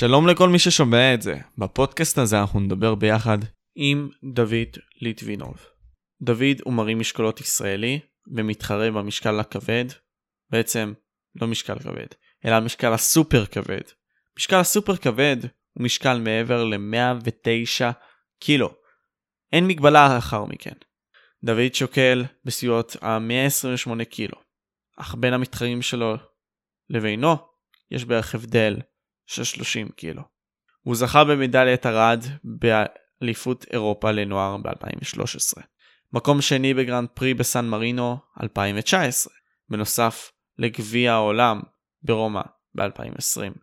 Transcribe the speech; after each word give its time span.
שלום 0.00 0.28
לכל 0.28 0.48
מי 0.48 0.58
ששומע 0.58 1.14
את 1.14 1.22
זה. 1.22 1.34
בפודקאסט 1.58 2.18
הזה 2.18 2.40
אנחנו 2.40 2.60
נדבר 2.60 2.94
ביחד 2.94 3.38
עם 3.74 4.08
דוד 4.34 4.76
ליטבינוב. 5.00 5.66
דוד 6.22 6.60
הוא 6.64 6.74
מרים 6.74 6.98
משקולות 6.98 7.40
ישראלי 7.40 8.00
ומתחרה 8.36 8.90
במשקל 8.90 9.40
הכבד, 9.40 9.84
בעצם 10.50 10.92
לא 11.40 11.46
משקל 11.46 11.78
כבד, 11.78 12.06
אלא 12.44 12.54
המשקל 12.54 12.92
הסופר 12.92 13.46
כבד. 13.46 13.80
משקל 14.38 14.56
הסופר 14.56 14.96
כבד 14.96 15.36
הוא 15.72 15.84
משקל 15.84 16.18
מעבר 16.18 16.64
ל-109 16.64 17.92
קילו. 18.40 18.74
אין 19.52 19.66
מגבלה 19.66 20.14
לאחר 20.14 20.44
מכן. 20.44 20.74
דוד 21.44 21.74
שוקל 21.74 22.24
בסביבות 22.44 22.96
ה-128 23.02 24.04
קילו, 24.04 24.36
אך 24.96 25.14
בין 25.14 25.34
המתחרים 25.34 25.82
שלו 25.82 26.14
לבינו 26.90 27.36
יש 27.90 28.04
בערך 28.04 28.34
הבדל 28.34 28.76
של 29.30 29.44
30 29.44 29.88
קילו. 29.88 30.22
הוא 30.82 30.96
זכה 30.96 31.24
במדליית 31.24 31.86
ארד 31.86 32.24
באליפות 32.44 33.64
אירופה 33.72 34.10
לנוער 34.10 34.56
ב-2013. 34.56 35.62
מקום 36.12 36.40
שני 36.40 36.74
בגרנד 36.74 37.08
פרי 37.08 37.34
בסן 37.34 37.66
מרינו 37.66 38.16
2019, 38.42 39.32
בנוסף 39.68 40.32
לגביע 40.58 41.12
העולם 41.12 41.60
ברומא 42.02 42.40
ב-2020, 42.74 43.58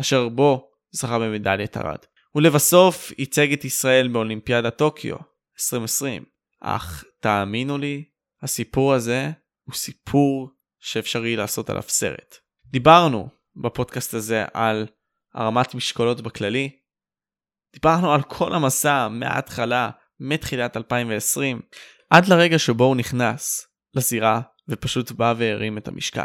אשר 0.00 0.28
בו 0.28 0.70
זכה 0.90 1.18
במדליית 1.18 1.76
ארד. 1.76 1.98
ולבסוף 2.34 3.12
ייצג 3.18 3.52
את 3.52 3.64
ישראל 3.64 4.08
באולימפיאדת 4.08 4.78
טוקיו 4.78 5.16
2020. 5.56 6.24
אך 6.60 7.04
תאמינו 7.20 7.78
לי, 7.78 8.04
הסיפור 8.42 8.94
הזה 8.94 9.30
הוא 9.64 9.74
סיפור 9.74 10.50
שאפשרי 10.80 11.36
לעשות 11.36 11.70
עליו 11.70 11.82
סרט. 11.82 12.36
דיברנו 12.66 13.28
בפודקאסט 13.56 14.14
הזה 14.14 14.44
על 14.54 14.86
הרמת 15.34 15.74
משקולות 15.74 16.20
בכללי. 16.20 16.70
דיברנו 17.72 18.12
על 18.12 18.22
כל 18.22 18.54
המסע 18.54 19.08
מההתחלה, 19.08 19.90
מתחילת 20.20 20.76
2020, 20.76 21.60
עד 22.10 22.28
לרגע 22.28 22.58
שבו 22.58 22.84
הוא 22.84 22.96
נכנס 22.96 23.66
לזירה 23.94 24.40
ופשוט 24.68 25.10
בא 25.10 25.34
והרים 25.36 25.78
את 25.78 25.88
המשקל. 25.88 26.22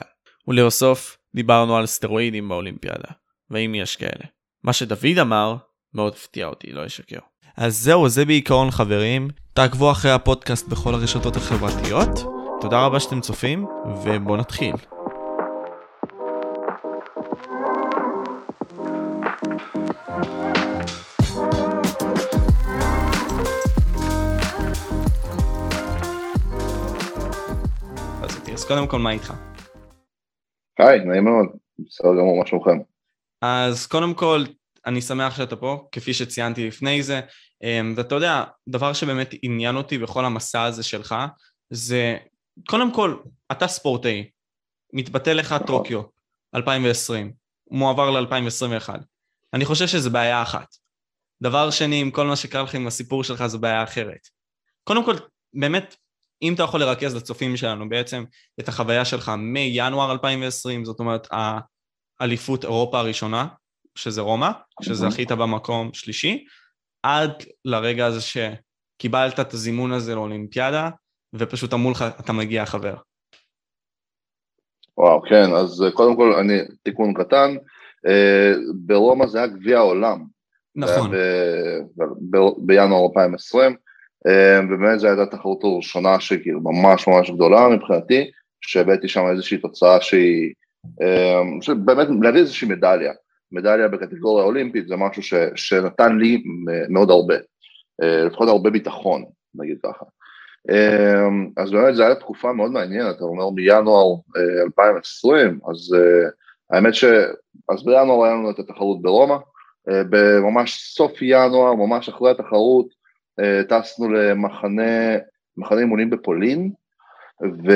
ולבסוף 0.48 1.18
דיברנו 1.36 1.78
על 1.78 1.86
סטרואידים 1.86 2.50
באולימפיאדה, 2.50 3.10
והאם 3.50 3.76
יש 3.76 3.96
כאלה. 3.96 4.26
מה 4.64 4.74
שדוד 4.74 5.18
אמר 5.22 5.56
מאוד 5.94 6.14
הפתיע 6.14 6.48
אותי, 6.48 6.72
לא 6.72 6.86
אשקר. 6.86 7.20
אז 7.58 7.78
זהו, 7.78 8.10
זה 8.10 8.26
בעיקרון 8.26 8.72
חברים. 8.72 9.28
תעקבו 9.54 9.92
אחרי 9.92 10.12
הפודקאסט 10.12 10.68
בכל 10.68 10.94
הרשתות 10.94 11.36
החברתיות. 11.36 12.10
תודה 12.62 12.86
רבה 12.86 13.00
שאתם 13.00 13.22
צופים, 13.22 13.66
ובואו 14.04 14.38
נתחיל. 14.38 14.95
אז 28.66 28.70
קודם 28.70 28.88
כל, 28.88 29.00
מה 29.00 29.12
איתך? 29.12 29.34
היי, 30.80 31.00
נעים 31.00 31.24
מאוד, 31.24 31.46
בסדר 31.80 32.08
גמור, 32.08 32.40
מה 32.40 32.46
שלומכם? 32.48 32.78
אז 33.42 33.88
קודם 33.88 34.14
כל, 34.14 34.44
אני 34.86 35.02
שמח 35.02 35.38
שאתה 35.38 35.56
פה, 35.56 35.88
כפי 35.92 36.14
שציינתי 36.14 36.68
לפני 36.68 37.04
זה, 37.04 37.22
אמ, 37.64 37.94
ואתה 37.98 38.16
יודע, 38.16 38.44
דבר 38.68 38.94
שבאמת 38.94 39.34
עניין 39.42 39.76
אותי 39.76 39.98
בכל 39.98 40.26
המסע 40.26 40.64
הזה 40.64 40.84
שלך, 40.84 41.16
זה 41.70 42.18
קודם 42.68 42.94
כל, 42.94 43.16
אתה 43.52 43.68
ספורטאי, 43.68 44.30
מתבטא 44.94 45.30
לך 45.30 45.52
נכון. 45.54 45.68
טוקיו 45.68 46.02
2020, 46.56 47.34
מועבר 47.72 48.12
ל-2021. 48.12 48.90
אני 49.54 49.66
חושב 49.66 49.88
שזה 49.88 50.10
בעיה 50.10 50.42
אחת. 50.42 50.68
דבר 51.42 51.72
שני, 51.72 52.02
עם 52.02 52.12
כל 52.12 52.28
מה 52.28 52.36
שקרה 52.36 52.64
לך 52.64 52.76
עם 52.76 52.88
הסיפור 52.88 53.24
שלך, 53.24 53.46
זו 53.46 53.60
בעיה 53.60 53.84
אחרת. 53.84 54.28
קודם 54.84 55.06
כל, 55.06 55.16
באמת, 55.54 55.96
אם 56.42 56.54
אתה 56.54 56.64
יכול 56.64 56.80
לרכז 56.80 57.16
לצופים 57.16 57.58
שלנו 57.58 57.90
בעצם 57.90 58.24
את 58.60 58.68
החוויה 58.68 59.06
שלך 59.06 59.32
מינואר 59.38 60.12
2020, 60.12 60.86
זאת 60.86 61.00
אומרת 61.00 61.28
האליפות 62.20 62.64
אירופה 62.64 63.00
הראשונה, 63.00 63.48
שזה 63.96 64.22
רומא, 64.22 64.50
שזכית 64.82 65.32
במקום 65.32 65.90
שלישי, 65.94 66.46
עד 67.04 67.32
לרגע 67.66 68.06
הזה 68.06 68.20
שקיבלת 68.22 69.40
את 69.40 69.54
הזימון 69.54 69.92
הזה 69.92 70.16
לאולימפיאדה, 70.16 70.90
ופשוט 71.34 71.74
אמרו 71.74 71.92
לך, 71.92 72.06
אתה 72.20 72.34
מגיע 72.34 72.66
חבר. 72.66 72.96
וואו, 74.98 75.22
כן, 75.22 75.54
אז 75.54 75.84
אה, 75.84 75.92
קודם 75.92 76.16
כל, 76.16 76.34
אני, 76.34 76.60
תיקון 76.84 77.14
קטן, 77.14 77.56
אה, 78.08 78.54
ברומא 78.76 79.28
זה 79.28 79.38
היה 79.38 79.48
גביע 79.48 79.78
העולם. 79.78 80.24
נכון. 80.76 81.12
בינואר 82.58 83.06
2020, 83.10 83.72
אה, 83.72 83.78
ובאמת 84.64 85.00
זו 85.00 85.08
הייתה 85.08 85.26
תחרות 85.26 85.60
ראשונה 85.64 86.20
שכאילו 86.20 86.62
ממש 86.62 87.08
ממש 87.08 87.30
גדולה 87.30 87.68
מבחינתי, 87.70 88.32
שהבאתי 88.62 89.08
שם 89.08 89.28
איזושהי 89.32 89.58
תוצאה 89.58 90.02
שהיא, 90.02 90.54
באמת 91.86 92.08
להביא 92.22 92.40
איזושהי 92.40 92.68
מדליה. 92.68 93.14
מדליה 93.52 93.88
בקטגוריה 93.88 94.46
אולימפית 94.46 94.88
זה 94.88 94.96
משהו 94.96 95.24
ש, 95.24 95.34
שנתן 95.56 96.18
לי 96.18 96.44
מאוד 96.90 97.10
הרבה, 97.10 97.36
אה, 98.04 98.26
לפחות 98.26 98.48
הרבה 98.48 98.70
ביטחון, 98.70 99.26
נגיד 99.56 99.78
ככה. 99.84 100.06
אה, 100.70 101.28
אז 101.58 101.72
באמת 101.72 101.96
זו 101.96 102.04
הייתה 102.04 102.20
תקופה 102.20 102.54
מאוד 102.54 102.72
מעניינת, 102.72 103.16
אתה 103.16 103.24
אומר 103.24 103.50
מינואר 103.50 104.16
2020, 104.66 105.60
אה, 105.66 105.72
אז 105.72 105.96
האמת 106.72 106.94
ש... 106.94 107.04
אז 107.70 107.86
בינואר 107.86 108.26
היה 108.26 108.34
לנו 108.34 108.52
את 108.52 108.60
התחרות 108.60 109.02
ברומא, 109.02 109.36
בממש 109.88 110.94
סוף 110.96 111.12
ינואר, 111.22 111.74
ממש 111.74 112.10
אחרי 112.10 112.32
התחרות, 112.32 112.88
טסנו 113.70 114.10
למחנה, 114.12 115.18
מחנה 115.58 115.80
אימונים 115.80 116.10
בפולין, 116.10 116.72
ו... 117.44 117.72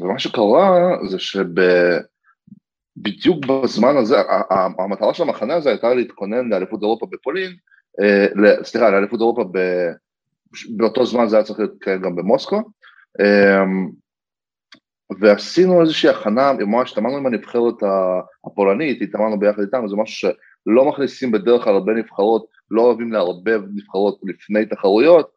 ומה 0.00 0.18
שקרה 0.18 0.96
זה 1.08 1.18
שב... 1.18 1.60
בדיוק 2.96 3.44
בזמן 3.46 3.96
הזה, 3.96 4.16
המטרה 4.78 5.14
של 5.14 5.22
המחנה 5.22 5.54
הזה 5.54 5.70
הייתה 5.70 5.94
להתכונן 5.94 6.48
לאליפות 6.48 6.82
אירופה 6.82 7.06
בפולין, 7.10 7.52
אה, 8.00 8.64
סליחה, 8.64 8.90
לאליפות 8.90 9.20
אירופה 9.20 9.44
ב, 9.52 9.58
באותו 10.76 11.06
זמן 11.06 11.28
זה 11.28 11.36
היה 11.36 11.44
צריך 11.44 11.60
להתקיים 11.60 12.02
גם 12.02 12.16
במוסקו, 12.16 12.62
אמ, 13.20 13.88
ועשינו 15.20 15.80
איזושהי 15.80 16.10
הכנה, 16.10 16.52
ממש 16.52 16.92
התאמנו 16.92 17.16
עם 17.16 17.26
הנבחרת 17.26 17.74
הפולנית, 18.46 19.02
התאמנו 19.02 19.38
ביחד 19.38 19.60
איתם, 19.60 19.88
זה 19.88 19.96
משהו 19.96 20.30
שלא 20.66 20.88
מכניסים 20.88 21.32
בדרך 21.32 21.64
כלל 21.64 21.74
הרבה 21.74 21.92
נבחרות, 21.92 22.46
לא 22.70 22.82
אוהבים 22.82 23.12
לערבב 23.12 23.60
נבחרות 23.74 24.20
לפני 24.24 24.66
תחרויות, 24.66 25.30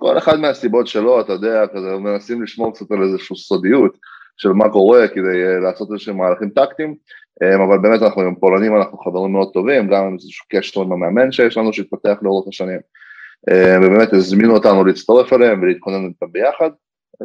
כל 0.00 0.18
אחד 0.18 0.40
מהסיבות 0.40 0.86
שלו, 0.86 1.20
אתה 1.20 1.32
יודע, 1.32 1.66
כזה 1.66 1.96
מנסים 1.98 2.42
לשמור 2.42 2.74
קצת 2.74 2.90
על 2.90 3.02
איזושהי 3.02 3.36
סודיות, 3.36 3.96
של 4.36 4.48
מה 4.48 4.68
קורה 4.68 5.08
כדי 5.08 5.44
אה, 5.44 5.60
לעשות 5.60 5.88
איזשהם 5.92 6.16
מהלכים 6.16 6.50
טקטיים, 6.50 6.94
אה, 7.42 7.54
אבל 7.54 7.78
באמת 7.78 8.02
אנחנו 8.02 8.22
עם 8.22 8.34
פולנים, 8.34 8.76
אנחנו 8.76 8.98
חברים 8.98 9.32
מאוד 9.32 9.50
טובים, 9.52 9.88
גם 9.88 10.04
עם 10.04 10.14
איזשהו 10.14 10.46
קשר 10.48 10.80
עם 10.80 10.92
המאמן 10.92 11.32
שיש 11.32 11.56
לנו 11.56 11.72
שהתפתח 11.72 12.16
לאורך 12.22 12.48
השנים, 12.48 12.80
אה, 13.50 13.76
ובאמת 13.78 14.12
הזמינו 14.12 14.54
אותנו 14.54 14.84
להצטרף 14.84 15.32
אליהם 15.32 15.62
ולהתכונן 15.62 16.06
איתם 16.06 16.26
ביחד, 16.32 16.70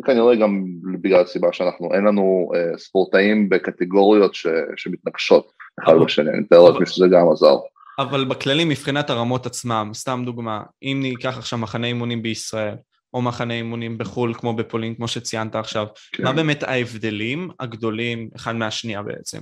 כנראה 0.05 0.35
גם 0.35 0.65
בגלל 1.01 1.21
הסיבה 1.21 1.53
שאנחנו, 1.53 1.93
אין 1.93 2.03
לנו 2.03 2.51
ספורטאים 2.77 3.49
בקטגוריות 3.49 4.35
ש, 4.35 4.47
שמתנגשות 4.75 5.51
אחד 5.83 5.93
בשני, 6.05 6.29
אני 6.29 6.39
מתאר 6.39 6.69
לעצמי 6.69 6.85
שזה 6.85 7.07
גם 7.07 7.31
עזר. 7.31 7.55
אבל 7.99 8.25
בכללי 8.25 8.65
מבחינת 8.65 9.09
הרמות 9.09 9.45
עצמם, 9.45 9.91
סתם 9.93 10.21
דוגמה, 10.25 10.61
אם 10.83 10.99
ניקח 11.01 11.37
עכשיו 11.37 11.59
מחנה 11.59 11.87
אימונים 11.87 12.21
בישראל, 12.21 12.75
או 13.13 13.21
מחנה 13.21 13.53
אימונים 13.53 13.97
בחו"ל 13.97 14.33
כמו 14.33 14.53
בפולין, 14.53 14.95
כמו 14.95 15.07
שציינת 15.07 15.55
עכשיו. 15.55 15.85
כן. 16.11 16.23
מה 16.23 16.33
באמת 16.33 16.63
ההבדלים 16.63 17.49
הגדולים 17.59 18.29
אחד 18.35 18.55
מהשנייה 18.55 19.03
בעצם? 19.03 19.39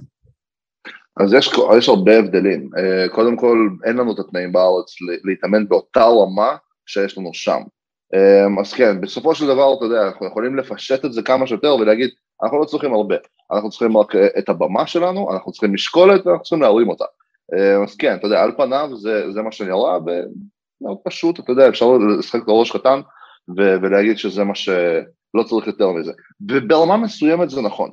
אז 1.20 1.34
יש, 1.34 1.52
יש 1.78 1.90
הרבה 1.90 2.20
הבדלים. 2.20 2.70
אה, 2.78 3.10
קודם 3.10 3.38
כל, 3.38 3.70
אין 3.86 3.98
לנו 3.98 4.14
את 4.14 4.20
התנאים 4.20 4.52
בארץ 4.52 4.96
להתאמן 5.24 5.68
באותה 5.68 6.04
רמה 6.04 6.56
שיש 6.86 7.18
לנו 7.18 7.30
שם. 7.34 7.62
אה, 8.14 8.62
אז 8.62 8.74
כן, 8.74 9.02
בסופו 9.02 9.36
של 9.36 9.48
דבר, 9.48 9.74
אתה 9.78 9.86
יודע, 9.86 10.08
אנחנו 10.08 10.28
יכולים 10.28 10.58
לפשט 10.58 11.06
את 11.06 11.14
זה 11.14 11.22
כמה 11.22 11.48
שיותר 11.48 11.76
ולהגיד, 11.76 12.10
אנחנו 12.44 12.60
לא 12.60 12.66
צריכים 12.66 12.94
הרבה, 12.94 13.16
אנחנו 13.52 13.70
צריכים 13.70 13.98
רק 13.98 14.16
אה, 14.16 14.28
את 14.40 14.50
הבמה 14.50 14.88
שלנו, 14.88 15.34
אנחנו 15.34 15.52
צריכים 15.52 15.74
משקולת 15.74 16.26
ואנחנו 16.26 16.44
צריכים 16.44 16.62
להרים 16.62 16.90
אותה. 16.90 17.06
אז 17.84 17.96
כן, 17.96 18.16
אתה 18.16 18.28
יודע, 18.28 18.44
על 18.44 18.52
פניו 18.58 18.90
זה, 18.96 19.32
זה 19.32 19.42
מה 19.42 19.52
שנראה, 19.52 19.98
ומאוד 19.98 20.98
פשוט, 21.04 21.40
אתה 21.40 21.52
יודע, 21.52 21.70
אפשר 21.70 21.86
לשחק 22.20 22.46
בראש 22.46 22.72
קטן, 22.72 23.02
ו- 23.58 23.76
ולהגיד 23.82 24.18
שזה 24.18 24.44
מה 24.44 24.56
שלא 24.56 25.44
צריך 25.46 25.68
יותר 25.68 25.92
מזה. 25.92 26.12
וברמה 26.50 26.98
מסוימת 26.98 27.50
זה 27.50 27.62
נכון, 27.62 27.90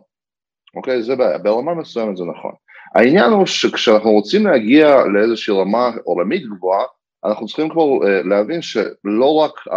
אוקיי? 0.76 1.02
זה 1.02 1.16
בעיה, 1.16 1.38
ברמה 1.38 1.74
מסוימת 1.74 2.16
זה 2.16 2.24
נכון. 2.24 2.52
העניין 2.94 3.30
הוא 3.30 3.46
שכשאנחנו 3.46 4.10
רוצים 4.10 4.46
להגיע 4.46 5.04
לאיזושהי 5.14 5.54
רמה 5.54 5.90
עולמית 6.04 6.42
גבוהה, 6.46 6.84
אנחנו 7.24 7.46
צריכים 7.46 7.68
כבר 7.68 7.82
uh, 7.82 8.28
להבין 8.28 8.62
שלא 8.62 9.34
רק 9.34 9.52
uh, 9.68 9.72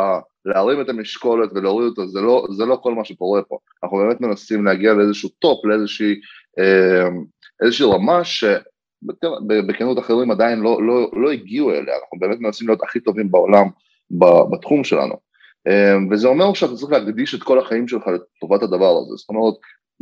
להרים 0.45 0.81
את 0.81 0.89
המשקולת 0.89 1.49
ולהוריד 1.55 1.89
אותה, 1.89 2.07
זה 2.07 2.21
לא, 2.21 2.47
זה 2.57 2.65
לא 2.65 2.79
כל 2.83 2.93
מה 2.93 3.05
שקורה 3.05 3.41
פה. 3.41 3.57
אנחנו 3.83 3.97
באמת 3.97 4.21
מנסים 4.21 4.65
להגיע 4.65 4.93
לאיזשהו 4.93 5.29
טופ, 5.29 5.65
לאיזושהי 5.65 6.15
uh, 7.89 7.93
רמה 7.95 8.23
ש... 8.23 8.43
בכנות 9.67 9.99
אחרים 9.99 10.31
עדיין 10.31 10.59
לא, 10.59 10.83
לא, 10.83 11.11
לא 11.13 11.31
הגיעו 11.31 11.71
אליה, 11.71 11.95
אנחנו 11.95 12.19
באמת 12.19 12.39
מנסים 12.39 12.67
להיות 12.67 12.83
הכי 12.83 12.99
טובים 12.99 13.31
בעולם 13.31 13.67
בתחום 14.51 14.83
שלנו. 14.83 15.15
אמ, 15.67 16.07
וזה 16.11 16.27
אומר 16.27 16.53
שאתה 16.53 16.75
צריך 16.75 16.91
להקדיש 16.91 17.35
את 17.35 17.43
כל 17.43 17.59
החיים 17.59 17.87
שלך 17.87 18.07
לטובת 18.07 18.63
הדבר 18.63 18.97
הזה, 18.97 19.15
זאת 19.15 19.29
אומרת, 19.29 19.53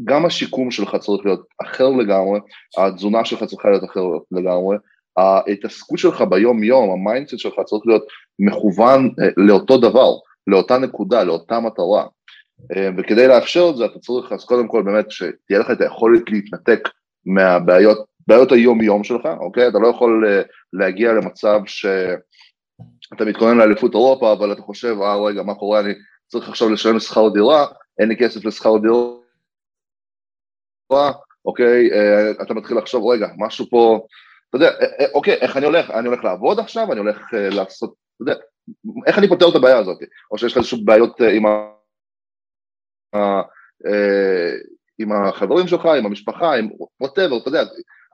גם 0.03 0.25
השיקום 0.25 0.71
שלך 0.71 0.95
צריך 0.95 1.25
להיות 1.25 1.47
אחר 1.63 1.89
לגמרי, 1.89 2.39
התזונה 2.77 3.25
שלך 3.25 3.43
צריכה 3.43 3.69
להיות 3.69 3.83
אחר 3.83 4.03
לגמרי, 4.31 4.77
ההתעסקות 5.17 5.99
שלך 5.99 6.21
ביום 6.21 6.63
יום, 6.63 6.91
ה 6.91 6.97
mindset 6.97 7.39
שלך 7.39 7.53
צריך 7.65 7.87
להיות 7.87 8.05
מכוון 8.39 9.09
אה, 9.21 9.29
לאותו 9.37 9.77
דבר, 9.77 10.11
לאותה 10.47 10.77
נקודה, 10.77 11.23
לאותה 11.23 11.59
מטרה. 11.59 12.05
אמ, 12.75 12.95
וכדי 12.97 13.27
לאפשר 13.27 13.69
את 13.69 13.77
זה 13.77 13.85
אתה 13.85 13.99
צריך 13.99 14.31
אז 14.31 14.45
קודם 14.45 14.67
כל 14.67 14.83
באמת 14.83 15.11
שתהיה 15.11 15.59
לך 15.59 15.71
את 15.71 15.81
היכולת 15.81 16.21
להתנתק 16.29 16.89
מהבעיות, 17.25 18.05
בעיות 18.27 18.51
היום 18.51 18.81
יום 18.81 19.03
שלך, 19.03 19.25
אוקיי? 19.39 19.67
אתה 19.67 19.79
לא 19.79 19.87
יכול 19.87 20.25
אה, 20.27 20.41
להגיע 20.73 21.13
למצב 21.13 21.59
ש... 21.65 21.85
אתה 23.13 23.25
מתכונן 23.25 23.57
לאליפות 23.57 23.93
אירופה, 23.93 24.33
אבל 24.33 24.51
אתה 24.51 24.61
חושב, 24.61 24.95
אה 25.01 25.25
רגע, 25.25 25.43
מה 25.43 25.55
קורה, 25.55 25.79
אני 25.79 25.93
צריך 26.27 26.49
עכשיו 26.49 26.69
לשלם 26.69 26.99
שכר 26.99 27.29
דירה, 27.29 27.65
אין 27.99 28.09
לי 28.09 28.17
כסף 28.17 28.45
לשכר 28.45 28.77
דירה, 28.77 28.95
אוקיי, 31.45 31.91
אה, 31.91 32.31
אתה 32.31 32.53
מתחיל 32.53 32.77
לחשוב, 32.77 33.11
רגע, 33.11 33.27
משהו 33.37 33.65
פה, 33.69 34.07
אתה 34.49 34.57
יודע, 34.57 34.69
אה, 34.69 35.05
אוקיי, 35.13 35.33
איך 35.33 35.57
אני 35.57 35.65
הולך, 35.65 35.91
אני 35.91 36.07
הולך 36.07 36.23
לעבוד 36.23 36.59
עכשיו, 36.59 36.91
אני 36.91 36.99
הולך 36.99 37.17
לעשות, 37.33 37.93
אתה 38.15 38.31
יודע, 38.31 38.35
איך 39.07 39.17
אני 39.17 39.27
פותר 39.27 39.49
את 39.49 39.55
הבעיה 39.55 39.77
הזאת, 39.77 39.97
או 40.31 40.37
שיש 40.37 40.51
לך 40.51 40.57
איזשהו 40.57 40.85
בעיות 40.85 41.21
עם, 41.21 41.45
ה, 41.45 41.71
עם 44.99 45.11
החברים 45.11 45.67
שלך, 45.67 45.85
עם 45.85 46.05
המשפחה, 46.05 46.55
עם 46.55 46.69
ווטאבר, 47.01 47.37
אתה 47.37 47.49
יודע, 47.49 47.63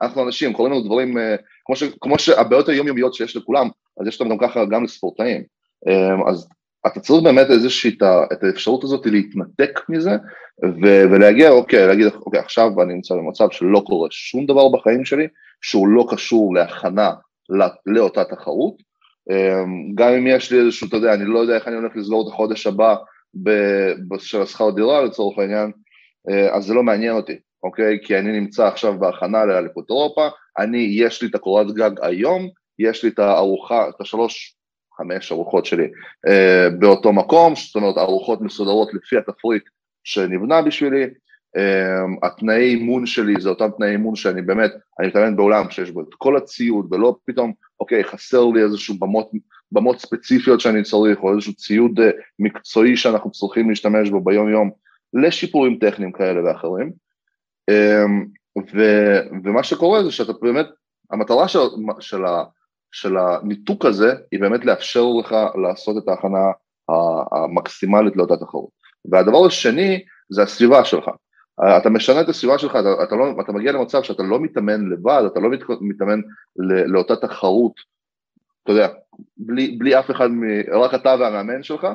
אנחנו 0.02 0.26
אנשים, 0.26 0.52
קוראים 0.52 0.74
לנו 0.74 0.84
דברים, 0.84 1.16
כמו, 1.64 1.76
ש, 1.76 1.82
כמו 2.00 2.18
שהבעיות 2.18 2.68
היומיומיות 2.68 3.14
שיש 3.14 3.36
לכולם, 3.36 3.68
אז 4.00 4.06
יש 4.06 4.20
אותם 4.20 4.30
גם 4.30 4.38
ככה 4.38 4.64
גם 4.64 4.84
לספורטאים. 4.84 5.42
אמ, 5.88 6.28
אז 6.28 6.48
אתה 6.86 7.00
צריך 7.00 7.22
באמת 7.22 7.50
איזושהי, 7.50 7.96
את 8.32 8.44
האפשרות 8.44 8.84
הזאת 8.84 9.06
להתנתק 9.06 9.80
מזה 9.88 10.10
ו- 10.64 11.04
ולהגיע, 11.10 11.50
אוקיי, 11.50 11.86
להגיד, 11.86 12.06
אוקיי, 12.06 12.40
עכשיו 12.40 12.82
אני 12.82 12.94
נמצא 12.94 13.14
במצב 13.14 13.46
שלא 13.50 13.82
קורה 13.86 14.08
שום 14.10 14.46
דבר 14.46 14.68
בחיים 14.68 15.04
שלי 15.04 15.26
שהוא 15.62 15.88
לא 15.88 16.06
קשור 16.10 16.54
להכנה 16.54 17.10
לאותה 17.86 18.24
תחרות. 18.24 18.74
אמ, 19.30 19.94
גם 19.94 20.12
אם 20.12 20.26
יש 20.26 20.52
לי 20.52 20.60
איזשהו, 20.60 20.88
אתה 20.88 20.96
יודע, 20.96 21.14
אני 21.14 21.24
לא 21.24 21.38
יודע 21.38 21.54
איך 21.54 21.68
אני 21.68 21.76
הולך 21.76 21.92
לסגור 21.96 22.28
את 22.28 22.32
החודש 22.32 22.66
הבא 22.66 22.94
של 24.18 24.42
השכר 24.42 24.70
דירה 24.70 25.02
לצורך 25.02 25.38
העניין, 25.38 25.70
אה, 26.30 26.56
אז 26.56 26.64
זה 26.64 26.74
לא 26.74 26.82
מעניין 26.82 27.12
אותי, 27.12 27.36
אוקיי? 27.62 27.98
כי 28.02 28.18
אני 28.18 28.40
נמצא 28.40 28.66
עכשיו 28.66 28.98
בהכנה 28.98 29.44
לאליפות 29.44 29.90
אירופה, 29.90 30.28
אני, 30.58 30.78
יש 30.78 31.22
לי 31.22 31.28
את 31.28 31.34
הקורת 31.34 31.66
גג 31.74 31.90
היום, 32.02 32.48
יש 32.78 33.04
לי 33.04 33.10
את 33.10 33.18
הארוחה, 33.18 33.88
את 33.88 34.00
השלוש, 34.00 34.56
חמש 34.96 35.32
ארוחות 35.32 35.66
שלי 35.66 35.86
אה, 36.28 36.70
באותו 36.78 37.12
מקום, 37.12 37.54
זאת 37.56 37.76
אומרת 37.76 37.98
ארוחות 37.98 38.40
מסודרות 38.40 38.94
לפי 38.94 39.16
התפריט 39.16 39.62
שנבנה 40.04 40.62
בשבילי, 40.62 41.06
אה, 41.56 42.28
התנאי 42.28 42.64
אימון 42.64 43.06
שלי 43.06 43.40
זה 43.40 43.48
אותם 43.48 43.68
תנאי 43.76 43.90
אימון 43.90 44.16
שאני 44.16 44.42
באמת, 44.42 44.70
אני 45.00 45.08
מתאמן 45.08 45.36
בעולם 45.36 45.70
שיש 45.70 45.90
בו 45.90 46.00
את 46.00 46.14
כל 46.18 46.36
הציוד 46.36 46.92
ולא 46.92 47.16
פתאום, 47.24 47.52
אוקיי, 47.80 48.04
חסר 48.04 48.44
לי 48.44 48.62
איזשהו 48.62 48.94
במות, 48.98 49.30
במות 49.72 49.98
ספציפיות 49.98 50.60
שאני 50.60 50.82
צריך 50.82 51.18
או 51.22 51.32
איזשהו 51.32 51.54
ציוד 51.54 52.00
אה, 52.00 52.10
מקצועי 52.38 52.96
שאנחנו 52.96 53.30
צריכים 53.30 53.70
להשתמש 53.70 54.10
בו 54.10 54.20
ביום 54.20 54.48
יום 54.48 54.70
לשיפורים 55.14 55.78
טכניים 55.80 56.12
כאלה 56.12 56.44
ואחרים. 56.44 56.92
אה, 57.70 58.04
ו, 58.74 58.82
ומה 59.44 59.62
שקורה 59.62 60.04
זה 60.04 60.10
שאתה 60.10 60.32
באמת, 60.42 60.66
המטרה 61.10 61.48
של, 61.48 61.58
של, 62.00 62.22
של 62.92 63.16
הניתוק 63.16 63.84
הזה 63.84 64.14
היא 64.32 64.40
באמת 64.40 64.64
לאפשר 64.64 65.04
לך 65.20 65.36
לעשות 65.62 66.04
את 66.04 66.08
ההכנה 66.08 66.50
המקסימלית 67.32 68.16
לאותה 68.16 68.36
תחרות. 68.36 68.70
והדבר 69.04 69.46
השני 69.46 70.04
זה 70.30 70.42
הסביבה 70.42 70.84
שלך. 70.84 71.10
אתה 71.76 71.90
משנה 71.90 72.20
את 72.20 72.28
הסביבה 72.28 72.58
שלך, 72.58 72.70
אתה, 72.70 73.04
אתה, 73.04 73.16
לא, 73.16 73.40
אתה 73.40 73.52
מגיע 73.52 73.72
למצב 73.72 74.02
שאתה 74.02 74.22
לא 74.22 74.40
מתאמן 74.40 74.88
לבד, 74.88 75.22
אתה 75.26 75.40
לא 75.40 75.48
מתאמן 75.80 76.20
לאותה 76.86 77.16
תחרות, 77.16 77.72
אתה 78.62 78.72
יודע, 78.72 78.88
בלי, 79.36 79.76
בלי 79.78 79.98
אף 79.98 80.10
אחד, 80.10 80.28
רק 80.72 80.94
אתה 80.94 81.14
והמאמן 81.20 81.62
שלך, 81.62 81.86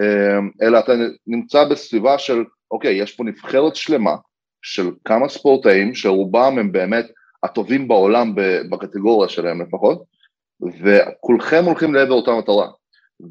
אמ, 0.00 0.50
אלא 0.62 0.78
אתה 0.78 0.92
נמצא 1.26 1.64
בסביבה 1.64 2.18
של, 2.18 2.44
אוקיי, 2.70 2.94
יש 2.94 3.16
פה 3.16 3.24
נבחרת 3.24 3.76
שלמה 3.76 4.16
של 4.62 4.90
כמה 5.04 5.28
ספורטאים 5.28 5.94
שרובם 5.94 6.58
הם 6.58 6.72
באמת 6.72 7.06
הטובים 7.42 7.88
בעולם 7.88 8.34
בקטגוריה 8.70 9.28
שלהם 9.28 9.62
לפחות, 9.62 10.02
וכולכם 10.82 11.64
הולכים 11.64 11.94
לעבר 11.94 12.14
אותה 12.14 12.32
מטרה. 12.32 12.68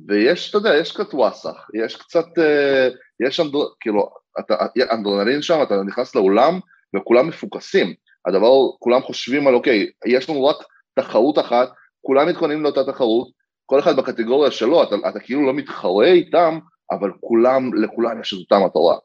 ויש, 0.07 0.50
אתה 0.50 0.57
יודע, 0.57 0.75
יש 0.75 0.92
קצת 0.92 1.13
וואסאח, 1.13 1.69
יש 1.83 1.95
קצת, 1.95 2.25
אה, 2.38 2.89
יש 3.28 3.39
אנדר, 3.39 3.60
כאילו, 3.80 4.10
אתה, 4.39 4.56
אנדרנלין 4.92 5.42
שם, 5.42 5.60
אתה 5.63 5.75
נכנס 5.88 6.16
לאולם 6.16 6.60
וכולם 6.95 7.28
מפוקסים. 7.28 7.94
הדבר, 8.28 8.51
כולם 8.80 9.01
חושבים 9.01 9.48
על, 9.48 9.56
אוקיי, 9.56 9.89
יש 10.06 10.30
לנו 10.30 10.45
רק 10.45 10.57
תחרות 10.95 11.39
אחת, 11.39 11.69
כולם 12.01 12.28
מתכוננים 12.30 12.63
לאותה 12.63 12.83
תחרות, 12.83 13.31
כל 13.66 13.80
אחד 13.80 13.95
בקטגוריה 13.95 14.51
שלו, 14.51 14.83
אתה, 14.83 14.95
אתה 15.10 15.19
כאילו 15.19 15.45
לא 15.45 15.54
מתחרה 15.54 16.06
איתם, 16.06 16.60
אבל 16.92 17.12
כולם, 17.19 17.74
לכולם 17.74 18.22
יש 18.22 18.33
את 18.33 18.38
אותה 18.39 18.66
מטרה. 18.66 18.98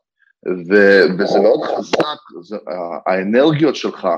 ו, 0.47 0.75
וזה 1.19 1.41
מאוד 1.41 1.61
חזק, 1.63 2.19
זה, 2.43 2.57
האנרגיות 3.07 3.77
שלך 3.77 4.09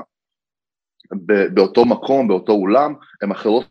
באותו 1.53 1.85
מקום, 1.85 2.27
באותו 2.27 2.51
אולם, 2.51 2.93
הן 3.21 3.31
אחרות 3.31 3.65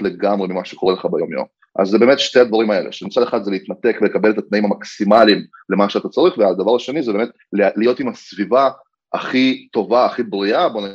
לגמרי 0.00 0.48
ממה 0.48 0.64
שקורה 0.64 0.94
לך 0.94 1.06
ביום 1.06 1.32
יום. 1.32 1.46
אז 1.78 1.88
זה 1.88 1.98
באמת 1.98 2.18
שתי 2.18 2.40
הדברים 2.40 2.70
האלה, 2.70 2.92
שמצד 2.92 3.22
אחד 3.22 3.42
זה 3.42 3.50
להתנתק 3.50 3.96
ולקבל 4.00 4.30
את 4.30 4.38
התנאים 4.38 4.64
המקסימליים 4.64 5.46
למה 5.68 5.90
שאתה 5.90 6.08
צריך, 6.08 6.38
והדבר 6.38 6.76
השני 6.76 7.02
זה 7.02 7.12
באמת 7.12 7.28
להיות 7.52 8.00
עם 8.00 8.08
הסביבה 8.08 8.70
הכי 9.12 9.68
טובה, 9.72 10.06
הכי 10.06 10.22
בריאה, 10.22 10.68
בוא 10.68 10.88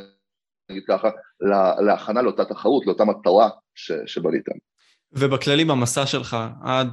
נגיד 0.70 0.84
ככה, 0.88 1.10
להכנה 1.86 2.22
לאותה 2.22 2.44
תחרות, 2.44 2.86
לאותה 2.86 3.04
מטרה 3.04 3.50
שבניתם. 4.06 4.54
ובכללי 5.12 5.64
במסע 5.64 6.06
שלך, 6.06 6.36
עד, 6.64 6.88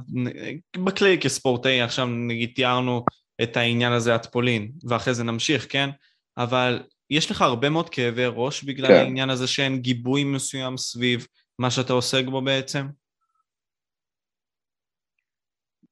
בכללי 0.76 1.18
כספורטאי, 1.18 1.80
עכשיו 1.80 2.06
נגיד 2.06 2.52
תיארנו 2.54 3.04
את 3.42 3.56
העניין 3.56 3.92
הזה 3.92 4.14
עד 4.14 4.26
פולין, 4.26 4.72
ואחרי 4.88 5.14
זה 5.14 5.24
נמשיך, 5.24 5.66
כן? 5.68 5.90
אבל 6.38 6.82
יש 7.10 7.30
לך 7.30 7.42
הרבה 7.42 7.70
מאוד 7.70 7.90
כאבי 7.90 8.26
ראש 8.26 8.64
בגלל 8.64 8.88
כן. 8.88 8.94
העניין 8.94 9.30
הזה 9.30 9.46
שאין 9.46 9.78
גיבוי 9.78 10.24
מסוים 10.24 10.76
סביב 10.76 11.26
מה 11.58 11.70
שאתה 11.70 11.92
עוסק 11.92 12.24
בו 12.24 12.42
בעצם? 12.42 12.86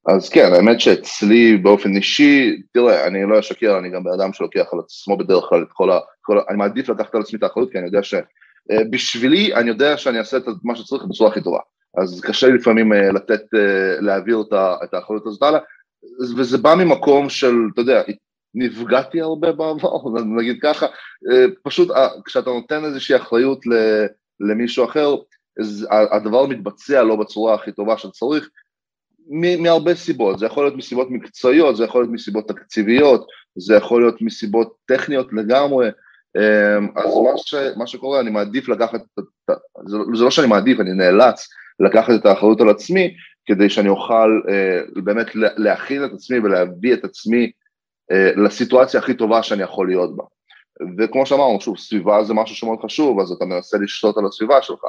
אז 0.06 0.28
כן, 0.28 0.52
האמת 0.54 0.80
שאצלי 0.80 1.56
באופן 1.56 1.96
אישי, 1.96 2.62
תראה, 2.72 3.06
אני 3.06 3.18
לא 3.30 3.40
אשקר, 3.40 3.78
אני 3.78 3.90
גם 3.90 4.04
בן 4.04 4.10
אדם 4.20 4.32
שלוקח 4.32 4.64
על 4.72 4.78
עצמו 4.78 5.16
בדרך 5.16 5.44
כלל 5.48 5.62
את 5.62 5.72
כל 5.72 5.90
ה... 5.90 5.98
כל 6.20 6.38
ה 6.38 6.42
אני 6.48 6.58
מעדיף 6.58 6.88
לקחת 6.88 7.14
על 7.14 7.20
עצמי 7.20 7.38
את 7.38 7.42
האחריות, 7.42 7.72
כי 7.72 7.78
אני 7.78 7.86
יודע 7.86 8.00
שבשבילי, 8.02 9.52
אה, 9.52 9.60
אני 9.60 9.68
יודע 9.68 9.96
שאני 9.96 10.18
אעשה 10.18 10.36
את 10.36 10.42
מה 10.64 10.76
שצריך 10.76 11.02
בצורה 11.04 11.30
הכי 11.30 11.40
טובה. 11.42 11.58
אז 11.96 12.20
קשה 12.20 12.46
לי 12.46 12.52
לפעמים 12.52 12.92
אה, 12.92 13.12
לתת, 13.12 13.54
אה, 13.54 14.00
להעביר 14.00 14.44
את 14.84 14.94
האחריות 14.94 15.26
הזאת 15.26 15.42
הלאה, 15.42 15.60
וזה 16.36 16.58
בא 16.58 16.74
ממקום 16.74 17.28
של, 17.28 17.54
אתה 17.72 17.80
יודע, 17.80 18.02
נפגעתי 18.54 19.20
הרבה 19.20 19.52
בעבר, 19.52 19.90
נגיד 20.36 20.58
ככה, 20.62 20.86
פשוט 21.62 21.88
כשאתה 22.24 22.50
נותן 22.50 22.84
איזושהי 22.84 23.16
אחריות 23.16 23.60
למישהו 24.40 24.84
אחר, 24.84 25.14
הדבר 25.90 26.46
מתבצע 26.46 27.02
לא 27.02 27.16
בצורה 27.16 27.54
הכי 27.54 27.72
טובה 27.72 27.98
שצריך, 27.98 28.48
מהרבה 29.58 29.94
סיבות, 29.94 30.38
זה 30.38 30.46
יכול 30.46 30.64
להיות 30.64 30.76
מסיבות 30.76 31.10
מקצועיות, 31.10 31.76
זה 31.76 31.84
יכול 31.84 32.02
להיות 32.02 32.12
מסיבות 32.12 32.48
תקציביות, 32.48 33.26
זה 33.56 33.74
יכול 33.74 34.02
להיות 34.02 34.22
מסיבות 34.22 34.74
טכניות 34.86 35.32
לגמרי, 35.32 35.88
אז 36.96 37.14
מה, 37.24 37.36
ש, 37.36 37.54
מה 37.76 37.86
שקורה, 37.86 38.20
אני 38.20 38.30
מעדיף 38.30 38.68
לקחת, 38.68 39.00
זה, 39.86 39.96
זה 40.14 40.24
לא 40.24 40.30
שאני 40.30 40.46
מעדיף, 40.46 40.80
אני 40.80 40.92
נאלץ 40.92 41.48
לקחת 41.80 42.14
את 42.20 42.26
האחריות 42.26 42.60
על 42.60 42.68
עצמי, 42.68 43.14
כדי 43.46 43.70
שאני 43.70 43.88
אוכל 43.88 44.40
אה, 44.48 44.80
באמת 45.02 45.26
להכין 45.34 46.04
את 46.04 46.12
עצמי 46.12 46.38
ולהביא 46.38 46.94
את 46.94 47.04
עצמי 47.04 47.50
אה, 48.12 48.30
לסיטואציה 48.36 49.00
הכי 49.00 49.14
טובה 49.14 49.42
שאני 49.42 49.62
יכול 49.62 49.88
להיות 49.88 50.16
בה. 50.16 50.24
וכמו 50.98 51.26
שאמרנו, 51.26 51.60
שוב, 51.60 51.78
סביבה 51.78 52.24
זה 52.24 52.34
משהו 52.34 52.56
שמאוד 52.56 52.78
חשוב, 52.82 53.20
אז 53.20 53.32
אתה 53.32 53.44
מנסה 53.44 53.78
לשלוט 53.78 54.18
על 54.18 54.26
הסביבה 54.26 54.62
שלך. 54.62 54.84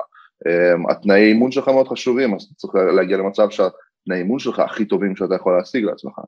Um, 0.47 0.91
התנאי 0.91 1.25
אימון 1.25 1.51
שלך 1.51 1.67
מאוד 1.67 1.87
חשובים, 1.87 2.35
אז 2.35 2.41
אתה 2.41 2.53
צריך 2.55 2.75
להגיע 2.75 3.17
למצב 3.17 3.49
שהתנאי 3.49 4.17
אימון 4.17 4.39
שלך 4.39 4.59
הכי 4.59 4.85
טובים 4.85 5.15
שאתה 5.15 5.35
יכול 5.35 5.57
להשיג 5.57 5.83
לעצמך. 5.83 6.19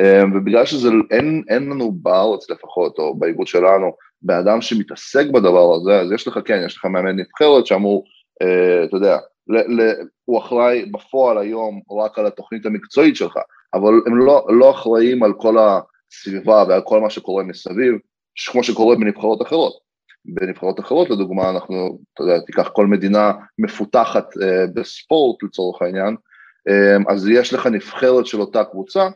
Um, 0.00 0.36
ובגלל 0.36 0.66
שזה, 0.66 0.88
אין, 1.10 1.42
אין 1.48 1.62
לנו 1.62 1.92
בארץ 1.92 2.50
לפחות, 2.50 2.98
או 2.98 3.18
באיגוד 3.18 3.46
שלנו, 3.46 3.92
בן 4.22 4.34
אדם 4.34 4.60
שמתעסק 4.60 5.26
בדבר 5.26 5.74
הזה, 5.74 6.00
אז 6.00 6.12
יש 6.12 6.28
לך, 6.28 6.38
כן, 6.44 6.62
יש 6.66 6.76
לך 6.76 6.84
מאמן 6.84 7.16
נבחרת 7.16 7.66
שאמור, 7.66 8.04
uh, 8.42 8.88
אתה 8.88 8.96
יודע, 8.96 9.18
ל, 9.48 9.80
ל, 9.80 9.92
הוא 10.24 10.38
אחראי 10.38 10.84
בפועל 10.84 11.38
היום 11.38 11.80
רק 12.00 12.18
על 12.18 12.26
התוכנית 12.26 12.66
המקצועית 12.66 13.16
שלך, 13.16 13.38
אבל 13.74 13.92
הם 14.06 14.18
לא, 14.18 14.46
לא 14.48 14.70
אחראים 14.70 15.22
על 15.22 15.32
כל 15.32 15.56
הסביבה 15.58 16.64
ועל 16.68 16.80
כל 16.84 17.00
מה 17.00 17.10
שקורה 17.10 17.44
מסביב, 17.44 17.94
כמו 18.50 18.64
שקורה 18.64 18.96
בנבחרות 18.96 19.42
אחרות. 19.42 19.72
בנבחרות 20.24 20.80
אחרות, 20.80 21.10
לדוגמה, 21.10 21.50
אנחנו, 21.50 21.98
אתה 22.14 22.22
יודע, 22.22 22.40
תיקח 22.46 22.68
כל 22.68 22.86
מדינה 22.86 23.32
מפותחת 23.58 24.26
אה, 24.42 24.66
בספורט 24.74 25.42
לצורך 25.42 25.82
העניין, 25.82 26.16
אה, 26.68 27.14
אז 27.14 27.28
יש 27.28 27.54
לך 27.54 27.66
נבחרת 27.66 28.26
של 28.26 28.40
אותה 28.40 28.64
קבוצה, 28.64 29.08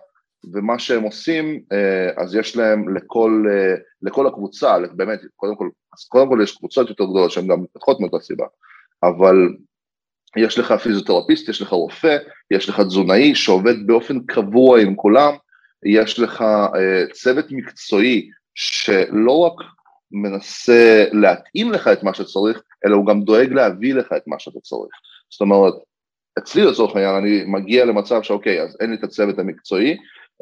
ומה 0.53 0.79
שהם 0.79 1.03
עושים, 1.03 1.61
אה, 1.73 2.23
אז 2.23 2.35
יש 2.35 2.57
להם 2.57 2.97
לכל, 2.97 3.45
אה, 3.51 3.75
לכל 4.03 4.27
הקבוצה, 4.27 4.77
באמת, 4.93 5.21
קודם 5.37 5.57
כל, 5.57 5.69
אז 5.99 6.05
קודם 6.05 6.29
כל 6.29 6.41
יש 6.43 6.57
קבוצות 6.57 6.89
יותר 6.89 7.05
גדולות 7.05 7.31
שהן 7.31 7.47
גם 7.47 7.63
מתפתחות 7.63 8.01
מאותה 8.01 8.19
סיבה, 8.19 8.47
אבל 9.03 9.37
יש 10.37 10.59
לך 10.59 10.73
פיזיותרפיסט, 10.73 11.49
יש 11.49 11.63
לך 11.63 11.69
רופא, 11.69 12.17
יש 12.51 12.69
לך 12.69 12.81
תזונאי 12.81 13.35
שעובד 13.35 13.87
באופן 13.87 14.21
קבוע 14.21 14.81
עם 14.81 14.95
כולם, 14.95 15.33
יש 15.85 16.19
לך 16.19 16.43
אה, 16.43 17.05
צוות 17.13 17.47
מקצועי 17.51 18.31
שלא 18.55 19.39
רק 19.39 19.55
מנסה 20.13 21.05
להתאים 21.13 21.73
לך 21.73 21.89
את 21.89 22.03
מה 22.03 22.15
שצריך, 22.15 22.63
אלא 22.87 22.97
הוא 22.97 23.07
גם 23.07 23.23
דואג 23.23 23.53
להביא 23.53 23.95
לך 23.95 24.13
את 24.17 24.23
מה 24.27 24.39
שאתה 24.39 24.61
צריך. 24.61 24.95
זאת 25.31 25.41
אומרת, 25.41 25.75
אצלי 26.39 26.65
לצורך 26.65 26.97
העניין 26.97 27.15
אני 27.15 27.45
מגיע 27.47 27.85
למצב 27.85 28.23
שאוקיי, 28.23 28.63
אז 28.63 28.77
אין 28.81 28.91
לי 28.91 28.97
את 28.97 29.05
הצוות 29.05 29.39
המקצועי, 29.39 29.97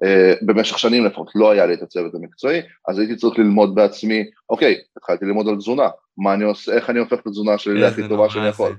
אה, 0.05 0.35
במשך 0.43 0.79
שנים 0.79 1.05
לפחות 1.05 1.31
לא 1.35 1.51
היה 1.51 1.67
לי 1.67 1.75
את 1.75 1.83
הצוות 1.83 2.15
המקצועי, 2.15 2.61
אז 2.89 2.99
הייתי 2.99 3.17
צריך 3.17 3.39
ללמוד 3.39 3.75
בעצמי, 3.75 4.25
אוקיי, 4.51 4.79
התחלתי 4.97 5.25
ללמוד 5.25 5.49
על 5.49 5.57
תזונה, 5.57 5.89
מה 6.19 6.35
אני 6.35 6.45
עושה, 6.45 6.73
איך 6.73 6.91
אני 6.91 6.99
הופך 6.99 7.21
את 7.21 7.27
התזונה 7.27 7.59
שלי 7.59 7.81
להכי 7.81 8.09
טובה 8.09 8.31
שאני 8.31 8.49
יכול. 8.49 8.77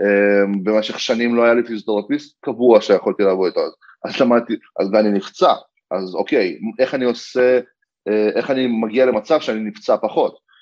אה, 0.00 0.44
במשך 0.62 1.00
שנים 1.00 1.34
לא 1.34 1.44
היה 1.44 1.54
לי 1.54 1.62
פיזיותרפיסט 1.66 2.36
קבוע 2.40 2.80
שיכולתי 2.80 3.22
לעבוד 3.22 3.46
איתו, 3.46 3.60
אז 4.04 4.20
למדתי, 4.20 4.54
אז 4.80 4.88
ואני 4.92 5.10
נפצע, 5.10 5.52
אז 5.90 6.14
אוקיי, 6.14 6.58
איך 6.78 6.94
אני 6.94 7.04
עושה, 7.04 7.60
אה, 8.08 8.28
איך 8.36 8.50
אני 8.50 8.66
מגיע 8.66 9.06
למצב 9.06 9.40
שאני 9.40 9.60
נפצע 9.60 9.96
פחות. 9.96 10.52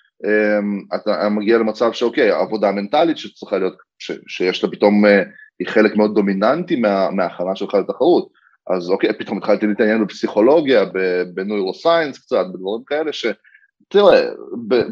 אתה 0.95 1.29
מגיע 1.29 1.59
למצב 1.59 1.93
שאוקיי, 1.93 2.31
העבודה 2.31 2.69
המנטלית 2.69 3.19
שצריכה 3.19 3.59
להיות, 3.59 3.77
ש, 3.99 4.13
שיש 4.29 4.65
לה 4.65 4.71
פתאום, 4.71 5.05
היא 5.59 5.69
חלק 5.69 5.97
מאוד 5.97 6.15
דומיננטי 6.15 6.77
מה, 6.77 7.11
מההכנה 7.11 7.57
שלך 7.57 7.75
לתחרות. 7.75 8.29
אז 8.71 8.91
אוקיי, 8.91 9.19
פתאום 9.19 9.39
התחלתי 9.39 9.67
להתעניין 9.67 10.05
בפסיכולוגיה, 10.05 10.85
בנוירוסיינס 11.35 12.19
קצת, 12.19 12.47
בדברים 12.53 12.85
כאלה 12.87 13.13
ש... 13.13 13.27
תראה, 13.89 14.29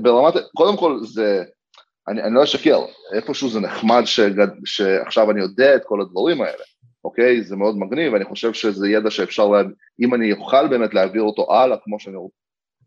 ברמת, 0.03 0.35
קודם 0.57 0.77
כל 0.77 0.99
זה, 1.03 1.45
אני, 2.09 2.23
אני 2.23 2.35
לא 2.35 2.45
אשקר, 2.45 2.81
איפשהו 3.15 3.49
זה 3.49 3.61
נחמד 3.61 4.03
שגד, 4.05 4.49
שעכשיו 4.65 5.31
אני 5.31 5.41
יודע 5.41 5.77
את 5.77 5.83
כל 5.85 6.01
הדברים 6.01 6.41
האלה, 6.41 6.65
אוקיי? 7.05 7.43
זה 7.43 7.57
מאוד 7.57 7.79
מגניב, 7.79 8.15
אני 8.15 8.25
חושב 8.25 8.53
שזה 8.53 8.89
ידע 8.89 9.11
שאפשר, 9.11 9.49
לה, 9.49 9.63
אם 10.01 10.15
אני 10.15 10.33
אוכל 10.33 10.69
באמת 10.69 10.95
להעביר 10.95 11.23
אותו 11.23 11.55
הלאה, 11.55 11.77
כמו 11.85 12.01
שאני 12.01 12.17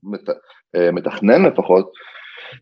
מת, 0.03 0.29
אה, 0.75 0.91
מתכנן 0.91 1.45
לפחות, 1.45 1.91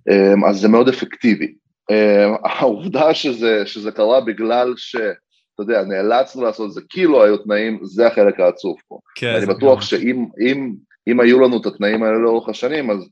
אה, 0.09 0.49
אז 0.49 0.59
זה 0.59 0.67
מאוד 0.67 0.89
אפקטיבי. 0.89 1.53
אה, 1.91 2.35
העובדה 2.43 3.13
שזה, 3.13 3.65
שזה 3.65 3.91
קרה 3.91 4.21
בגלל 4.21 4.73
ש... 4.77 4.95
אתה 4.95 5.71
יודע, 5.71 5.83
נאלצנו 5.83 6.43
לעשות 6.43 6.67
את 6.67 6.73
זה, 6.73 6.81
כי 6.89 7.05
לא 7.05 7.23
היו 7.23 7.37
תנאים, 7.37 7.79
זה 7.83 8.07
החלק 8.07 8.39
העצוב 8.39 8.75
פה. 8.87 8.99
כן, 9.15 9.35
אני 9.35 9.45
בטוח. 9.45 9.81
שאם 9.81 10.25
אם, 10.47 10.73
אם 11.07 11.19
היו 11.19 11.39
לנו 11.39 11.61
את 11.61 11.65
התנאים 11.65 12.03
האלה 12.03 12.17
לאורך 12.17 12.49
השנים, 12.49 12.91
אז 12.91 13.09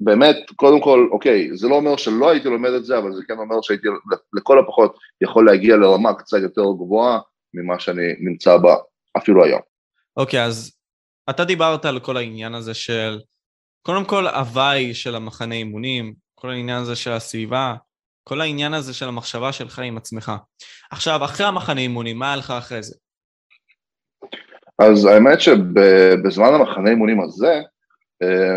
באמת, 0.00 0.36
קודם 0.56 0.80
כל, 0.80 1.08
אוקיי, 1.12 1.56
זה 1.56 1.68
לא 1.68 1.74
אומר 1.74 1.96
שלא 1.96 2.30
הייתי 2.30 2.48
לומד 2.48 2.70
את 2.70 2.84
זה, 2.84 2.98
אבל 2.98 3.14
זה 3.14 3.22
כן 3.28 3.38
אומר 3.38 3.56
שהייתי 3.62 3.88
לכל 4.32 4.58
הפחות 4.58 4.98
יכול 5.20 5.46
להגיע 5.46 5.76
לרמה 5.76 6.14
קצת 6.14 6.38
יותר 6.42 6.62
גבוהה 6.62 7.18
ממה 7.54 7.80
שאני 7.80 8.02
נמצא 8.20 8.56
בה 8.56 8.76
אפילו 9.16 9.44
היום. 9.44 9.60
אוקיי, 10.16 10.44
אז 10.44 10.76
אתה 11.30 11.44
דיברת 11.44 11.84
על 11.84 12.00
כל 12.00 12.16
העניין 12.16 12.54
הזה 12.54 12.74
של, 12.74 13.20
קודם 13.82 14.04
כל 14.04 14.26
הוואי 14.26 14.94
של 14.94 15.14
המחנה 15.14 15.54
אימונים, 15.54 16.14
כל 16.34 16.50
העניין 16.50 16.78
הזה 16.78 16.96
של 16.96 17.12
הסביבה, 17.12 17.74
כל 18.24 18.40
העניין 18.40 18.74
הזה 18.74 18.94
של 18.94 19.08
המחשבה 19.08 19.52
שלך 19.52 19.78
עם 19.78 19.96
עצמך. 19.96 20.32
עכשיו, 20.90 21.24
אחרי 21.24 21.46
המחנה 21.46 21.80
אימונים, 21.80 22.18
מה 22.18 22.26
היה 22.26 22.36
לך 22.36 22.50
אחרי 22.50 22.82
זה? 22.82 22.96
אז 24.78 25.04
האמת 25.04 25.40
שבזמן 25.40 26.54
המחנה 26.54 26.90
אימונים 26.90 27.20
הזה, 27.20 27.62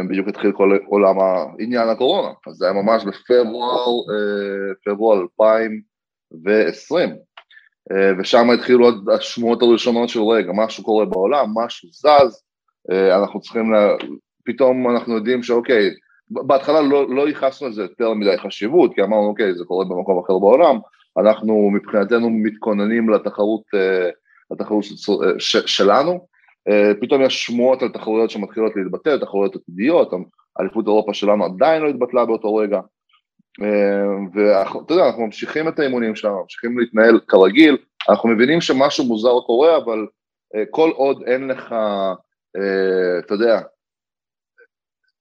בדיוק 0.10 0.28
התחיל 0.28 0.52
כל 0.52 0.78
עולם 0.86 1.16
העניין 1.20 1.90
הקורונה, 1.90 2.34
אז 2.48 2.54
זה 2.54 2.66
היה 2.66 2.74
ממש 2.74 3.04
בפברואר, 3.04 3.86
אה, 3.88 4.74
פברואר 4.86 5.22
2020, 5.22 7.10
אה, 7.92 8.12
ושם 8.20 8.50
התחילו 8.50 8.90
השמועות 9.16 9.62
הראשונות 9.62 10.10
של 10.10 10.22
רגע, 10.22 10.52
משהו 10.56 10.84
קורה 10.84 11.06
בעולם, 11.06 11.50
משהו 11.56 11.90
זז, 11.92 12.44
אנחנו 13.12 13.40
צריכים, 13.42 13.72
לה... 13.72 13.96
פתאום 14.46 14.90
אנחנו 14.90 15.16
יודעים 15.16 15.44
שאוקיי, 15.44 15.90
בהתחלה 16.30 16.82
לא, 16.82 17.16
לא 17.16 17.28
ייחסנו 17.28 17.68
לזה 17.68 17.82
יותר 17.82 18.14
מדי 18.14 18.38
חשיבות, 18.38 18.94
כי 18.96 19.02
אמרנו, 19.02 19.28
אוקיי, 19.28 19.56
זה 19.56 19.66
קורה 19.66 19.86
במקום 19.86 20.24
אחר 20.24 20.40
בעולם, 20.40 20.80
אנחנו 21.18 21.70
מבחינתנו 21.74 22.30
מתכוננים 22.30 23.10
לתחרות, 23.10 23.62
אה, 23.74 24.10
לתחרות 24.52 24.84
ש, 25.40 25.58
שלנו, 25.58 26.12
אה, 26.12 26.18
פתאום 27.02 27.22
יש 27.22 27.46
שמועות 27.46 27.82
על 27.82 27.90
תחרויות 27.90 28.30
שמתחילות 28.30 28.76
להתבטל, 28.76 29.20
תחרויות 29.20 29.56
עתידיות, 29.56 30.12
אליפות 30.60 30.86
אירופה 30.88 31.14
שלנו 31.14 31.46
עדיין 31.46 31.82
לא 31.82 31.90
התבטלה 31.90 32.26
באותו 32.26 32.56
רגע, 32.56 32.80
אה, 33.62 34.08
ואתה 34.34 34.94
יודע, 34.94 35.08
אנחנו 35.08 35.26
ממשיכים 35.26 35.68
את 35.68 35.80
האימונים 35.80 36.16
שלנו, 36.16 36.42
ממשיכים 36.42 36.80
להתנהל 36.80 37.20
כרגיל, 37.28 37.78
אנחנו 38.10 38.30
מבינים 38.30 38.62
שמשהו 38.62 39.06
מוזר 39.06 39.40
קורה, 39.46 39.78
אבל 39.78 40.08
כל 40.72 40.90
עוד 40.96 41.24
אין 41.28 41.48
לך, 41.48 41.76
אתה 43.20 43.34
יודע, 43.34 43.62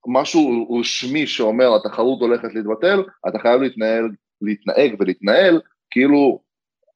משהו 0.07 0.77
רשמי 0.81 1.27
שאומר 1.27 1.77
התחרות 1.77 2.21
הולכת 2.21 2.55
להתבטל, 2.55 3.03
אתה 3.29 3.39
חייב 3.39 3.61
להתנהל, 3.61 4.11
להתנהג 4.43 4.95
ולהתנהל 5.01 5.61
כאילו 5.91 6.41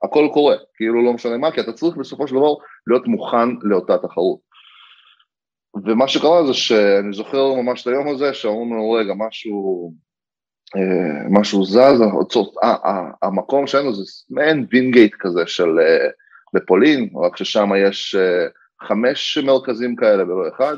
הכל 0.02 0.28
קורה, 0.32 0.56
כאילו 0.74 1.04
לא 1.04 1.12
משנה 1.12 1.36
מה, 1.36 1.50
כי 1.50 1.60
אתה 1.60 1.72
צריך 1.72 1.96
בסופו 1.96 2.28
של 2.28 2.34
דבר 2.34 2.54
להיות 2.86 3.06
מוכן 3.06 3.48
לאותה 3.62 3.98
תחרות. 3.98 4.38
ומה 5.84 6.08
שקרה 6.08 6.46
זה 6.46 6.54
שאני 6.54 7.12
זוכר 7.12 7.54
ממש 7.54 7.82
את 7.82 7.86
היום 7.86 8.08
הזה, 8.08 8.34
שאמרו 8.34 8.64
לנו 8.64 8.90
רגע 8.90 9.12
משהו, 9.16 9.92
אה, 10.76 11.28
משהו 11.30 11.64
זז, 11.64 11.78
אה, 12.62 12.74
אה, 12.84 13.10
המקום 13.22 13.66
שלנו 13.66 13.94
זה 13.94 14.02
מעין 14.30 14.66
וינגייט 14.70 15.14
כזה 15.18 15.46
של 15.46 15.78
אה, 15.80 16.08
בפולין, 16.54 17.10
רק 17.24 17.36
ששם 17.36 17.70
יש 17.86 18.14
אה, 18.14 18.46
חמש 18.88 19.38
מרכזים 19.38 19.96
כאלה 19.96 20.22
ולא 20.22 20.48
אחד, 20.56 20.76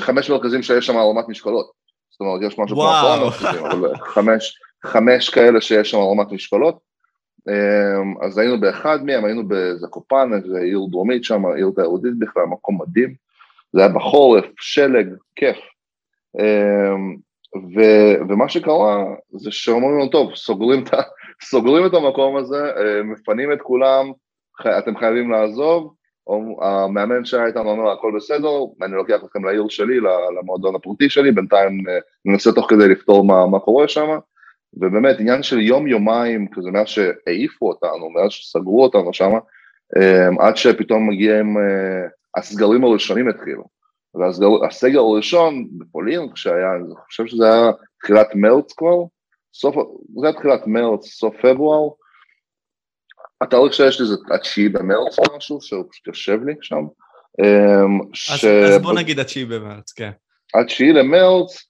חמש 0.00 0.30
מרכזים 0.30 0.62
שיש 0.62 0.86
שם 0.86 0.96
רמת 0.96 1.28
משקולות. 1.28 1.70
זאת 2.10 2.20
אומרת, 2.20 2.42
יש 2.42 2.58
משהו 2.58 2.76
כמו 2.76 3.30
חמש, 4.00 4.58
חמש 4.84 5.30
כאלה 5.30 5.60
שיש 5.60 5.90
שם 5.90 5.98
רמת 5.98 6.32
משקולות. 6.32 6.78
אמ, 7.48 8.14
אז 8.22 8.38
היינו 8.38 8.60
באחד 8.60 9.04
מהם, 9.04 9.24
היינו 9.24 9.42
בזקופן, 9.48 10.30
איזה 10.34 10.58
עיר 10.58 10.80
דרומית 10.90 11.24
שם, 11.24 11.46
עיר 11.46 11.70
תיירותית 11.74 12.18
בכלל, 12.18 12.44
מקום 12.44 12.82
מדהים. 12.82 13.14
זה 13.72 13.80
היה 13.80 13.88
בחורף, 13.88 14.44
שלג, 14.60 15.06
כיף. 15.36 15.56
אמ, 16.38 17.16
ו, 17.56 17.80
ומה 18.28 18.48
שקרה 18.48 19.04
זה 19.32 19.50
שאומרים 19.50 19.98
לנו, 19.98 20.08
טוב, 20.08 20.34
סוגרים 20.34 20.82
את, 20.82 20.90
סוגרים 21.50 21.86
את 21.86 21.94
המקום 21.94 22.36
הזה, 22.36 22.64
אה, 22.76 23.02
מפנים 23.02 23.52
את 23.52 23.62
כולם, 23.62 24.12
אתם 24.78 24.96
חייבים 24.96 25.30
לעזוב, 25.30 25.94
המאמן 26.62 27.24
שהיה 27.24 27.46
איתנו 27.46 27.70
אומר 27.70 27.90
הכל 27.90 28.12
בסדר, 28.16 28.48
אני 28.82 28.92
לוקח 28.92 29.24
אתכם 29.24 29.44
לעיר 29.44 29.68
שלי, 29.68 30.00
למועדון 30.38 30.74
הפרטי 30.74 31.10
שלי, 31.10 31.32
בינתיים 31.32 31.88
אה, 31.88 31.98
ננסה 32.24 32.52
תוך 32.52 32.70
כדי 32.70 32.88
לפתור 32.88 33.24
מה, 33.24 33.46
מה 33.46 33.58
קורה 33.58 33.88
שם, 33.88 34.08
ובאמת 34.76 35.20
עניין 35.20 35.42
של 35.42 35.60
יום 35.60 35.86
יומיים 35.86 36.48
כזה 36.52 36.70
מאז 36.70 36.88
שהעיפו 36.88 37.68
אותנו, 37.68 38.10
מאז 38.10 38.30
שסגרו 38.30 38.82
אותנו 38.82 39.12
שם, 39.12 39.32
אה, 39.96 40.28
עד 40.46 40.56
שפתאום 40.56 41.08
מגיעים, 41.08 41.58
אה, 41.58 42.08
הסגרים 42.36 42.84
הראשונים 42.84 43.28
התחילו. 43.28 43.64
והסגר 44.14 44.98
הראשון 44.98 45.66
בפולין, 45.78 46.32
כשהיה, 46.32 46.74
אני 46.74 46.94
חושב 47.06 47.26
שזה 47.26 47.52
היה 47.52 47.70
תחילת 48.00 48.34
מרץ 48.34 48.72
כבר, 48.72 49.04
סוף, 49.54 49.74
זה 50.20 50.26
היה 50.26 50.36
תחילת 50.36 50.66
מרץ, 50.66 51.06
סוף 51.06 51.36
פברואר, 51.42 51.88
התאריך 53.40 53.74
שיש 53.74 54.00
לי 54.00 54.06
זה 54.06 54.14
התשיעי 54.34 54.68
במרץ 54.68 55.16
משהו, 55.36 55.60
שהוא 55.60 55.84
פשוט 55.90 56.06
יושב 56.06 56.44
לי 56.44 56.54
שם. 56.60 56.84
אמ, 57.42 58.00
ש... 58.12 58.44
אז 58.44 58.82
בוא 58.82 58.94
נגיד 58.94 59.18
התשיעי 59.18 59.44
במרץ, 59.44 59.92
כן. 59.92 60.10
התשיעי 60.54 60.92
למרץ, 60.92 61.66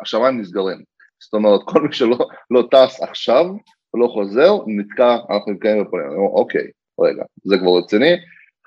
השמיים 0.00 0.40
נסגרים. 0.40 0.91
זאת 1.22 1.34
אומרת, 1.34 1.60
כל 1.64 1.82
מי 1.82 1.92
שלא 1.92 2.18
לא 2.50 2.68
טס 2.70 3.02
עכשיו 3.02 3.46
ולא 3.94 4.06
חוזר, 4.06 4.58
נתקע, 4.66 5.16
אנחנו 5.30 5.52
נתקעים 5.52 5.84
בפולין. 5.84 6.08
אוקיי, 6.32 6.66
רגע, 7.00 7.22
זה 7.44 7.58
כבר 7.58 7.78
רציני, 7.78 8.14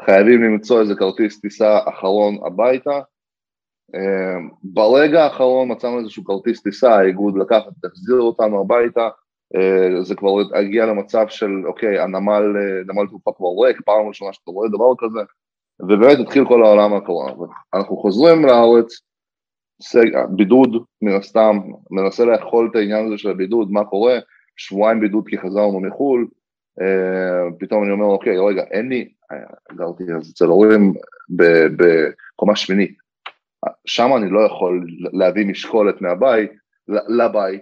חייבים 0.06 0.44
למצוא 0.44 0.82
איזה 0.82 0.96
כרטיס 0.96 1.42
טיסה 1.42 1.80
אחרון 1.86 2.38
הביתה. 2.46 3.00
אמ, 3.96 4.50
ברגע 4.64 5.24
האחרון 5.24 5.72
מצאנו 5.72 6.00
איזשהו 6.00 6.24
כרטיס 6.24 6.62
טיסה, 6.62 6.96
האיגוד 6.96 7.38
לקח, 7.38 7.60
תחזיר 7.82 8.20
אותנו 8.20 8.62
הביתה, 8.62 9.10
אה, 9.56 10.04
זה 10.04 10.16
כבר 10.16 10.30
הגיע 10.56 10.86
למצב 10.86 11.26
של 11.28 11.52
אוקיי, 11.68 12.00
הנמל, 12.00 12.44
אה, 12.58 12.94
נמל 12.94 13.08
תעופה 13.08 13.32
כבר 13.38 13.66
ריק, 13.66 13.82
פעם 13.86 14.08
ראשונה 14.08 14.34
שאתה 14.34 14.52
רואה 14.52 14.70
דבר 14.70 14.94
כזה, 14.98 15.20
ובאמת 15.80 16.20
התחיל 16.20 16.48
כל 16.48 16.64
העולם 16.64 16.94
הקורונה. 16.94 17.54
אנחנו 17.74 17.98
חוזרים 17.98 18.46
לארץ, 18.46 19.02
בידוד 20.29 20.84
מן 21.01 21.15
הסתם, 21.15 21.60
מנסה 21.91 22.25
לאכול 22.25 22.70
את 22.72 22.75
העניין 22.75 23.05
הזה 23.08 23.17
של 23.17 23.29
הבידוד, 23.29 23.72
מה 23.72 23.86
קורה, 23.86 24.20
שבועיים 24.58 25.00
בידוד 25.00 25.24
כי 25.27 25.38
חזרנו 25.38 25.79
מחו"ל, 25.79 26.27
פתאום 27.60 27.84
אני 27.84 27.91
אומר, 27.91 28.05
אוקיי, 28.05 28.38
רגע, 28.38 28.63
אין 28.72 28.89
לי, 28.89 29.10
גרתי 29.75 30.03
אז 30.17 30.32
אצל 30.32 30.46
הורים 30.46 30.94
בקומה 31.75 32.55
שמינית, 32.55 32.98
שם 33.86 34.10
אני 34.17 34.29
לא 34.29 34.39
יכול 34.39 34.88
להביא 35.13 35.46
משקולת 35.46 36.01
מהבית 36.01 36.51
לבית 37.08 37.62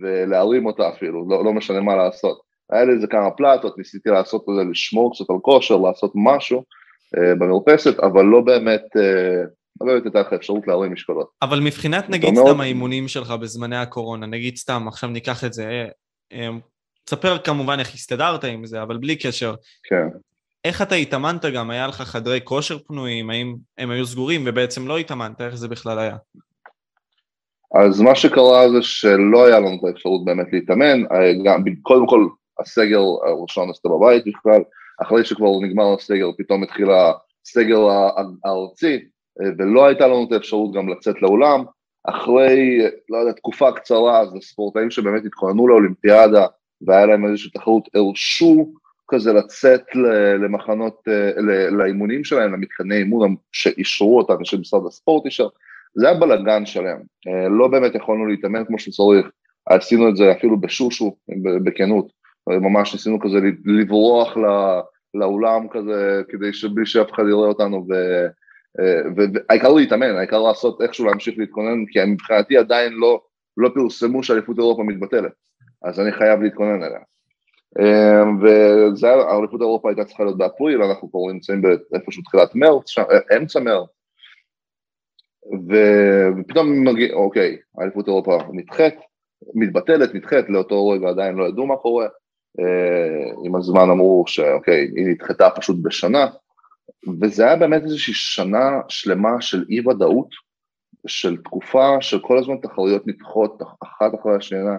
ולהרים 0.00 0.66
אותה 0.66 0.88
אפילו, 0.88 1.28
לא, 1.28 1.44
לא 1.44 1.52
משנה 1.52 1.80
מה 1.80 1.96
לעשות. 1.96 2.40
היה 2.70 2.84
לי 2.84 2.92
איזה 2.92 3.06
כמה 3.06 3.30
פלטות, 3.30 3.78
ניסיתי 3.78 4.10
לעשות 4.10 4.44
את 4.48 4.54
זה, 4.56 4.70
לשמור 4.70 5.14
קצת 5.14 5.30
על 5.30 5.36
כושר, 5.42 5.76
לעשות 5.76 6.12
משהו 6.14 6.64
אה, 7.16 7.34
במרפסת, 7.34 8.00
אבל 8.00 8.24
לא 8.24 8.40
באמת, 8.40 8.82
אה, 8.96 9.42
לא 9.80 9.86
באמת 9.86 10.04
הייתה 10.04 10.20
לך 10.20 10.32
אפשרות 10.32 10.66
להרים 10.66 10.92
משקולות. 10.92 11.30
אבל 11.42 11.60
מבחינת 11.60 12.10
נגיד 12.10 12.34
סתם 12.34 12.44
מאוד... 12.44 12.60
האימונים 12.60 13.08
שלך 13.08 13.30
בזמני 13.30 13.76
הקורונה, 13.76 14.26
נגיד 14.26 14.56
סתם, 14.56 14.88
עכשיו 14.88 15.10
ניקח 15.10 15.44
את 15.44 15.52
זה, 15.52 15.64
אה, 15.64 15.88
אה, 16.32 16.48
תספר 17.04 17.38
כמובן 17.38 17.78
איך 17.78 17.94
הסתדרת 17.94 18.44
עם 18.44 18.66
זה, 18.66 18.82
אבל 18.82 18.96
בלי 18.96 19.16
קשר. 19.16 19.54
כן. 19.88 20.08
איך 20.64 20.82
אתה 20.82 20.94
התאמנת 20.94 21.44
גם? 21.44 21.70
היה 21.70 21.86
לך 21.86 22.02
חדרי 22.02 22.40
כושר 22.44 22.78
פנויים? 22.78 23.30
האם 23.30 23.56
הם 23.78 23.90
היו 23.90 24.06
סגורים 24.06 24.44
ובעצם 24.46 24.88
לא 24.88 24.98
התאמנת? 24.98 25.40
איך 25.40 25.54
זה 25.54 25.68
בכלל 25.68 25.98
היה? 25.98 26.16
אז 27.74 28.00
מה 28.00 28.14
שקרה 28.14 28.70
זה 28.70 28.82
שלא 28.82 29.46
היה 29.46 29.60
לנו 29.60 29.76
את 29.80 29.84
האפשרות 29.84 30.24
באמת 30.24 30.46
להתאמן, 30.52 31.02
אה, 31.12 31.32
גם, 31.44 31.64
קודם 31.82 32.06
כל 32.06 32.26
הסגר 32.60 33.00
הראשון 33.26 33.70
עשתה 33.70 33.88
בבית 33.88 34.24
בכלל, 34.26 34.62
אחרי 35.02 35.24
שכבר 35.24 35.60
נגמר 35.62 35.94
הסגר 35.94 36.30
פתאום 36.38 36.62
התחיל 36.62 36.86
הסגר 36.90 37.80
הארצי 38.44 39.04
ולא 39.58 39.86
הייתה 39.86 40.06
לנו 40.06 40.24
את 40.28 40.32
האפשרות 40.32 40.74
גם 40.74 40.88
לצאת 40.88 41.22
לאולם, 41.22 41.64
אחרי, 42.08 42.80
לא 43.08 43.18
יודע, 43.18 43.32
תקופה 43.32 43.72
קצרה, 43.72 44.20
אז 44.20 44.34
הספורטאים 44.34 44.90
שבאמת 44.90 45.24
התכוננו 45.24 45.68
לאולימפיאדה 45.68 46.46
והיה 46.82 47.06
להם 47.06 47.26
איזושהי 47.26 47.50
תחרות, 47.50 47.88
הרשו 47.94 48.72
כזה 49.08 49.32
לצאת 49.32 49.82
למחנות, 50.38 51.02
אה, 51.08 51.30
לאימונים 51.70 52.24
שלהם, 52.24 52.52
למתקני 52.52 52.96
אימון 52.96 53.36
שאישרו 53.52 54.18
אותם, 54.18 54.44
שמשרד 54.44 54.86
הספורט 54.86 55.24
אישר, 55.24 55.48
זה 55.94 56.08
היה 56.08 56.20
בלאגן 56.20 56.66
שלם, 56.66 56.98
אה, 57.28 57.48
לא 57.48 57.68
באמת 57.68 57.94
יכולנו 57.94 58.26
להתאמן 58.26 58.64
כמו 58.64 58.78
שצריך, 58.78 59.26
עשינו 59.66 60.08
את 60.08 60.16
זה 60.16 60.32
אפילו 60.32 60.60
בשושו, 60.60 61.16
בכנות, 61.64 62.12
ממש 62.48 62.92
ניסינו 62.92 63.20
כזה 63.20 63.38
לברוח 63.64 64.36
לאולם 65.14 65.68
כזה, 65.70 66.22
כדי 66.28 66.52
שבלי 66.52 66.86
שאף 66.86 67.12
אחד 67.12 67.22
יראה 67.22 67.48
אותנו, 67.48 67.86
אה, 67.94 68.26
והעיקר 69.16 69.72
להתאמן, 69.72 70.16
העיקר 70.16 70.38
לעשות 70.38 70.82
איכשהו 70.82 71.06
להמשיך 71.06 71.38
להתכונן, 71.38 71.86
כי 71.86 71.98
מבחינתי 72.04 72.56
עדיין 72.56 72.92
לא, 72.92 73.20
לא 73.56 73.70
פרסמו 73.74 74.22
שאליפות 74.22 74.58
אירופה 74.58 74.82
מתבטלת, 74.82 75.32
אז 75.84 76.00
אני 76.00 76.12
חייב 76.12 76.42
להתכונן 76.42 76.82
אליה. 76.82 77.00
אה, 77.80 78.22
וזה 78.42 79.06
היה, 79.06 79.16
האליפות 79.16 79.60
אירופה 79.60 79.88
הייתה 79.88 80.04
צריכה 80.04 80.24
להיות 80.24 80.38
באפריל, 80.38 80.82
אנחנו 80.82 81.10
כבר 81.10 81.20
נמצאים 81.32 81.62
באיפשהו 81.62 82.22
תחילת 82.22 82.54
מרץ, 82.54 82.94
אמצע 83.36 83.60
מרץ, 83.60 83.88
ופתאום 85.68 86.88
מגיע, 86.88 87.14
אוקיי, 87.14 87.56
האליפות 87.78 88.06
אירופה 88.06 88.38
נדחית, 88.52 88.94
מתבטלת, 89.54 90.14
נדחית, 90.14 90.48
לאותו 90.48 90.88
רגע 90.88 91.08
עדיין 91.08 91.34
לא 91.34 91.48
ידעו 91.48 91.66
מה 91.66 91.76
קורה, 91.76 92.06
אה, 92.60 93.32
עם 93.44 93.56
הזמן 93.56 93.90
אמרו 93.90 94.24
שאוקיי, 94.26 94.88
היא 94.96 95.06
נדחתה 95.06 95.50
פשוט 95.50 95.76
בשנה, 95.82 96.26
וזה 97.20 97.46
היה 97.46 97.56
באמת 97.56 97.82
איזושהי 97.82 98.14
שנה 98.14 98.80
שלמה 98.88 99.40
של 99.40 99.64
אי 99.68 99.88
ודאות, 99.88 100.28
של 101.06 101.36
תקופה 101.36 101.96
של 102.00 102.18
כל 102.18 102.38
הזמן 102.38 102.56
תחרויות 102.56 103.06
נדחות 103.06 103.62
אחת 103.84 104.14
אחרי 104.20 104.36
השנייה, 104.36 104.76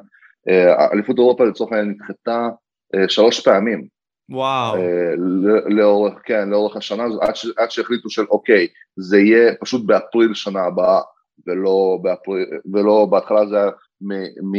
אה, 0.49 0.91
אליפות 0.93 1.17
אירופה 1.17 1.45
לצורך 1.45 1.71
העניין 1.71 1.89
נדחתה 1.89 2.49
אה, 2.95 3.09
שלוש 3.09 3.39
פעמים, 3.39 3.87
וואו. 4.29 4.77
לאורך, 5.69 6.13
כן, 6.25 6.49
לאורך 6.49 6.75
השנה 6.75 7.03
הזאת, 7.03 7.23
עד, 7.23 7.35
ש, 7.35 7.45
עד 7.57 7.71
שהחליטו 7.71 8.09
של 8.09 8.25
אוקיי, 8.29 8.67
זה 8.95 9.19
יהיה 9.19 9.55
פשוט 9.61 9.85
באפריל 9.85 10.33
שנה 10.33 10.63
הבאה, 10.63 11.01
ולא 11.47 11.99
באפריל, 12.01 12.45
ולא 12.73 13.05
בהתחלה 13.05 13.45
זה 13.47 13.57
היה 13.57 13.69
מ... 14.01 14.11
מ... 14.23 14.55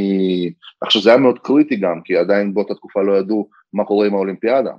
עכשיו 0.80 1.02
זה 1.02 1.10
היה 1.10 1.18
מאוד 1.18 1.38
קריטי 1.38 1.76
גם, 1.76 2.00
כי 2.04 2.16
עדיין 2.16 2.54
באותה 2.54 2.74
תקופה 2.74 3.02
לא 3.02 3.12
ידעו 3.12 3.48
מה 3.72 3.84
קורה 3.84 4.06
עם 4.06 4.14
האולימפיאדה. 4.14 4.72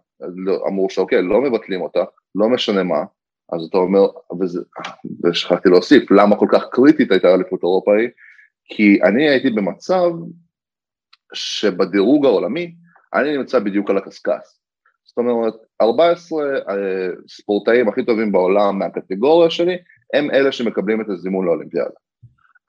לא, 0.45 0.63
אמרו 0.67 0.89
שאוקיי, 0.89 1.21
לא 1.21 1.41
מבטלים 1.41 1.81
אותה, 1.81 2.03
לא 2.35 2.49
משנה 2.49 2.83
מה, 2.83 3.03
אז 3.53 3.63
אתה 3.69 3.77
אומר, 3.77 4.07
ושכחתי 5.23 5.69
להוסיף, 5.69 6.11
למה 6.11 6.35
כל 6.35 6.47
כך 6.51 6.63
קריטית 6.71 7.11
הייתה 7.11 7.33
אליפות 7.33 7.63
אירופה 7.63 7.93
ההיא? 7.93 8.09
כי 8.65 8.99
אני 9.03 9.29
הייתי 9.29 9.49
במצב 9.49 10.09
שבדירוג 11.33 12.25
העולמי, 12.25 12.75
אני 13.13 13.37
נמצא 13.37 13.59
בדיוק 13.59 13.89
על 13.89 13.97
הקשקש. 13.97 14.59
זאת 15.05 15.17
אומרת, 15.17 15.53
14 15.81 16.43
אה, 16.43 17.07
ספורטאים 17.27 17.89
הכי 17.89 18.05
טובים 18.05 18.31
בעולם 18.31 18.79
מהקטגוריה 18.79 19.49
שלי, 19.49 19.77
הם 20.13 20.31
אלה 20.31 20.51
שמקבלים 20.51 21.01
את 21.01 21.09
הזימון 21.09 21.45
לאולימפיאדה. 21.45 21.89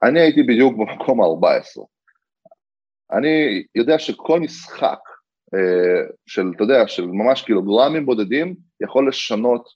אני 0.03 0.20
הייתי 0.20 0.42
בדיוק 0.42 0.75
במקום 0.77 1.20
ה-14. 1.20 1.83
אני 3.12 3.64
יודע 3.75 3.99
שכל 3.99 4.40
משחק 4.40 4.99
אה, 5.55 6.03
של, 6.27 6.53
אתה 6.57 6.64
יודע, 6.64 6.88
של 6.88 7.07
ממש 7.07 7.42
קילוגרמים 7.42 8.07
בודדים, 8.07 8.55
יכול 8.83 9.09
לשנות 9.09 9.69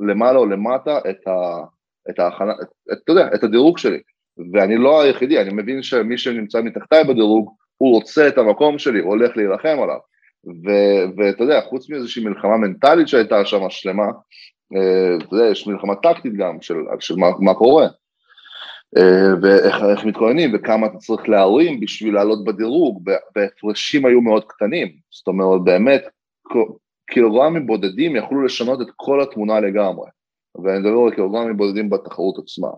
למעלה 0.00 0.38
או 0.38 0.46
למטה 0.46 0.98
את 1.10 1.28
ה... 1.28 1.64
את 2.10 2.18
ההכנה, 2.18 2.52
את, 2.62 2.68
אתה 2.92 3.12
יודע, 3.12 3.28
את 3.34 3.44
הדירוג 3.44 3.78
שלי. 3.78 3.98
ואני 4.52 4.76
לא 4.76 5.02
היחידי, 5.02 5.40
אני 5.40 5.50
מבין 5.52 5.82
שמי 5.82 6.18
שנמצא 6.18 6.60
מתחתיי 6.62 7.04
בדירוג, 7.04 7.54
הוא 7.76 7.94
רוצה 7.94 8.28
את 8.28 8.38
המקום 8.38 8.78
שלי, 8.78 9.00
הוא 9.00 9.10
הולך 9.10 9.36
להילחם 9.36 9.78
עליו. 9.82 9.98
ואתה 11.16 11.44
יודע, 11.44 11.60
חוץ 11.60 11.90
מאיזושהי 11.90 12.24
מלחמה 12.24 12.56
מנטלית 12.56 13.08
שהייתה 13.08 13.44
שם 13.44 13.70
שלמה, 13.70 14.06
אה, 14.76 15.16
אתה 15.16 15.34
יודע, 15.34 15.46
יש 15.50 15.66
מלחמה 15.66 15.94
טקטית 15.94 16.36
גם 16.36 16.60
של, 16.60 16.74
של 17.00 17.16
מה, 17.16 17.26
מה 17.40 17.54
קורה, 17.54 17.86
אה, 18.96 19.34
ואיך 19.42 20.04
מתכוננים 20.04 20.50
וכמה 20.54 20.86
אתה 20.86 20.96
צריך 20.96 21.28
להרים 21.28 21.80
בשביל 21.80 22.14
לעלות 22.14 22.44
בדירוג, 22.44 23.10
והפרשים 23.36 24.06
היו 24.06 24.20
מאוד 24.20 24.44
קטנים, 24.44 24.88
זאת 25.10 25.26
אומרת 25.26 25.64
באמת 25.64 26.02
קילוגרמים 27.10 27.66
בודדים 27.66 28.16
יכלו 28.16 28.44
לשנות 28.44 28.80
את 28.80 28.86
כל 28.96 29.20
התמונה 29.20 29.60
לגמרי, 29.60 30.10
ואני 30.64 30.78
מדבר 30.78 31.04
על 31.06 31.14
קילוגרמים 31.14 31.56
בודדים 31.56 31.90
בתחרות 31.90 32.38
עצמה. 32.38 32.68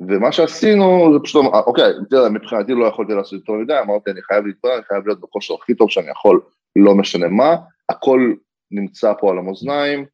ומה 0.00 0.32
שעשינו 0.32 1.12
זה 1.12 1.18
פשוט, 1.24 1.44
אוקיי, 1.66 1.92
תראה, 2.10 2.28
מבחינתי 2.28 2.72
לא 2.72 2.86
יכולתי 2.86 3.12
לעשות 3.12 3.32
יותר 3.32 3.52
מדי, 3.52 3.78
אמרתי 3.78 4.10
אני 4.10 4.22
חייב 4.22 4.46
להתפרע, 4.46 4.74
אני 4.74 4.84
חייב 4.84 5.06
להיות 5.06 5.20
בכושר 5.20 5.54
הכי 5.54 5.74
טוב 5.74 5.90
שאני 5.90 6.10
יכול, 6.10 6.40
לא 6.76 6.94
משנה 6.94 7.28
מה, 7.28 7.56
הכל 7.88 8.34
נמצא 8.70 9.12
פה 9.20 9.30
על 9.30 9.38
המאזניים, 9.38 10.04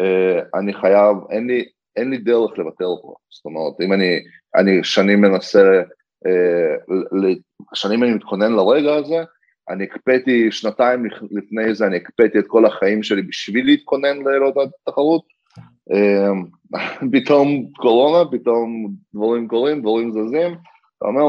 אה, 0.00 0.58
אני 0.60 0.74
חייב, 0.74 1.16
אין 1.30 1.46
לי, 1.46 1.64
אין 1.96 2.10
לי 2.10 2.18
דרך 2.18 2.58
לוותר 2.58 2.88
פה, 3.02 3.14
זאת 3.30 3.44
אומרת, 3.44 3.80
אם 3.80 3.92
אני, 3.92 4.18
אני 4.54 4.84
שנים 4.84 5.20
מנסה, 5.20 5.82
אה, 6.26 6.94
שנים 7.74 8.02
אני 8.02 8.14
מתכונן 8.14 8.52
לרגע 8.52 8.94
הזה, 8.94 9.24
אני 9.68 9.84
הקפאתי 9.84 10.52
שנתיים 10.52 11.04
לפני 11.30 11.74
זה, 11.74 11.86
אני 11.86 11.96
הקפאתי 11.96 12.38
את 12.38 12.44
כל 12.46 12.66
החיים 12.66 13.02
שלי 13.02 13.22
בשביל 13.22 13.66
להתכונן 13.66 14.18
לאותה 14.18 14.60
תחרות, 14.84 15.22
אמ, 15.92 16.44
פתאום 17.12 17.66
קורונה, 17.76 18.30
פתאום 18.30 18.92
דברים 19.14 19.48
קורים, 19.48 19.80
דברים 19.80 20.12
זזים, 20.12 20.54
אתה 20.98 21.06
אומר, 21.06 21.22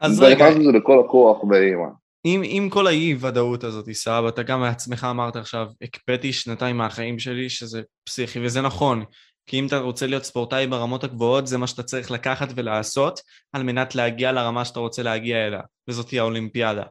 אז 0.00 0.20
רגע, 0.20 0.34
נכנס 0.34 0.58
לזה 0.58 0.72
בכל 0.72 1.00
הכוח 1.00 1.44
באימא. 1.44 1.88
עם, 2.24 2.40
עם 2.44 2.70
כל 2.70 2.86
האי 2.86 3.16
ודאות 3.20 3.64
הזאת, 3.64 3.90
סבא, 3.92 4.28
אתה 4.28 4.42
גם 4.42 4.60
בעצמך 4.60 5.06
אמרת 5.10 5.36
עכשיו, 5.36 5.66
הקפאתי 5.82 6.32
שנתיים 6.32 6.76
מהחיים 6.76 7.18
שלי, 7.18 7.48
שזה 7.48 7.82
פסיכי, 8.04 8.40
וזה 8.44 8.60
נכון, 8.60 9.04
כי 9.46 9.58
אם 9.58 9.66
אתה 9.66 9.78
רוצה 9.78 10.06
להיות 10.06 10.24
ספורטאי 10.24 10.66
ברמות 10.66 11.04
הגבוהות, 11.04 11.46
זה 11.46 11.58
מה 11.58 11.66
שאתה 11.66 11.82
צריך 11.82 12.10
לקחת 12.10 12.48
ולעשות, 12.54 13.20
על 13.52 13.62
מנת 13.62 13.94
להגיע 13.94 14.32
לרמה 14.32 14.64
שאתה 14.64 14.80
רוצה 14.80 15.02
להגיע 15.02 15.46
אליה, 15.46 15.60
וזאתי 15.88 16.18
האולימפיאדה. 16.18 16.82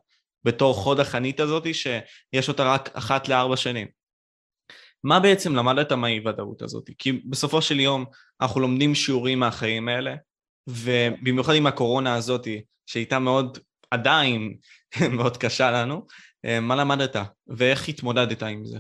בתור 0.48 0.74
חוד 0.74 1.00
החנית 1.00 1.40
הזאת, 1.40 1.68
שיש 1.74 2.50
אותה 2.50 2.74
רק 2.74 2.90
אחת 2.94 3.30
לארבע 3.30 3.56
שנים. 3.56 3.88
מה 5.04 5.20
בעצם 5.20 5.56
למדת 5.56 5.92
מהאי 5.92 6.28
ודאות 6.28 6.62
הזאת? 6.62 6.90
כי 6.98 7.12
בסופו 7.12 7.62
של 7.62 7.80
יום 7.80 8.06
אנחנו 8.42 8.62
לומדים 8.62 8.96
שיעורים 8.96 9.40
מהחיים 9.40 9.90
האלה, 9.90 10.16
ובמיוחד 10.68 11.54
עם 11.56 11.68
הקורונה 11.68 12.16
הזאת, 12.16 12.48
שהייתה 12.86 13.20
מאוד, 13.20 13.58
עדיין 13.92 14.58
מאוד 15.18 15.38
קשה 15.38 15.72
לנו, 15.72 16.06
מה 16.62 16.76
למדת 16.76 17.16
ואיך 17.48 17.90
התמודדת 17.90 18.44
עם 18.44 18.66
זה? 18.66 18.80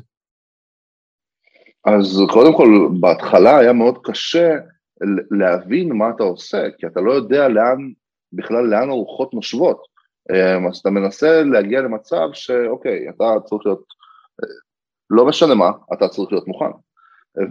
אז 1.86 2.22
קודם 2.30 2.58
כל, 2.58 2.68
בהתחלה 3.00 3.58
היה 3.58 3.74
מאוד 3.74 3.98
קשה 4.04 4.50
להבין 5.32 5.94
מה 5.94 6.10
אתה 6.16 6.24
עושה, 6.24 6.58
כי 6.78 6.88
אתה 6.88 7.02
לא 7.02 7.12
יודע 7.12 7.48
לאן, 7.48 7.92
בכלל 8.34 8.64
לאן 8.64 8.90
הרוחות 8.90 9.34
נושבות. 9.34 9.97
אה, 10.32 10.68
אז 10.70 10.78
אתה 10.78 10.90
מנסה 10.90 11.44
להגיע 11.44 11.82
למצב 11.82 12.30
שאוקיי, 12.34 13.10
אתה 13.10 13.26
צריך 13.46 13.66
להיות 13.66 13.84
לא 15.10 15.26
משנה 15.26 15.56
מה, 15.56 15.72
אתה 15.94 16.08
צריך 16.08 16.32
להיות 16.32 16.48
מוכן. 16.48 16.72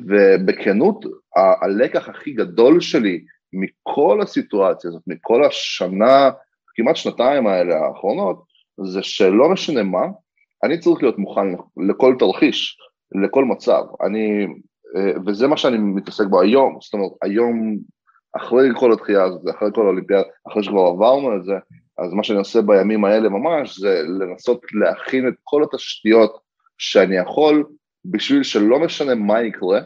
ובכנות, 0.07 1.05
הלקח 1.37 2.09
הכי 2.09 2.33
גדול 2.33 2.81
שלי 2.81 3.25
מכל 3.53 4.21
הסיטואציה 4.23 4.91
הזאת, 4.91 5.03
מכל 5.07 5.45
השנה, 5.45 6.31
כמעט 6.75 6.97
שנתיים 6.97 7.47
האלה 7.47 7.77
האחרונות, 7.77 8.45
זה 8.85 9.03
שלא 9.03 9.49
משנה 9.49 9.83
מה, 9.83 10.07
אני 10.65 10.79
צריך 10.79 11.03
להיות 11.03 11.19
מוכן 11.19 11.47
לכל 11.89 12.15
תרחיש, 12.19 12.79
לכל 13.23 13.45
מצב. 13.45 13.83
אני, 14.07 14.47
אה, 14.97 15.13
וזה 15.27 15.47
מה 15.47 15.57
שאני 15.57 15.79
מתעסק 15.79 16.25
בו 16.27 16.41
היום, 16.41 16.79
זאת 16.81 16.95
אומרת, 16.95 17.11
היום, 17.23 17.77
אחרי 18.37 18.69
כל 18.81 18.93
התחייה 18.93 19.25
הזאת, 19.25 19.43
אחרי 19.57 19.69
כל 19.75 19.87
האולימפיאדה, 19.87 20.23
אחרי 20.49 20.63
שכבר 20.63 20.81
עברנו 20.81 21.37
את 21.37 21.45
זה, 21.45 21.55
אז 21.99 22.13
מה 22.13 22.25
שאני 22.25 22.39
עושה 22.39 22.63
בימים 22.63 23.05
האלה 23.05 23.29
ממש, 23.29 23.79
זה 23.79 24.03
לנסות 24.21 24.67
להכין 24.73 25.29
את 25.29 25.35
כל 25.45 25.63
התשתיות 25.63 26.39
שאני 26.79 27.17
יכול, 27.17 27.65
בשביל 28.05 28.43
שלא 28.43 28.79
משנה 28.79 29.15
מה 29.15 29.43
יקרה, 29.43 29.81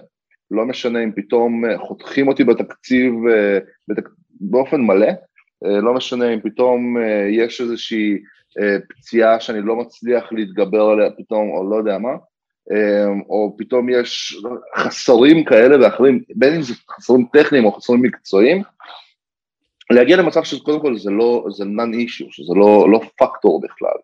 לא 0.50 0.66
משנה 0.66 1.04
אם 1.04 1.12
פתאום 1.16 1.64
אה, 1.64 1.78
חותכים 1.78 2.28
אותי 2.28 2.44
בתקציב 2.44 3.12
אה, 3.32 3.58
בתק... 3.88 4.08
באופן 4.40 4.80
מלא, 4.80 5.08
לא 5.62 5.94
משנה 5.94 6.34
אם 6.34 6.40
פתאום 6.40 6.96
יש 7.30 7.60
איזושהי 7.60 8.18
פציעה 8.88 9.40
שאני 9.40 9.62
לא 9.62 9.76
מצליח 9.76 10.32
להתגבר 10.32 10.82
עליה 10.82 11.10
פתאום, 11.10 11.50
או 11.50 11.70
לא 11.70 11.76
יודע 11.76 11.98
מה, 11.98 12.10
או 13.28 13.56
פתאום 13.58 13.88
יש 13.88 14.36
חסרים 14.76 15.44
כאלה 15.44 15.84
ואחרים, 15.84 16.22
בין 16.34 16.54
אם 16.54 16.62
זה 16.62 16.74
חסרים 16.90 17.26
טכניים 17.32 17.64
או 17.64 17.72
חסרים 17.72 18.02
מקצועיים, 18.02 18.62
להגיע 19.90 20.16
למצב 20.16 20.42
שקודם 20.42 20.80
כל 20.80 20.98
זה 20.98 21.10
לא, 21.10 21.46
זה 21.50 21.64
non 21.64 21.94
issue, 21.94 22.26
שזה 22.30 22.54
לא, 22.54 22.90
לא 22.90 23.00
פקטור 23.18 23.60
בכלל, 23.60 23.96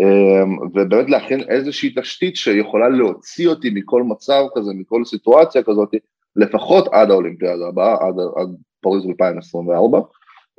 אמ, 0.00 0.58
ובאמת 0.58 1.10
להכין 1.10 1.40
איזושהי 1.48 1.94
תשתית 1.96 2.36
שיכולה 2.36 2.88
להוציא 2.88 3.48
אותי 3.48 3.70
מכל 3.70 4.02
מצב 4.02 4.42
כזה, 4.54 4.70
מכל 4.74 5.04
סיטואציה 5.04 5.62
כזאת, 5.62 5.94
לפחות 6.36 6.88
עד 6.92 7.10
האולימפיאדה 7.10 7.68
הבאה, 7.68 7.92
עד, 7.92 8.14
עד 8.36 8.48
פריז 8.80 9.06
2024, 9.06 10.00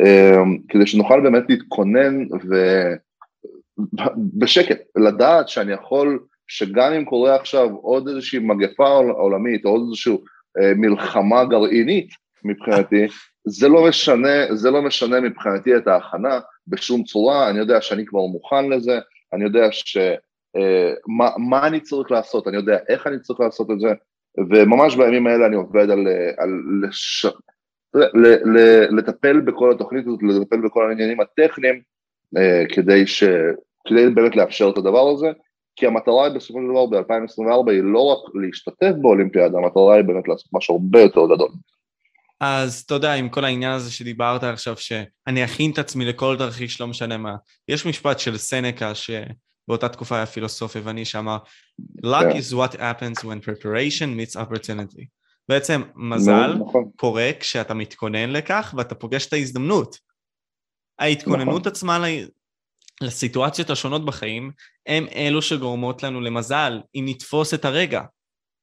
אמ, 0.02 0.58
כדי 0.70 0.88
שנוכל 0.88 1.22
באמת 1.22 1.44
להתכונן 1.50 2.26
ובשקט, 3.78 4.78
לדעת 4.96 5.50
שאני 5.50 5.74
יכול 5.74 6.20
שגם 6.48 6.94
אם 6.94 7.06
קורה 7.06 7.36
עכשיו 7.36 7.76
עוד 7.76 8.08
איזושהי 8.08 8.40
מגפה 8.40 8.88
עולמית 8.98 9.66
או 9.66 9.70
עוד 9.70 9.82
איזושהי 9.82 10.18
אה, 10.62 10.74
מלחמה 10.76 11.46
גרעינית 11.46 12.10
מבחינתי, 12.44 13.08
זה 13.50 13.68
לא 13.68 13.88
משנה, 13.88 14.56
זה 14.56 14.72
לא 14.72 14.82
משנה 14.82 15.22
מבחינתי 15.22 15.78
את 15.78 15.88
ההכנה 15.88 16.40
בשום 16.68 17.04
צורה, 17.04 17.50
אני 17.50 17.60
יודע 17.60 17.82
שאני 17.82 18.06
כבר 18.06 18.20
מוכן 18.20 18.70
לזה, 18.70 19.00
אני 19.34 19.44
יודע 19.44 19.68
ש... 19.72 19.98
אה, 20.56 20.94
מה, 21.08 21.30
מה 21.38 21.68
אני 21.68 21.80
צריך 21.80 22.12
לעשות, 22.12 22.48
אני 22.48 22.58
יודע 22.58 22.78
איך 22.90 23.08
אני 23.08 23.20
צריך 23.20 23.40
לעשות 23.40 23.72
את 23.72 23.80
זה, 23.80 23.88
וממש 24.50 24.96
בימים 24.96 25.28
האלה 25.28 25.46
אני 25.46 25.56
עובד 25.56 25.90
על, 25.90 26.08
אה, 26.08 26.32
על 26.38 26.50
לש... 26.82 27.26
ל, 27.96 28.28
ל, 28.28 28.86
לטפל 28.98 29.40
בכל 29.40 29.72
התוכנית 29.72 30.08
הזאת, 30.08 30.20
לטפל 30.24 30.62
בכל 30.66 30.90
העניינים 30.90 31.20
הטכניים, 31.20 31.82
אה, 32.38 32.64
כדי, 32.70 33.08
ש, 33.08 33.24
כדי 33.88 34.10
באמת 34.10 34.36
לאפשר 34.36 34.70
את 34.70 34.78
הדבר 34.78 35.10
הזה, 35.10 35.28
כי 35.76 35.88
המטרה 35.88 36.26
היא 36.26 36.36
בסופו 36.36 36.60
של 36.60 36.68
דבר 36.72 36.86
ב-2024 36.86 37.72
היא 37.72 37.84
לא 37.84 38.00
רק 38.00 38.36
להשתתף 38.36 38.92
באולימפיאדה, 39.02 39.58
המטרה 39.58 39.96
היא 39.96 40.04
באמת 40.04 40.28
לעשות 40.28 40.50
משהו 40.54 40.76
הרבה 40.76 41.02
יותר 41.02 41.26
גדול. 41.26 41.50
אז 42.40 42.84
אתה 42.86 42.94
יודע, 42.94 43.14
עם 43.14 43.30
כל 43.30 43.46
העניין 43.46 43.72
הזה 43.72 43.92
שדיברת 43.92 44.44
עכשיו, 44.44 44.78
שאני 44.78 45.46
אכין 45.46 45.72
את 45.72 45.80
עצמי 45.80 46.06
לכל 46.06 46.36
תרחיש, 46.38 46.82
לא 46.82 46.88
משנה 46.88 47.18
מה. 47.18 47.36
יש 47.68 47.86
משפט 47.86 48.20
של 48.20 48.38
סנקה, 48.38 48.92
שבאותה 48.96 49.90
תקופה 49.90 50.16
היה 50.16 50.26
פילוסוף 50.26 50.76
יווני, 50.76 51.06
שאמר, 51.06 51.38
luck 52.06 52.32
yeah. 52.32 52.36
is 52.36 52.54
what 52.54 52.76
happens 52.76 53.24
when 53.24 53.46
preparation 53.46 54.18
meets 54.18 54.36
opportunity. 54.36 55.06
בעצם 55.50 55.82
מזל 55.96 56.54
no, 56.54 56.58
נכון. 56.68 56.90
קורה 56.96 57.30
כשאתה 57.40 57.74
מתכונן 57.74 58.30
לכך 58.30 58.74
ואתה 58.78 58.96
פוגש 58.96 59.28
את 59.28 59.34
ההזדמנות. 59.34 59.98
ההתכוננות 61.00 61.62
נכון. 61.62 61.72
עצמה 61.72 62.06
לסיטואציות 63.02 63.70
השונות 63.70 64.06
בחיים, 64.06 64.52
הם 64.88 65.06
אלו 65.16 65.42
שגורמות 65.42 66.04
לנו 66.04 66.22
למזל, 66.22 66.82
אם 66.96 67.04
נתפוס 67.08 67.54
את 67.54 67.66
הרגע, 67.66 68.02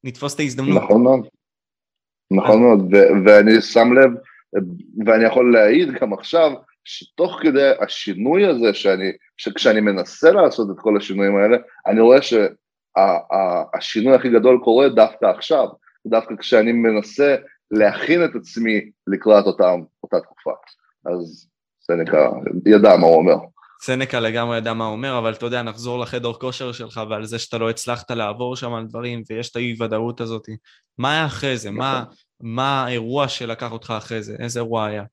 נתפוס 0.05 0.35
את 0.35 0.41
ההזדמנות. 0.41 0.83
נכון 0.83 1.03
מאוד, 1.03 1.21
נכון 2.31 2.63
מאוד, 2.63 2.95
ואני 3.27 3.61
שם 3.61 3.93
לב, 3.93 4.11
ואני 5.07 5.25
יכול 5.25 5.53
להעיד 5.53 5.89
גם 6.01 6.13
עכשיו, 6.13 6.53
שתוך 6.85 7.39
כדי 7.43 7.71
השינוי 7.81 8.47
הזה, 8.47 8.75
שאני, 8.75 9.13
שכשאני 9.37 9.81
מנסה 9.81 10.31
לעשות 10.31 10.71
את 10.71 10.81
כל 10.81 10.97
השינויים 10.97 11.37
האלה, 11.37 11.57
אני 11.87 12.01
רואה 12.01 12.19
שהשינוי 12.23 14.15
הכי 14.15 14.31
גדול 14.31 14.61
קורה 14.65 14.89
דווקא 14.89 15.27
עכשיו, 15.27 15.69
דווקא 16.07 16.35
כשאני 16.37 16.73
מנסה 16.73 17.37
להכין 17.71 18.25
את 18.25 18.31
עצמי 18.35 18.91
לקראת 19.07 19.47
אותם, 19.47 19.81
אותה 20.03 20.21
תקופה. 20.21 20.51
אז 21.07 21.49
סנקה 21.81 22.31
ידע 22.67 22.97
מה 22.97 23.07
הוא 23.07 23.17
אומר. 23.17 23.37
סנקה 23.87 24.21
לגמרי 24.21 24.57
ידע 24.57 24.73
מה 24.73 24.85
הוא 24.85 24.93
אומר, 24.93 25.19
אבל 25.19 25.33
אתה 25.33 25.47
יודע, 25.47 25.63
נחזור 25.63 25.99
לחדר 25.99 26.33
כושר 26.33 26.73
שלך 26.73 27.01
ועל 27.11 27.25
זה 27.25 27.39
שאתה 27.39 27.59
לא 27.59 27.71
הצלחת 27.71 28.11
לעבור 28.11 28.57
שם 28.57 28.75
על 28.75 28.87
דברים 28.87 29.23
ויש 29.31 29.51
את 29.51 29.57
האי 29.57 29.77
ודאות 29.81 30.21
הזאת. 30.21 30.49
מה 30.99 31.13
היה 31.13 31.27
אחרי 31.27 31.57
זה? 31.57 31.71
מה, 31.71 32.03
נכון. 32.03 32.15
מה 32.41 32.85
האירוע 32.85 33.29
שלקח 33.29 33.73
אותך 33.73 33.95
אחרי 33.97 34.23
זה? 34.23 34.37
איזה 34.39 34.61
אירוע 34.61 34.85
היה? 34.85 35.05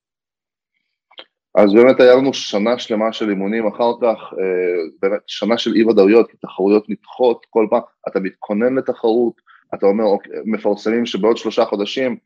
אז 1.54 1.72
באמת 1.74 2.00
היה 2.00 2.14
לנו 2.14 2.34
שנה 2.34 2.78
שלמה 2.78 3.12
של 3.12 3.30
אימונים 3.30 3.66
אחר 3.66 3.92
כך, 4.02 4.18
אה, 4.38 4.82
באמת 5.02 5.20
שנה 5.26 5.58
של 5.58 5.74
אי 5.74 5.84
ודאויות, 5.84 6.30
כי 6.30 6.36
תחרויות 6.36 6.84
נדחות 6.88 7.46
כל 7.50 7.66
פעם, 7.70 7.80
אתה 8.08 8.20
מתכונן 8.20 8.74
לתחרות, 8.74 9.34
אתה 9.74 9.86
אומר, 9.86 10.04
אוקיי, 10.04 10.32
מפרסמים 10.44 11.06
שבעוד 11.06 11.36
שלושה 11.36 11.64
חודשים, 11.64 12.16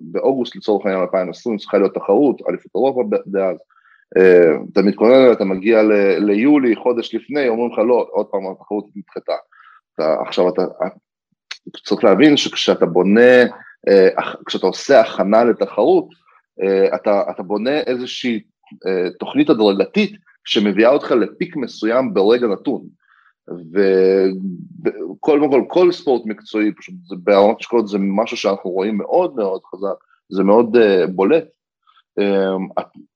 באוגוסט 0.00 0.56
לצורך 0.56 0.86
העניין 0.86 1.02
2020 1.02 1.56
צריכה 1.56 1.78
להיות 1.78 1.94
תחרות, 1.94 2.42
אליפות 2.48 2.70
אירופה 2.74 3.02
דאז, 3.26 3.56
אתה 4.72 4.82
מתכונן, 4.82 5.32
אתה 5.32 5.44
מגיע 5.44 5.82
ל, 5.82 5.92
ליולי, 6.18 6.76
חודש 6.76 7.14
לפני, 7.14 7.48
אומרים 7.48 7.72
לך 7.72 7.78
לא, 7.78 8.06
עוד 8.10 8.26
פעם 8.26 8.40
התחרות 8.52 8.86
נדחתה. 8.96 9.32
עכשיו 10.26 10.48
אתה, 10.48 10.62
אתה 11.68 11.78
צריך 11.84 12.04
להבין 12.04 12.36
שכשאתה 12.36 12.86
בונה, 12.86 13.42
אה, 13.88 14.08
כשאתה 14.46 14.66
עושה 14.66 15.00
הכנה 15.00 15.44
לתחרות, 15.44 16.08
אה, 16.62 16.96
אתה, 16.96 17.22
אתה 17.30 17.42
בונה 17.42 17.80
איזושהי 17.80 18.42
תוכנית 19.18 19.50
הדרגתית 19.50 20.12
שמביאה 20.44 20.90
אותך 20.90 21.10
לפיק 21.10 21.56
מסוים 21.56 22.14
ברגע 22.14 22.46
נתון. 22.46 22.82
וכל 23.72 25.40
כל, 25.50 25.64
כל 25.68 25.92
ספורט 25.92 26.22
מקצועי, 26.26 26.72
פשוט 26.72 26.94
ברמת 27.10 27.56
השקעות 27.60 27.88
זה 27.88 27.98
משהו 28.00 28.36
שאנחנו 28.36 28.70
רואים 28.70 28.98
מאוד 28.98 29.36
מאוד 29.36 29.60
חזק, 29.64 29.94
זה 30.28 30.42
מאוד 30.42 30.76
בולט. 31.14 31.44
אמ, 32.20 32.68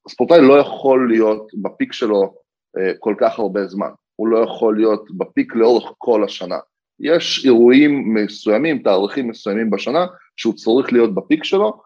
הספורטאי 0.06 0.40
לא 0.40 0.58
יכול 0.58 1.08
להיות 1.08 1.50
בפיק 1.62 1.92
שלו 1.92 2.34
אה, 2.78 2.92
כל 2.98 3.14
כך 3.18 3.38
הרבה 3.38 3.66
זמן, 3.66 3.90
הוא 4.16 4.28
לא 4.28 4.38
יכול 4.38 4.76
להיות 4.76 5.10
בפיק 5.16 5.54
לאורך 5.54 5.92
כל 5.98 6.24
השנה. 6.24 6.58
יש 7.00 7.44
אירועים 7.44 8.14
מסוימים, 8.14 8.78
תאריכים 8.78 9.28
מסוימים 9.28 9.70
בשנה, 9.70 10.06
שהוא 10.36 10.54
צריך 10.54 10.92
להיות 10.92 11.14
בפיק 11.14 11.44
שלו, 11.44 11.80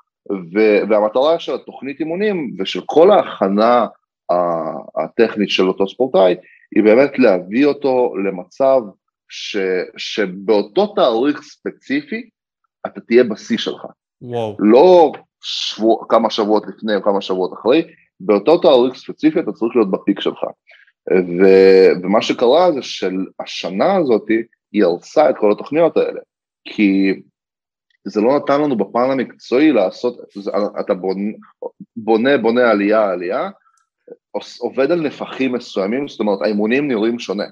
והמטרה 0.88 1.38
של 1.38 1.54
התוכנית 1.54 2.00
אימונים 2.00 2.56
ושל 2.58 2.80
כל 2.86 3.10
ההכנה 3.10 3.86
הטכנית 4.96 5.50
של 5.50 5.68
אותו 5.68 5.88
ספורטאי, 5.88 6.34
היא 6.76 6.84
באמת 6.84 7.18
להביא 7.18 7.66
אותו 7.66 8.14
למצב 8.24 8.80
ש, 9.28 9.56
שבאותו 9.96 10.86
תאריך 10.86 11.42
ספציפי 11.42 12.28
אתה 12.86 13.00
תהיה 13.00 13.24
בשיא 13.24 13.58
שלך. 13.58 13.86
וואו. 14.22 14.56
לא 14.58 15.12
שבוע, 15.42 16.04
כמה 16.08 16.30
שבועות 16.30 16.64
לפני 16.68 16.96
או 16.96 17.02
כמה 17.02 17.20
שבועות 17.20 17.52
אחרי, 17.52 17.82
באותו 18.20 18.58
תאריך 18.58 18.94
ספציפי 18.94 19.40
אתה 19.40 19.52
צריך 19.52 19.76
להיות 19.76 19.90
בפיק 19.90 20.20
שלך. 20.20 20.44
ו, 21.10 21.44
ומה 22.02 22.22
שקרה 22.22 22.72
זה 22.72 22.82
שהשנה 22.82 23.96
הזאת 23.96 24.24
היא 24.72 24.84
הרסה 24.84 25.30
את 25.30 25.34
כל 25.38 25.52
התוכניות 25.52 25.96
האלה, 25.96 26.20
כי 26.64 27.22
זה 28.04 28.20
לא 28.20 28.36
נתן 28.36 28.60
לנו 28.60 28.76
בפן 28.76 29.10
המקצועי 29.10 29.72
לעשות, 29.72 30.18
אתה 30.80 30.94
בונה, 30.94 31.32
בונה, 31.96 32.38
בונה 32.38 32.70
עלייה, 32.70 33.10
עלייה, 33.10 33.50
עובד 34.60 34.90
על 34.90 35.00
נפחים 35.00 35.52
מסוימים, 35.52 36.08
זאת 36.08 36.20
אומרת 36.20 36.42
האימונים 36.42 36.88
נראים 36.88 37.18
שונה, 37.18 37.44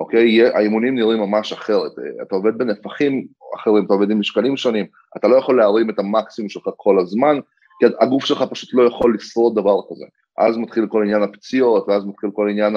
אוקיי? 0.00 0.46
האימונים 0.46 0.94
נראים 0.94 1.20
ממש 1.20 1.52
אחרת, 1.52 1.92
אתה 2.22 2.34
עובד 2.34 2.58
בנפחים 2.58 3.26
אחרים, 3.54 3.84
אתה 3.84 3.94
עובד 3.94 4.10
עם 4.10 4.20
משקלים 4.20 4.56
שונים, 4.56 4.86
אתה 5.16 5.28
לא 5.28 5.36
יכול 5.36 5.56
להרים 5.56 5.90
את 5.90 5.98
המקסימום 5.98 6.48
שלך 6.48 6.68
כל 6.76 6.98
הזמן, 6.98 7.38
כי 7.78 7.86
הגוף 8.00 8.24
שלך 8.24 8.44
פשוט 8.50 8.74
לא 8.74 8.82
יכול 8.82 9.14
לשרוד 9.14 9.54
דבר 9.54 9.76
כזה. 9.90 10.04
אז 10.38 10.56
מתחיל 10.56 10.86
כל 10.86 11.02
עניין 11.02 11.22
הפציעות, 11.22 11.88
ואז 11.88 12.04
מתחיל 12.04 12.30
כל 12.32 12.48
עניין 12.50 12.74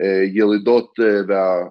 הירידות 0.00 0.94
אה, 1.00 1.20
וה... 1.28 1.68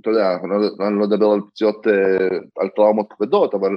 אתה 0.00 0.10
יודע, 0.10 0.34
אני 0.34 0.50
לא, 0.50 0.98
לא 0.98 1.04
אדבר 1.04 1.26
על 1.26 1.40
פציעות, 1.50 1.86
אה, 1.86 2.38
על 2.60 2.68
טראומות 2.76 3.06
כבדות, 3.10 3.54
אבל 3.54 3.76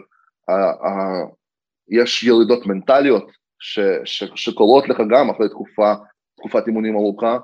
יש 1.90 2.24
ירידות 2.24 2.66
מנטליות 2.66 3.32
ש, 3.60 3.80
ש, 4.06 4.24
שקורות 4.36 4.90
לך 4.90 5.02
גם 5.10 5.30
אחרי 5.30 5.50
תקופה, 5.50 5.94
תקופת 6.38 6.68
אימונים 6.68 6.96
ארוכה, 6.96 7.32
אה, 7.32 7.38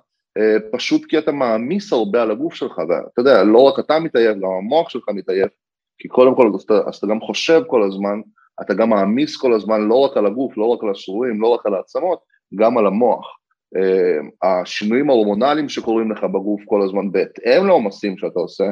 פשוט 0.72 1.06
כי 1.06 1.18
אתה 1.18 1.32
מעמיס 1.32 1.94
הרבה 1.94 2.22
על 2.22 2.32
הגוף 2.32 2.54
שלך, 2.54 2.78
ואתה 2.78 3.22
יודע, 3.22 3.44
לא 3.44 3.62
רק 3.62 3.80
אתה 3.80 4.00
מתעייף, 4.00 4.38
גם 4.38 4.50
המוח 4.50 4.90
שלך 4.90 5.04
מתעייף, 5.10 5.52
כי 5.98 6.08
קודם 6.08 6.36
כל 6.36 6.52
אז 6.56 6.62
אתה, 6.62 6.74
אז 6.88 6.96
אתה 6.96 7.08
גם 7.08 7.20
חושב 7.22 7.62
כל 7.68 7.84
הזמן 7.84 8.22
אתה 8.62 8.74
גם 8.74 8.90
מעמיס 8.90 9.38
כל 9.38 9.54
הזמן 9.54 9.82
לא 9.82 9.96
רק 9.96 10.18
על 10.18 10.26
הגוף, 10.26 10.58
לא 10.58 10.66
רק 10.66 10.84
על 10.84 10.90
השרורים, 10.90 11.42
לא 11.42 11.48
רק 11.48 11.66
על 11.66 11.74
העצמות, 11.74 12.20
גם 12.56 12.78
על 12.78 12.88
המוח. 12.88 13.40
אה, 13.78 14.50
השינויים 14.50 15.10
ההורמונליים 15.10 15.70
שקורים 15.70 16.12
לך 16.12 16.24
בגוף 16.24 16.62
כל 16.66 16.82
הזמן 16.82 17.12
בהתאם 17.12 17.68
לעומסים 17.68 18.18
שאתה 18.18 18.40
עושה, 18.40 18.64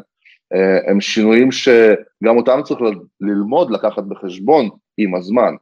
אה, 0.53 0.91
הם 0.91 1.01
שינויים 1.01 1.51
שגם 1.51 2.37
אותם 2.37 2.59
צריך 2.63 2.79
ללמוד 3.21 3.71
לקחת 3.71 4.03
בחשבון 4.03 4.69
עם 4.97 5.15
הזמן. 5.15 5.55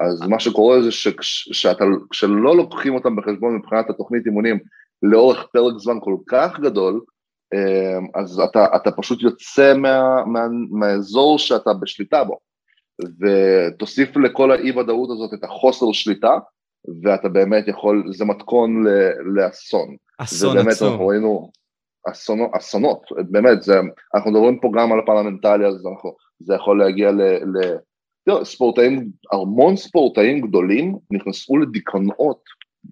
אז 0.00 0.22
מה 0.28 0.40
שקורה 0.40 0.82
זה 0.82 0.90
שכשלא 0.90 2.56
לוקחים 2.56 2.94
אותם 2.94 3.16
בחשבון 3.16 3.56
מבחינת 3.56 3.90
התוכנית 3.90 4.26
אימונים 4.26 4.58
לאורך 5.02 5.46
פרק 5.52 5.74
זמן 5.78 5.98
כל 6.00 6.16
כך 6.28 6.60
גדול, 6.60 7.00
אה, 7.54 8.20
אז 8.22 8.40
אתה, 8.40 8.66
אתה 8.76 8.90
פשוט 8.90 9.22
יוצא 9.22 9.74
מה, 9.74 10.24
מה, 10.26 10.46
מהאזור 10.70 11.38
שאתה 11.38 11.72
בשליטה 11.74 12.24
בו, 12.24 12.38
ותוסיף 13.20 14.16
לכל 14.16 14.50
האי 14.50 14.70
ודאות 14.70 15.10
הזאת 15.10 15.34
את 15.34 15.44
החוסר 15.44 15.92
שליטה, 15.92 16.38
ואתה 17.02 17.28
באמת 17.28 17.68
יכול, 17.68 18.04
זה 18.12 18.24
מתכון 18.24 18.84
לאסון. 19.34 19.96
אסון 20.18 20.58
עצום. 20.58 20.88
אנחנו 20.88 21.06
ראינו 21.06 21.50
אסונות, 22.10 22.50
אסונות, 22.52 23.02
באמת, 23.30 23.62
זה, 23.62 23.80
אנחנו 24.14 24.30
מדברים 24.30 24.60
פה 24.60 24.70
גם 24.74 24.92
על 24.92 24.98
הפרלמנטלי, 24.98 25.66
אז 25.66 25.86
אנחנו, 25.86 26.14
זה 26.40 26.54
יכול 26.54 26.78
להגיע 26.78 27.12
ל... 27.12 27.22
ל 27.22 27.76
תראה, 28.24 28.44
ספורטאים, 28.44 29.10
המון 29.32 29.76
ספורטאים 29.76 30.40
גדולים 30.40 30.98
נכנסו 31.10 31.56
לדיכאונות, 31.56 32.42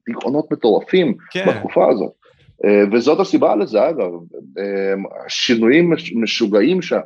דיכאונות 0.09 0.53
מטורפים 0.53 1.15
כן. 1.31 1.47
בתקופה 1.49 1.91
הזאת. 1.91 2.13
אה, 2.65 2.83
וזאת 2.93 3.21
הסיבה 3.21 3.57
לזה, 3.57 3.89
אגב, 3.89 4.11
אה, 4.59 4.95
שינויים 5.29 5.93
משוגעים 6.15 6.83
שה, 6.83 7.01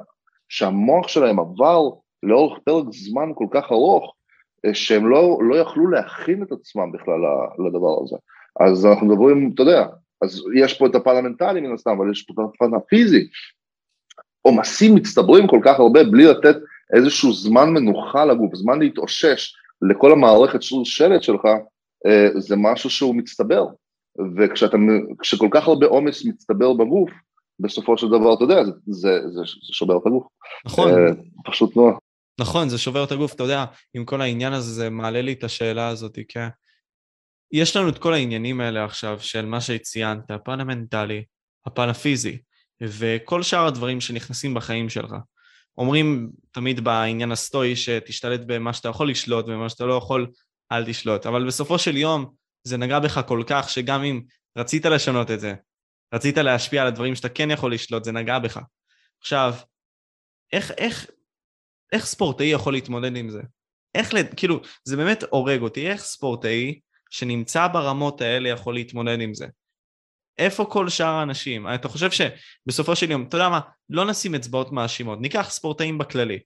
שהמוח 0.48 1.08
שלהם 1.08 1.40
עבר 1.40 1.90
לאורך 2.22 2.58
פרק 2.64 2.84
זמן 2.90 3.28
כל 3.34 3.46
כך 3.50 3.72
ארוך, 3.72 4.14
אה, 4.66 4.74
שהם 4.74 5.08
לא, 5.08 5.38
לא 5.48 5.56
יכלו 5.56 5.90
להכין 5.90 6.42
את 6.42 6.52
עצמם 6.52 6.92
בכלל 6.92 7.20
לדבר 7.66 8.02
הזה. 8.02 8.16
אז 8.60 8.86
אנחנו 8.86 9.06
מדברים, 9.06 9.50
אתה 9.54 9.62
יודע, 9.62 9.86
אז 10.22 10.42
יש 10.54 10.78
פה 10.78 10.86
את 10.86 10.94
הפן 10.94 11.24
מן 11.60 11.74
הסתם, 11.74 11.90
אבל 11.90 12.10
יש 12.10 12.22
פה 12.22 12.42
את 12.42 12.48
הפן 12.54 12.74
הפיזי. 12.74 13.28
עומסים 14.42 14.94
מצטברים 14.94 15.46
כל 15.46 15.60
כך 15.64 15.78
הרבה 15.78 16.04
בלי 16.04 16.24
לתת 16.24 16.56
איזשהו 16.96 17.32
זמן 17.32 17.70
מנוחה 17.70 18.24
לגוף, 18.24 18.54
זמן 18.54 18.78
להתאושש 18.78 19.54
לכל 19.82 20.12
המערכת 20.12 20.62
שלט 20.84 21.22
שלך, 21.22 21.48
זה 22.38 22.56
משהו 22.56 22.90
שהוא 22.90 23.14
מצטבר. 23.14 23.66
וכשכל 24.36 25.48
כך 25.50 25.68
הרבה 25.68 25.86
עומס 25.86 26.24
מצטבר 26.24 26.72
בגוף, 26.72 27.10
בסופו 27.60 27.98
של 27.98 28.06
דבר, 28.08 28.34
אתה 28.34 28.44
יודע, 28.44 28.64
זה, 28.64 28.72
זה, 28.86 29.20
זה, 29.28 29.40
זה 29.40 29.72
שובר 29.72 29.96
את 29.96 30.06
הגוף. 30.06 30.26
נכון. 30.66 30.90
Uh, 30.92 31.50
פשוט 31.50 31.76
נוח. 31.76 31.98
נכון, 32.40 32.68
זה 32.68 32.78
שובר 32.78 33.04
את 33.04 33.12
הגוף, 33.12 33.34
אתה 33.34 33.42
יודע, 33.42 33.64
עם 33.94 34.04
כל 34.04 34.20
העניין 34.20 34.52
הזה, 34.52 34.72
זה 34.72 34.90
מעלה 34.90 35.22
לי 35.22 35.32
את 35.32 35.44
השאלה 35.44 35.88
הזאת, 35.88 36.18
כן? 36.28 36.48
יש 37.52 37.76
לנו 37.76 37.88
את 37.88 37.98
כל 37.98 38.14
העניינים 38.14 38.60
האלה 38.60 38.84
עכשיו 38.84 39.20
של 39.20 39.46
מה 39.46 39.60
שציינת, 39.60 40.30
הפן 40.30 40.60
המנטלי, 40.60 41.24
הפן 41.66 41.88
הפיזי, 41.88 42.38
וכל 42.82 43.42
שאר 43.42 43.66
הדברים 43.66 44.00
שנכנסים 44.00 44.54
בחיים 44.54 44.88
שלך. 44.88 45.14
אומרים 45.78 46.30
תמיד 46.50 46.84
בעניין 46.84 47.32
הסטואי 47.32 47.76
שתשתלט 47.76 48.40
במה 48.46 48.72
שאתה 48.72 48.88
יכול 48.88 49.10
לשלוט 49.10 49.44
ובמה 49.44 49.68
שאתה 49.68 49.84
לא 49.84 49.94
יכול, 49.94 50.26
אל 50.72 50.84
תשלוט. 50.84 51.26
אבל 51.26 51.46
בסופו 51.46 51.78
של 51.78 51.96
יום 51.96 52.34
זה 52.64 52.76
נגע 52.76 52.98
בך 52.98 53.20
כל 53.26 53.42
כך 53.46 53.70
שגם 53.70 54.02
אם 54.02 54.22
רצית 54.58 54.86
לשנות 54.86 55.30
את 55.30 55.40
זה, 55.40 55.54
רצית 56.14 56.38
להשפיע 56.38 56.82
על 56.82 56.88
הדברים 56.88 57.14
שאתה 57.14 57.28
כן 57.28 57.50
יכול 57.50 57.74
לשלוט, 57.74 58.04
זה 58.04 58.12
נגע 58.12 58.38
בך. 58.38 58.60
עכשיו, 59.20 59.54
איך, 60.52 60.70
איך, 60.70 61.06
איך 61.92 62.06
ספורטאי 62.06 62.46
יכול 62.46 62.72
להתמודד 62.72 63.16
עם 63.16 63.30
זה? 63.30 63.42
איך, 63.94 64.10
כאילו, 64.36 64.60
זה 64.84 64.96
באמת 64.96 65.24
הורג 65.30 65.60
אותי, 65.60 65.90
איך 65.90 66.00
ספורטאי 66.00 66.80
שנמצא 67.10 67.66
ברמות 67.66 68.20
האלה 68.20 68.48
יכול 68.48 68.74
להתמודד 68.74 69.20
עם 69.20 69.34
זה? 69.34 69.46
איפה 70.38 70.64
כל 70.64 70.88
שאר 70.88 71.06
האנשים? 71.06 71.66
אתה 71.74 71.88
חושב 71.88 72.08
שבסופו 72.10 72.96
של 72.96 73.10
יום, 73.10 73.24
אתה 73.28 73.36
יודע 73.36 73.48
מה, 73.48 73.60
לא 73.90 74.04
נשים 74.10 74.34
אצבעות 74.34 74.72
מאשימות, 74.72 75.20
ניקח 75.20 75.50
ספורטאים 75.50 75.98
בכללי. 75.98 76.38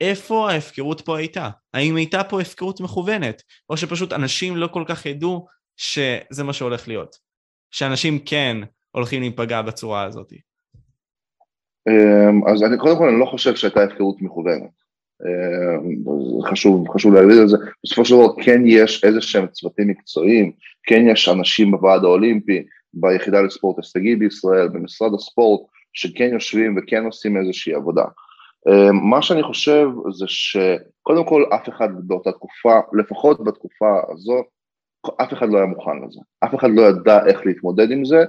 איפה 0.00 0.50
ההפקרות 0.50 1.00
פה 1.00 1.18
הייתה? 1.18 1.50
האם 1.74 1.96
הייתה 1.96 2.24
פה 2.24 2.40
הפקרות 2.40 2.80
מכוונת? 2.80 3.42
או 3.70 3.76
שפשוט 3.76 4.12
אנשים 4.12 4.56
לא 4.56 4.66
כל 4.66 4.84
כך 4.86 5.06
ידעו 5.06 5.46
שזה 5.76 6.44
מה 6.44 6.52
שהולך 6.52 6.88
להיות? 6.88 7.16
שאנשים 7.70 8.18
כן 8.18 8.56
הולכים 8.90 9.20
להיפגע 9.20 9.62
בצורה 9.62 10.02
הזאת. 10.02 10.32
אמ, 11.88 12.48
אז 12.48 12.62
אני 12.62 12.78
קודם 12.78 12.98
כל 12.98 13.08
אני 13.08 13.20
לא 13.20 13.26
חושב 13.26 13.56
שהייתה 13.56 13.82
הפקרות 13.82 14.22
מכוונת. 14.22 14.84
אה, 15.22 16.50
חשוב, 16.50 16.88
חשוב 16.88 17.14
להגיד 17.14 17.38
את 17.42 17.48
זה, 17.48 17.56
בסופו 17.84 18.04
של 18.04 18.14
דבר 18.14 18.42
כן 18.42 18.62
יש 18.66 19.04
איזה 19.04 19.20
שהם 19.20 19.46
צוותים 19.46 19.88
מקצועיים, 19.88 20.52
כן 20.82 21.04
יש 21.12 21.28
אנשים 21.28 21.70
בוועד 21.70 22.04
האולימפי, 22.04 22.62
ביחידה 22.94 23.42
לספורט 23.42 23.76
הישגי 23.78 24.16
בישראל, 24.16 24.68
במשרד 24.68 25.14
הספורט, 25.14 25.66
שכן 25.92 26.30
יושבים 26.32 26.76
וכן 26.78 27.04
עושים 27.04 27.36
איזושהי 27.36 27.74
עבודה. 27.74 28.04
אה, 28.68 28.92
מה 28.92 29.22
שאני 29.22 29.42
חושב 29.42 29.88
זה 30.10 30.24
שקודם 30.28 31.24
כל 31.28 31.44
אף 31.54 31.68
אחד 31.68 31.88
באותה 31.98 32.32
תקופה, 32.32 32.80
לפחות 32.92 33.44
בתקופה 33.44 34.00
הזו, 34.12 34.42
אף 35.22 35.32
אחד 35.32 35.48
לא 35.48 35.56
היה 35.56 35.66
מוכן 35.66 35.96
לזה, 36.06 36.20
אף 36.44 36.54
אחד 36.54 36.68
לא 36.70 36.82
ידע 36.82 37.26
איך 37.26 37.46
להתמודד 37.46 37.90
עם 37.90 38.04
זה, 38.04 38.24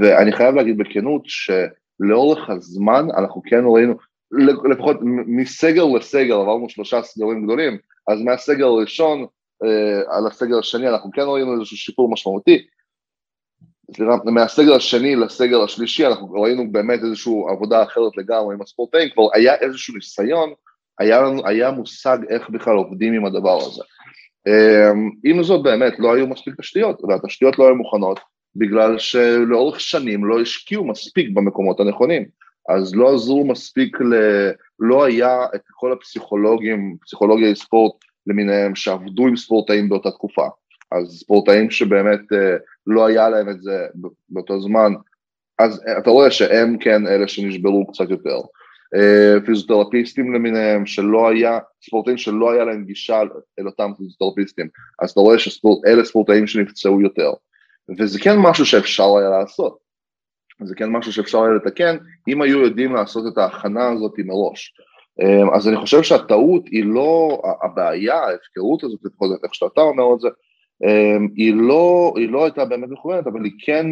ואני 0.00 0.32
חייב 0.32 0.54
להגיד 0.54 0.78
בכנות 0.78 1.22
שלאורך 1.24 2.50
הזמן 2.50 3.06
אנחנו 3.18 3.42
כן 3.44 3.64
ראינו, 3.66 3.94
לפחות 4.70 4.96
מסגר 5.26 5.84
לסגר 5.84 6.36
עברנו 6.36 6.68
שלושה 6.68 7.02
סגרים 7.02 7.44
גדולים, 7.44 7.78
אז 8.08 8.22
מהסגר 8.22 8.66
הראשון 8.66 9.26
אה, 9.64 10.16
על 10.16 10.26
הסגר 10.26 10.58
השני 10.58 10.88
אנחנו 10.88 11.10
כן 11.12 11.22
ראינו 11.22 11.54
איזשהו 11.54 11.76
שיפור 11.76 12.10
משמעותי, 12.10 12.66
סליחה, 13.94 14.12
מהסגר 14.24 14.74
השני 14.74 15.16
לסגר 15.16 15.62
השלישי 15.62 16.06
אנחנו 16.06 16.32
ראינו 16.32 16.72
באמת 16.72 17.00
איזושהי 17.04 17.32
עבודה 17.48 17.82
אחרת 17.82 18.16
לגמרי 18.16 18.54
עם 18.54 18.62
הספורטאים, 18.62 19.08
כבר 19.14 19.22
היה 19.34 19.54
איזשהו 19.54 19.94
ניסיון, 19.94 20.52
היה, 20.98 21.20
לנו, 21.20 21.46
היה 21.46 21.70
מושג 21.70 22.18
איך 22.28 22.50
בכלל 22.50 22.76
עובדים 22.76 23.12
עם 23.12 23.24
הדבר 23.24 23.56
הזה. 23.56 23.82
אה, 24.46 24.90
עם 25.24 25.42
זאת 25.42 25.62
באמת 25.62 25.92
לא 25.98 26.14
היו 26.14 26.26
מספיק 26.26 26.54
תשתיות, 26.60 27.04
והתשתיות 27.04 27.58
לא 27.58 27.66
היו 27.66 27.74
מוכנות 27.74 28.20
בגלל 28.56 28.98
שלאורך 28.98 29.80
שנים 29.80 30.24
לא 30.24 30.40
השקיעו 30.40 30.84
מספיק 30.84 31.28
במקומות 31.34 31.80
הנכונים. 31.80 32.24
אז 32.68 32.94
לא 32.94 33.14
עזרו 33.14 33.46
מספיק, 33.46 34.00
ל... 34.00 34.14
לא 34.80 35.04
היה 35.04 35.44
את 35.54 35.60
כל 35.72 35.92
הפסיכולוגים, 35.92 36.96
פסיכולוגי 37.04 37.54
ספורט 37.54 37.94
למיניהם 38.26 38.74
שעבדו 38.74 39.26
עם 39.26 39.36
ספורטאים 39.36 39.88
באותה 39.88 40.10
תקופה. 40.10 40.46
אז 40.92 41.18
ספורטאים 41.20 41.70
שבאמת 41.70 42.32
אה, 42.32 42.56
לא 42.86 43.06
היה 43.06 43.28
להם 43.28 43.48
את 43.48 43.62
זה 43.62 43.86
באותו 44.28 44.60
זמן, 44.60 44.92
אז 45.58 45.82
אתה 45.98 46.10
רואה 46.10 46.30
שהם 46.30 46.78
כן 46.78 47.06
אלה 47.06 47.28
שנשברו 47.28 47.86
קצת 47.86 48.10
יותר. 48.10 48.40
אה, 48.94 49.34
פיזיותרפיסטים 49.46 50.34
למיניהם 50.34 50.86
שלא 50.86 51.28
היה, 51.28 51.58
ספורטאים 51.82 52.16
שלא 52.18 52.52
היה 52.52 52.64
להם 52.64 52.84
גישה 52.84 53.20
אל 53.58 53.66
אותם 53.66 53.90
פיזיותרפיסטים, 53.98 54.68
אז 55.02 55.10
אתה 55.10 55.20
רואה 55.20 55.38
שאלה 55.38 56.04
ספורטאים 56.04 56.46
שנפצעו 56.46 57.00
יותר. 57.00 57.32
וזה 57.98 58.18
כן 58.20 58.36
משהו 58.38 58.66
שאפשר 58.66 59.16
היה 59.18 59.30
לעשות. 59.30 59.78
זה 60.64 60.74
כן 60.74 60.90
משהו 60.90 61.12
שאפשר 61.12 61.42
היה 61.42 61.54
לתקן, 61.54 61.96
אם 62.28 62.42
היו 62.42 62.58
יודעים 62.58 62.94
לעשות 62.94 63.32
את 63.32 63.38
ההכנה 63.38 63.88
הזאת 63.88 64.12
מראש. 64.18 64.74
אז 65.54 65.68
אני 65.68 65.76
חושב 65.76 66.02
שהטעות 66.02 66.66
היא 66.66 66.84
לא, 66.84 67.42
הבעיה, 67.62 68.14
ההפקרות 68.14 68.84
הזאת, 68.84 69.00
לפחות 69.04 69.30
איך 69.44 69.54
שאתה 69.54 69.80
אומר 69.80 70.14
את 70.14 70.20
זה, 70.20 70.28
היא 71.36 71.54
לא, 71.54 72.12
היא 72.16 72.28
לא 72.28 72.44
הייתה 72.44 72.64
באמת 72.64 72.88
מכוונת, 72.88 73.26
אבל 73.26 73.44
היא 73.44 73.52
כן, 73.64 73.86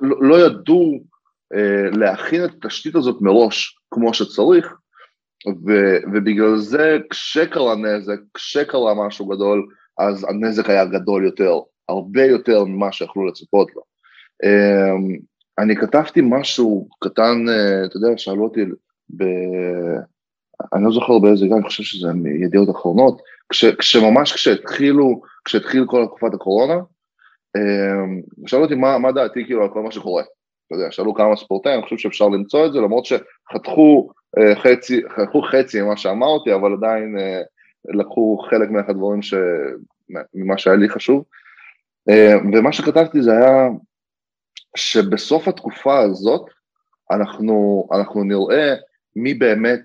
לא, 0.00 0.16
לא 0.20 0.46
ידעו 0.46 1.00
אה, 1.54 1.90
להכין 1.90 2.44
את 2.44 2.50
התשתית 2.64 2.94
הזאת 2.94 3.16
מראש 3.20 3.78
כמו 3.90 4.14
שצריך, 4.14 4.74
ו, 5.66 5.72
ובגלל 6.12 6.56
זה 6.56 6.98
כשקרה 7.10 7.76
נזק, 7.76 8.18
כשקרה 8.34 9.06
משהו 9.06 9.26
גדול, 9.26 9.68
אז 9.98 10.26
הנזק 10.28 10.70
היה 10.70 10.84
גדול 10.84 11.24
יותר, 11.24 11.60
הרבה 11.88 12.24
יותר 12.24 12.64
ממה 12.64 12.92
שיכלו 12.92 13.26
לצפות 13.26 13.68
לו. 13.76 13.82
אמ, 14.44 15.18
אני 15.58 15.76
כתבתי 15.76 16.20
משהו 16.24 16.88
קטן, 17.00 17.48
אה, 17.48 17.84
אתה 17.84 17.96
יודע, 17.96 18.18
שאלו 18.18 18.44
אותי, 18.44 18.60
ב... 19.16 19.24
אני 20.72 20.84
לא 20.84 20.92
זוכר 20.92 21.18
באיזה 21.18 21.46
גן, 21.46 21.52
אני 21.54 21.62
חושב 21.62 21.82
שזה 21.82 22.12
מידיעות 22.12 22.70
אחרונות, 22.70 23.22
כש, 23.52 23.64
כשממש 23.64 24.32
כשהתחילו, 24.32 25.22
כשהתחיל 25.44 25.84
כל 25.86 26.06
תקופת 26.06 26.34
הקורונה, 26.34 26.74
אמ, 27.56 28.20
שאלו 28.46 28.62
אותי 28.62 28.74
מה, 28.74 28.98
מה 28.98 29.12
דעתי 29.12 29.44
כאילו 29.44 29.62
על 29.62 29.68
כל 29.72 29.82
מה 29.82 29.92
שקורה. 29.92 30.22
אתה 30.22 30.74
יודע, 30.74 30.90
שאלו 30.90 31.14
כמה 31.14 31.36
ספורטאים, 31.36 31.74
אני 31.74 31.82
חושב 31.82 31.96
שאפשר 31.96 32.28
למצוא 32.28 32.66
את 32.66 32.72
זה, 32.72 32.78
למרות 32.80 33.04
שחתכו 33.04 34.10
אה, 34.38 34.56
חצי, 34.56 35.02
חתכו 35.16 35.42
חצי 35.42 35.82
ממה 35.82 35.96
שאמרתי, 35.96 36.54
אבל 36.54 36.72
עדיין 36.72 37.18
אה, 37.18 37.40
לקחו 37.94 38.38
חלק 38.50 38.70
מהדברים 38.70 39.22
ש... 39.22 39.34
ממה 40.34 40.58
שהיה 40.58 40.76
לי 40.76 40.88
חשוב. 40.88 41.24
ומה 42.54 42.72
שכתבתי 42.72 43.22
זה 43.22 43.32
היה 43.32 43.68
שבסוף 44.76 45.48
התקופה 45.48 45.98
הזאת 45.98 46.46
אנחנו, 47.10 47.88
אנחנו 47.92 48.24
נראה 48.24 48.74
מי 49.16 49.34
באמת 49.34 49.82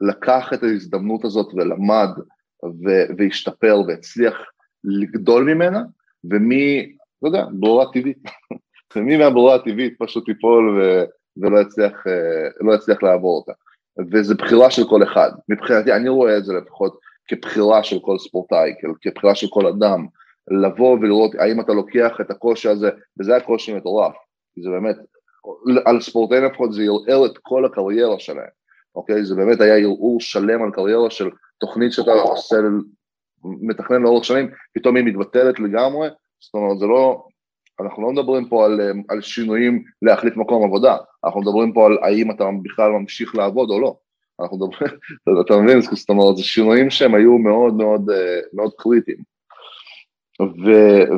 לקח 0.00 0.52
את 0.54 0.62
ההזדמנות 0.62 1.24
הזאת 1.24 1.54
ולמד 1.54 2.08
והשתפר 3.18 3.82
והצליח 3.88 4.34
לגדול 4.84 5.44
ממנה, 5.44 5.82
ומי, 6.24 6.92
לא 7.22 7.28
יודע, 7.28 7.44
ברורה 7.52 7.84
טבעית, 7.92 8.18
ומי 8.96 9.16
מהברורה 9.16 9.54
הטבעית 9.54 9.94
פשוט 9.98 10.28
ייפול 10.28 10.78
ו, 10.78 11.04
ולא 11.36 11.60
יצליח, 11.60 12.06
אה, 12.06 12.48
לא 12.60 12.74
יצליח 12.74 13.02
לעבור 13.02 13.36
אותה. 13.36 13.52
וזו 14.12 14.34
בחירה 14.34 14.70
של 14.70 14.82
כל 14.88 15.02
אחד. 15.02 15.30
מבחינתי, 15.48 15.92
אני 15.92 16.08
רואה 16.08 16.38
את 16.38 16.44
זה 16.44 16.54
לפחות 16.54 16.98
כבחירה 17.28 17.82
של 17.82 17.98
כל 18.02 18.18
ספורטאי, 18.18 18.74
כבחירה 19.02 19.34
של 19.34 19.46
כל 19.50 19.66
אדם, 19.66 20.06
לבוא 20.50 20.98
ולראות 20.98 21.34
האם 21.38 21.60
אתה 21.60 21.72
לוקח 21.72 22.20
את 22.20 22.30
הקושי 22.30 22.68
הזה, 22.68 22.90
וזה 23.20 23.36
הקושי 23.36 23.74
מטורף, 23.74 24.14
כי 24.54 24.62
זה 24.62 24.70
באמת, 24.70 24.96
על 25.84 26.00
ספורטאים 26.00 26.44
לפחות 26.44 26.72
זה 26.72 26.82
ירער 26.82 27.26
את 27.26 27.38
כל 27.42 27.64
הקריירה 27.64 28.18
שלהם, 28.18 28.48
אוקיי? 28.94 29.24
זה 29.24 29.34
באמת 29.34 29.60
היה 29.60 29.76
ערעור 29.76 30.20
שלם 30.20 30.62
על 30.62 30.70
קריירה 30.70 31.10
של 31.10 31.30
תוכנית 31.66 31.92
שאתה 31.92 32.12
עושה, 32.12 32.56
מתכנן 33.44 34.02
לאורך 34.02 34.24
שנים, 34.24 34.50
פתאום 34.74 34.96
היא 34.96 35.04
מתבטלת 35.04 35.60
לגמרי, 35.60 36.08
זאת 36.40 36.54
אומרת 36.54 36.78
זה 36.78 36.86
לא, 36.86 37.24
אנחנו 37.80 38.02
לא 38.02 38.12
מדברים 38.12 38.48
פה 38.48 38.64
על, 38.64 38.80
על 39.08 39.20
שינויים 39.20 39.84
להחליף 40.02 40.36
מקום 40.36 40.64
עבודה, 40.64 40.96
אנחנו 41.24 41.40
מדברים 41.40 41.72
פה 41.72 41.86
על 41.86 41.98
האם 42.02 42.30
אתה 42.30 42.44
בכלל 42.62 42.90
ממשיך 42.90 43.34
לעבוד 43.34 43.70
או 43.70 43.80
לא, 43.80 43.96
אנחנו 44.40 44.56
מדברים, 44.56 44.90
אתה 45.46 45.56
מבין, 45.56 45.80
זאת 45.80 46.08
אומרת, 46.10 46.36
זה 46.36 46.42
שינויים 46.42 46.90
שהם 46.90 47.14
היו 47.14 47.38
מאוד 47.38 47.74
מאוד 47.74 48.10
מאוד 48.52 48.72
קריטיים. 48.78 49.18
ו, 50.40 50.70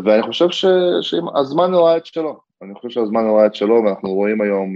ואני 0.05 0.23
חושב 0.23 0.51
ש, 0.51 0.65
שהזמן 1.01 1.75
ראה 1.75 1.97
את 1.97 2.07
שלו, 2.07 2.41
אני 2.63 2.75
חושב 2.75 2.89
שהזמן 2.89 3.25
ראה 3.25 3.47
את 3.47 3.55
שלו 3.55 3.83
ואנחנו 3.85 4.15
רואים 4.15 4.41
היום 4.41 4.75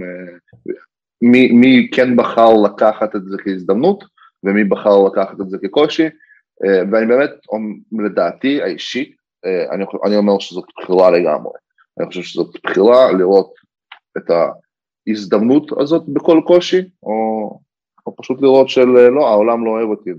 מי, 1.21 1.51
מי 1.51 1.89
כן 1.93 2.15
בחר 2.15 2.53
לקחת 2.65 3.15
את 3.15 3.25
זה 3.25 3.37
כהזדמנות 3.43 4.03
ומי 4.43 4.63
בחר 4.63 5.03
לקחת 5.07 5.41
את 5.41 5.49
זה 5.49 5.57
כקושי, 5.63 6.09
ואני 6.91 7.05
באמת, 7.05 7.29
לדעתי 8.05 8.61
האישית, 8.61 9.15
אני, 9.71 9.85
אני 10.05 10.15
אומר 10.17 10.39
שזאת 10.39 10.65
בחירה 10.77 11.11
לגמרי. 11.11 11.53
אני 11.99 12.07
חושב 12.07 12.21
שזאת 12.21 12.55
בחירה 12.63 13.11
לראות 13.11 13.53
את 14.17 14.23
ההזדמנות 14.29 15.71
הזאת 15.79 16.03
בכל 16.07 16.41
קושי, 16.47 16.81
או, 17.03 17.59
או 18.05 18.15
פשוט 18.15 18.41
לראות 18.41 18.69
של 18.69 18.85
לא, 18.85 19.27
העולם 19.27 19.65
לא 19.65 19.71
אוהב 19.71 19.89
אותי 19.89 20.09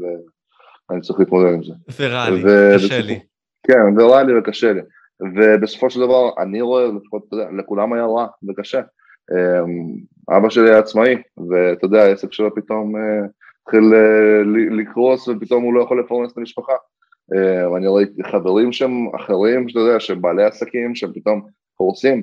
ואני 0.88 1.00
צריך 1.00 1.18
להתמודד 1.20 1.52
עם 1.52 1.62
זה. 1.64 1.72
ורע 1.98 2.30
לי, 2.30 2.42
קשה 2.74 3.00
לי. 3.00 3.20
כן, 3.66 3.98
ורע 4.00 4.22
לי 4.22 4.38
וקשה 4.38 4.72
לי. 4.72 4.80
ובסופו 5.36 5.90
של 5.90 6.00
דבר, 6.00 6.30
אני 6.42 6.60
רואה, 6.60 6.86
לפחות, 6.86 7.22
לכולם 7.58 7.92
היה 7.92 8.04
רע 8.04 8.26
וקשה. 8.48 8.80
אבא 10.36 10.50
שלי 10.50 10.68
היה 10.68 10.78
עצמאי, 10.78 11.16
ואתה 11.50 11.86
יודע, 11.86 12.02
העסק 12.02 12.32
שלו 12.32 12.54
פתאום 12.54 12.96
אה, 12.96 13.26
התחיל 13.62 13.94
אה, 13.94 14.42
לקרוס 14.76 15.28
ופתאום 15.28 15.64
הוא 15.64 15.74
לא 15.74 15.82
יכול 15.82 16.00
לפרנס 16.00 16.32
את 16.32 16.38
המשפחה. 16.38 16.72
ואני 17.72 17.86
ראיתי 17.88 18.24
חברים 18.24 18.72
שהם 18.72 19.14
אחרים, 19.14 19.68
שאתה 19.68 19.80
יודע, 19.80 20.00
שהם 20.00 20.22
בעלי 20.22 20.44
עסקים, 20.44 20.94
שהם 20.94 21.12
פתאום 21.14 21.42
פורסים. 21.76 22.22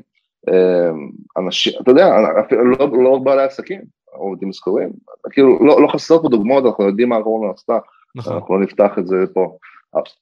אנשים, 1.38 1.74
אתה 1.82 1.92
יודע, 1.92 2.16
אפילו 2.46 2.66
לא, 2.66 3.04
לא 3.04 3.10
רק 3.10 3.22
בעלי 3.22 3.44
עסקים, 3.44 3.82
עובדים 4.06 4.54
שכירים, 4.54 4.90
כאילו 5.32 5.66
לא, 5.66 5.82
לא 5.82 5.88
חסר 5.88 6.22
פה 6.22 6.30
דוגמאות, 6.30 6.66
אנחנו 6.66 6.84
יודעים 6.84 7.10
מה 7.10 7.18
הקורונה 7.18 7.52
עשתה, 7.52 7.78
נכון. 8.16 8.34
אנחנו 8.34 8.58
לא 8.58 8.64
נפתח 8.64 8.92
את 9.00 9.08
זה 9.08 9.16
פה, 9.34 9.58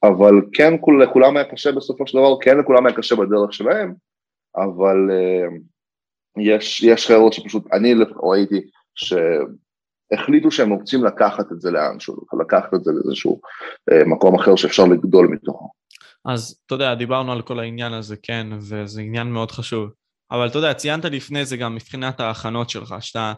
אבל 0.03 0.41
כן 0.53 0.73
לכולם 1.01 1.37
היה 1.37 1.45
קשה 1.45 1.71
בסופו 1.71 2.07
של 2.07 2.17
דבר, 2.17 2.37
כן 2.41 2.57
לכולם 2.57 2.85
היה 2.85 2.95
קשה 2.95 3.15
בדרך 3.15 3.53
שלהם, 3.53 3.93
אבל 4.55 5.09
יש, 6.37 6.83
יש 6.83 7.07
חבר'ה 7.07 7.31
שפשוט, 7.31 7.73
אני 7.73 7.93
ראיתי 8.23 8.61
שהחליטו 10.13 10.51
שהם 10.51 10.69
רוצים 10.69 11.05
לקחת 11.05 11.51
את 11.51 11.61
זה 11.61 11.71
לאנשהו, 11.71 12.15
לקחת 12.41 12.73
את 12.73 12.83
זה 12.83 12.91
לאיזשהו 12.91 13.41
אה, 13.91 14.05
מקום 14.05 14.39
אחר 14.39 14.55
שאפשר 14.55 14.85
לגדול 14.85 15.27
מתוכו. 15.27 15.71
אז 16.25 16.59
אתה 16.65 16.75
יודע, 16.75 16.95
דיברנו 16.95 17.31
על 17.31 17.41
כל 17.41 17.59
העניין 17.59 17.93
הזה, 17.93 18.15
כן, 18.23 18.47
וזה 18.53 19.01
עניין 19.01 19.27
מאוד 19.27 19.51
חשוב. 19.51 19.89
אבל 20.31 20.47
אתה 20.47 20.57
יודע, 20.57 20.73
ציינת 20.73 21.05
לפני 21.05 21.45
זה 21.45 21.57
גם 21.57 21.75
מבחינת 21.75 22.19
ההכנות 22.19 22.69
שלך, 22.69 22.95
שאתה 22.99 23.33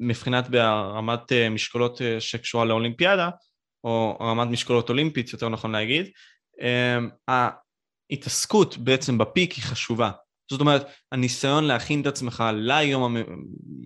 מבחינת 0.00 0.48
ברמת 0.48 1.32
אה, 1.32 1.50
משקולות 1.50 2.02
אה, 2.02 2.20
שקשורה 2.20 2.64
לאולימפיאדה, 2.64 3.30
או 3.84 4.18
רמת 4.20 4.48
משקולות 4.48 4.88
אולימפית, 4.88 5.32
יותר 5.32 5.48
נכון 5.48 5.72
להגיד, 5.72 6.06
ההתעסקות 8.10 8.78
בעצם 8.78 9.18
בפיק 9.18 9.52
היא 9.52 9.64
חשובה. 9.64 10.10
זאת 10.50 10.60
אומרת, 10.60 10.86
הניסיון 11.12 11.64
להכין 11.64 12.00
את 12.00 12.06
עצמך 12.06 12.44
ליום 12.54 13.16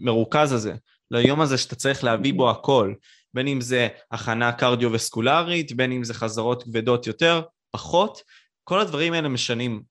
המרוכז 0.01 0.53
הזה, 0.53 0.74
ליום 1.11 1.40
הזה 1.40 1.59
שאתה 1.59 1.75
צריך 1.75 2.05
להביא 2.05 2.35
בו 2.35 2.51
הכל, 2.51 2.94
בין 3.35 3.49
אם 3.49 3.61
זה 3.61 3.88
הכנה 4.11 4.53
קרדיו-וסקולרית, 4.53 5.73
בין 5.73 5.92
אם 5.92 6.05
זה 6.05 6.14
חזרות 6.14 6.62
כבדות 6.62 7.07
יותר, 7.07 7.42
פחות, 7.71 8.23
כל 8.64 8.81
הדברים 8.81 9.12
האלה 9.12 9.29
משנים, 9.29 9.83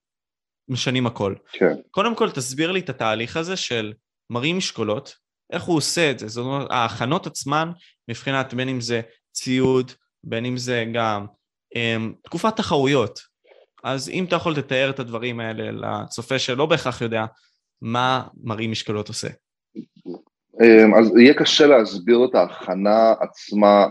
משנים 0.68 1.06
הכל. 1.06 1.34
כן. 1.52 1.76
קודם 1.90 2.14
כל 2.14 2.30
תסביר 2.30 2.72
לי 2.72 2.80
את 2.80 2.88
התהליך 2.88 3.36
הזה 3.36 3.56
של 3.56 3.92
מרים 4.30 4.58
משקולות, 4.58 5.14
איך 5.52 5.62
הוא 5.62 5.76
עושה 5.76 6.10
את 6.10 6.18
זה, 6.18 6.28
זאת 6.28 6.44
אומרת, 6.44 6.66
ההכנות 6.70 7.26
עצמן, 7.26 7.70
מבחינת 8.08 8.54
בין 8.54 8.68
אם 8.68 8.80
זה 8.80 9.00
ציוד, 9.32 9.92
בין 10.24 10.44
אם 10.44 10.56
זה 10.56 10.84
גם 10.94 11.26
um, 11.74 12.12
תקופת 12.22 12.56
תחרויות, 12.56 13.20
אז 13.84 14.08
אם 14.08 14.24
אתה 14.24 14.36
יכול 14.36 14.52
לתאר 14.52 14.90
את 14.90 15.00
הדברים 15.00 15.40
האלה 15.40 15.70
לצופה 15.70 16.38
שלא 16.38 16.66
בהכרח 16.66 17.00
יודע 17.00 17.24
מה 17.82 18.26
מראים 18.42 18.70
משקלות 18.70 19.08
עושה. 19.08 19.28
אמ, 20.62 20.94
אז 20.94 21.16
יהיה 21.16 21.34
קשה 21.34 21.66
להסביר 21.66 22.24
את 22.24 22.34
ההכנה 22.34 23.14
עצמה, 23.20 23.86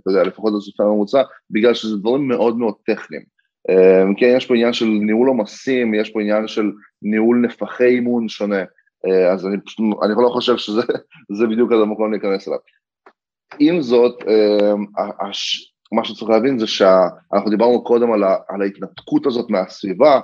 אתה 0.00 0.10
יודע, 0.10 0.22
לפחות 0.22 0.52
לצופה 0.56 0.84
הממוצע, 0.84 1.22
בגלל 1.50 1.74
שזה 1.74 1.96
דברים 1.96 2.28
מאוד 2.28 2.58
מאוד 2.58 2.74
טכניים. 2.86 3.22
אמ, 3.68 4.14
כן, 4.14 4.34
יש 4.36 4.46
פה 4.46 4.54
עניין 4.54 4.72
של 4.72 4.86
ניהול 4.86 5.28
עומסים, 5.28 5.94
יש 5.94 6.10
פה 6.10 6.20
עניין 6.20 6.48
של 6.48 6.70
ניהול 7.02 7.36
נפחי 7.36 7.84
אימון 7.84 8.28
שונה, 8.28 8.64
אה, 9.06 9.32
אז 9.32 9.46
אני 9.46 9.56
פשוט, 9.60 9.78
אני 10.02 10.12
לא 10.22 10.28
חושב 10.28 10.56
שזה 10.56 10.82
בדיוק 11.50 11.72
המקום 11.72 12.12
להיכנס 12.12 12.48
אליו. 12.48 12.58
עם 13.58 13.82
זאת, 13.82 14.22
אמ, 14.22 14.84
מה 15.92 16.04
שצריך 16.04 16.30
להבין 16.30 16.58
זה 16.58 16.66
שאנחנו 16.66 17.50
דיברנו 17.50 17.84
קודם 17.84 18.12
על, 18.12 18.22
ה, 18.24 18.36
על 18.48 18.62
ההתנתקות 18.62 19.26
הזאת 19.26 19.50
מהסביבה, 19.50 20.20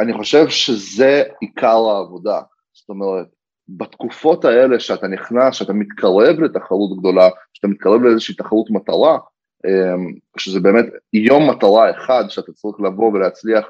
ואני 0.00 0.12
חושב 0.12 0.48
שזה 0.48 1.22
עיקר 1.40 1.78
העבודה. 1.88 2.40
זאת 2.72 2.88
אומרת, 2.88 3.26
בתקופות 3.68 4.44
האלה 4.44 4.80
שאתה 4.80 5.08
נכנס, 5.08 5.54
שאתה 5.54 5.72
מתקרב 5.72 6.40
לתחרות 6.40 6.98
גדולה, 6.98 7.28
שאתה 7.52 7.68
מתקרב 7.68 8.02
לאיזושהי 8.02 8.34
תחרות 8.34 8.70
מטרה, 8.70 9.18
אמ, 9.66 10.14
שזה 10.36 10.60
באמת 10.60 10.86
יום 11.12 11.50
מטרה 11.50 11.90
אחד 11.90 12.24
שאתה 12.28 12.52
צריך 12.52 12.80
לבוא 12.80 13.12
ולהצליח 13.12 13.66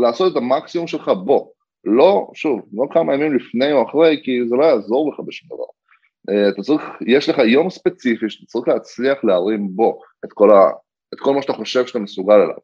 לעשות 0.00 0.32
את 0.32 0.36
המקסימום 0.36 0.86
שלך 0.86 1.08
בו. 1.08 1.52
לא, 1.84 2.30
שוב, 2.34 2.60
לא 2.72 2.86
כמה 2.90 3.14
ימים 3.14 3.36
לפני 3.36 3.72
או 3.72 3.88
אחרי, 3.88 4.20
כי 4.24 4.48
זה 4.48 4.56
לא 4.56 4.64
יעזור 4.64 5.12
לך 5.12 5.20
בשום 5.26 5.48
דבר. 5.48 5.64
אה, 6.30 6.48
אתה 6.48 6.62
צריך, 6.62 6.82
יש 7.06 7.28
לך 7.28 7.38
יום 7.38 7.70
ספציפי 7.70 8.30
שאתה 8.30 8.46
צריך 8.46 8.68
להצליח 8.68 9.24
להרים 9.24 9.68
בו 9.76 10.00
את 10.24 10.32
כל, 10.32 10.50
ה, 10.50 10.70
את 11.14 11.20
כל 11.20 11.34
מה 11.34 11.42
שאתה 11.42 11.52
חושב 11.52 11.86
שאתה 11.86 11.98
מסוגל 11.98 12.34
אליו. 12.34 12.56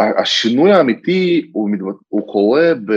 והשינוי 0.00 0.72
האמיתי 0.72 1.50
הוא, 1.52 1.70
הוא 2.08 2.32
קורה 2.32 2.72
ב, 2.86 2.92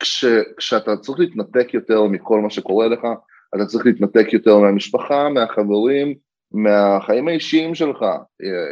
כש, 0.00 0.24
כשאתה 0.56 0.96
צריך 0.96 1.18
להתנתק 1.18 1.74
יותר 1.74 2.04
מכל 2.04 2.40
מה 2.40 2.50
שקורה 2.50 2.88
לך, 2.88 3.06
אתה 3.56 3.66
צריך 3.66 3.86
להתנתק 3.86 4.32
יותר 4.32 4.58
מהמשפחה, 4.58 5.28
מהחברים, 5.28 6.14
מהחיים 6.52 7.28
האישיים 7.28 7.74
שלך, 7.74 8.04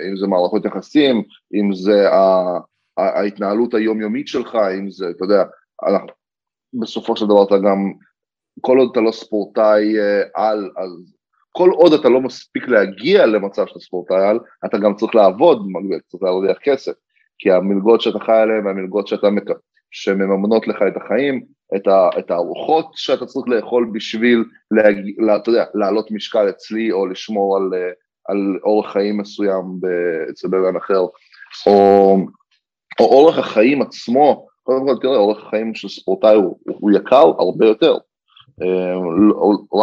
אם 0.09 0.17
זה 0.17 0.27
מערכות 0.27 0.65
יחסים, 0.65 1.23
אם 1.55 1.75
זה 1.75 2.09
ההתנהלות 2.97 3.75
היומיומית 3.75 4.29
שלך, 4.29 4.59
אם 4.79 4.91
זה, 4.91 5.11
אתה 5.11 5.25
יודע, 5.25 5.45
בסופו 6.81 7.17
של 7.17 7.27
דבר 7.27 7.45
אתה 7.45 7.59
גם 7.59 7.93
כל 8.61 8.79
עוד 8.79 8.89
אתה 8.93 9.01
לא 9.01 9.12
ספורטאי 9.12 9.99
אה, 9.99 10.23
על, 10.35 10.71
אז 10.77 11.15
כל 11.53 11.70
עוד 11.70 11.93
אתה 11.93 12.09
לא 12.09 12.20
מספיק 12.20 12.68
להגיע 12.68 13.27
למצב 13.27 13.66
שאתה 13.66 13.81
ספורטאי 13.81 14.29
על, 14.29 14.39
אתה 14.64 14.79
גם 14.79 14.95
צריך 14.95 15.14
לעבוד 15.14 15.59
במקביל, 15.59 16.01
צריך 16.09 16.22
להרוויח 16.22 16.59
כסף, 16.62 16.93
כי 17.39 17.51
המלגות 17.51 18.01
שאתה 18.01 18.18
חי 18.18 18.33
עליהן 18.33 18.66
והמלגות 18.66 19.07
שאתה 19.07 19.31
מקבל, 19.31 19.55
שמממנות 19.91 20.68
לך 20.68 20.76
את 20.89 20.97
החיים, 20.97 21.45
את, 21.76 21.87
ה, 21.87 22.09
את 22.18 22.30
הארוחות 22.30 22.87
שאתה 22.95 23.26
צריך 23.26 23.49
לאכול 23.49 23.91
בשביל, 23.93 24.45
להג... 24.70 24.97
לה, 25.18 25.37
אתה 25.37 25.51
יודע, 25.51 25.64
להעלות 25.74 26.11
משקל 26.11 26.49
אצלי 26.49 26.93
או 26.93 27.07
לשמור 27.07 27.57
על, 27.57 27.70
אה, 27.74 27.91
על 28.28 28.59
אורח 28.62 28.93
חיים 28.93 29.18
מסוים 29.18 29.64
אצל 30.30 30.49
בן 30.49 30.76
אחר, 30.76 31.01
או, 31.66 32.16
או 33.01 33.05
אורח 33.05 33.39
החיים 33.39 33.82
עצמו, 33.82 34.47
קודם 34.62 34.87
כל 34.87 35.03
תראה, 35.03 35.16
אורח 35.16 35.47
החיים 35.47 35.74
של 35.74 35.89
ספורטאי 35.89 36.34
הוא, 36.34 36.59
הוא 36.64 36.91
יקר 36.93 37.32
הרבה 37.39 37.66
יותר, 37.66 37.97
אה, 38.62 38.95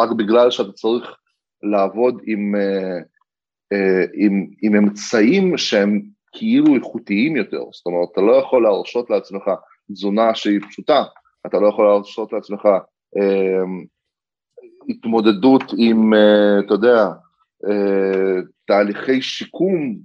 רק 0.01 0.09
בגלל 0.17 0.51
שאתה 0.51 0.71
צריך 0.71 1.15
לעבוד 1.63 2.21
עם, 2.25 2.55
אה, 2.55 2.97
אה, 3.73 4.05
עם, 4.13 4.47
עם 4.61 4.75
אמצעים 4.75 5.57
שהם 5.57 6.01
כאילו 6.31 6.75
איכותיים 6.75 7.35
יותר, 7.35 7.63
זאת 7.71 7.85
אומרת, 7.85 8.09
אתה 8.11 8.21
לא 8.21 8.31
יכול 8.31 8.63
להרשות 8.63 9.09
לעצמך 9.09 9.43
תזונה 9.91 10.35
שהיא 10.35 10.59
פשוטה, 10.69 11.03
אתה 11.45 11.59
לא 11.59 11.67
יכול 11.67 11.85
להרשות 11.85 12.33
לעצמך 12.33 12.67
התמודדות 14.89 15.63
עם, 15.77 16.13
אה, 16.13 16.59
אתה 16.65 16.73
יודע, 16.73 17.07
אה, 17.69 18.41
תהליכי 18.67 19.21
שיקום, 19.21 19.95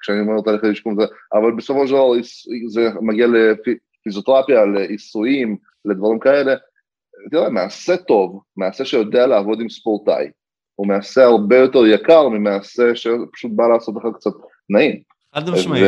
כשאני 0.00 0.20
אומר 0.20 0.40
תהליכי 0.40 0.74
שיקום, 0.74 0.96
אבל 1.32 1.52
בסופו 1.56 1.86
של 1.86 1.94
דבר 1.94 2.12
זה 2.68 2.88
מגיע 3.00 3.26
לפיזיותרפיה, 3.26 4.64
לעיסויים, 4.64 5.56
לדברים 5.84 6.18
כאלה, 6.18 6.54
תראה, 7.30 7.50
מעשה 7.50 7.96
טוב, 7.96 8.42
מעשה 8.56 8.84
שיודע 8.84 9.26
לעבוד 9.26 9.60
עם 9.60 9.68
ספורטאי, 9.68 10.30
הוא 10.74 10.86
מעשה 10.86 11.24
הרבה 11.24 11.56
יותר 11.56 11.86
יקר 11.86 12.28
ממעשה 12.28 12.94
שפשוט 12.94 13.52
בא 13.54 13.68
לעשות 13.68 13.94
לך 13.96 14.14
קצת 14.14 14.30
נעים. 14.70 14.96
חד 15.34 15.50
משמעית. 15.50 15.84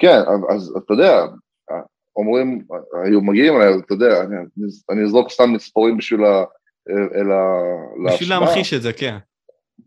כן, 0.00 0.18
אז 0.50 0.76
אתה 0.84 0.94
יודע, 0.94 1.26
אומרים, 2.18 2.64
היו 3.04 3.20
מגיעים 3.20 3.54
אתה 3.86 3.94
יודע, 3.94 4.20
אני, 4.20 4.36
אני 4.90 5.04
אזרוק 5.04 5.30
סתם 5.30 5.52
מספרים 5.52 5.96
בשביל 5.96 6.24
ה... 6.24 6.44
אלא... 6.90 7.34
בשביל 8.06 8.30
להמחיש 8.30 8.74
את 8.74 8.82
זה, 8.82 8.92
כן. 8.92 9.16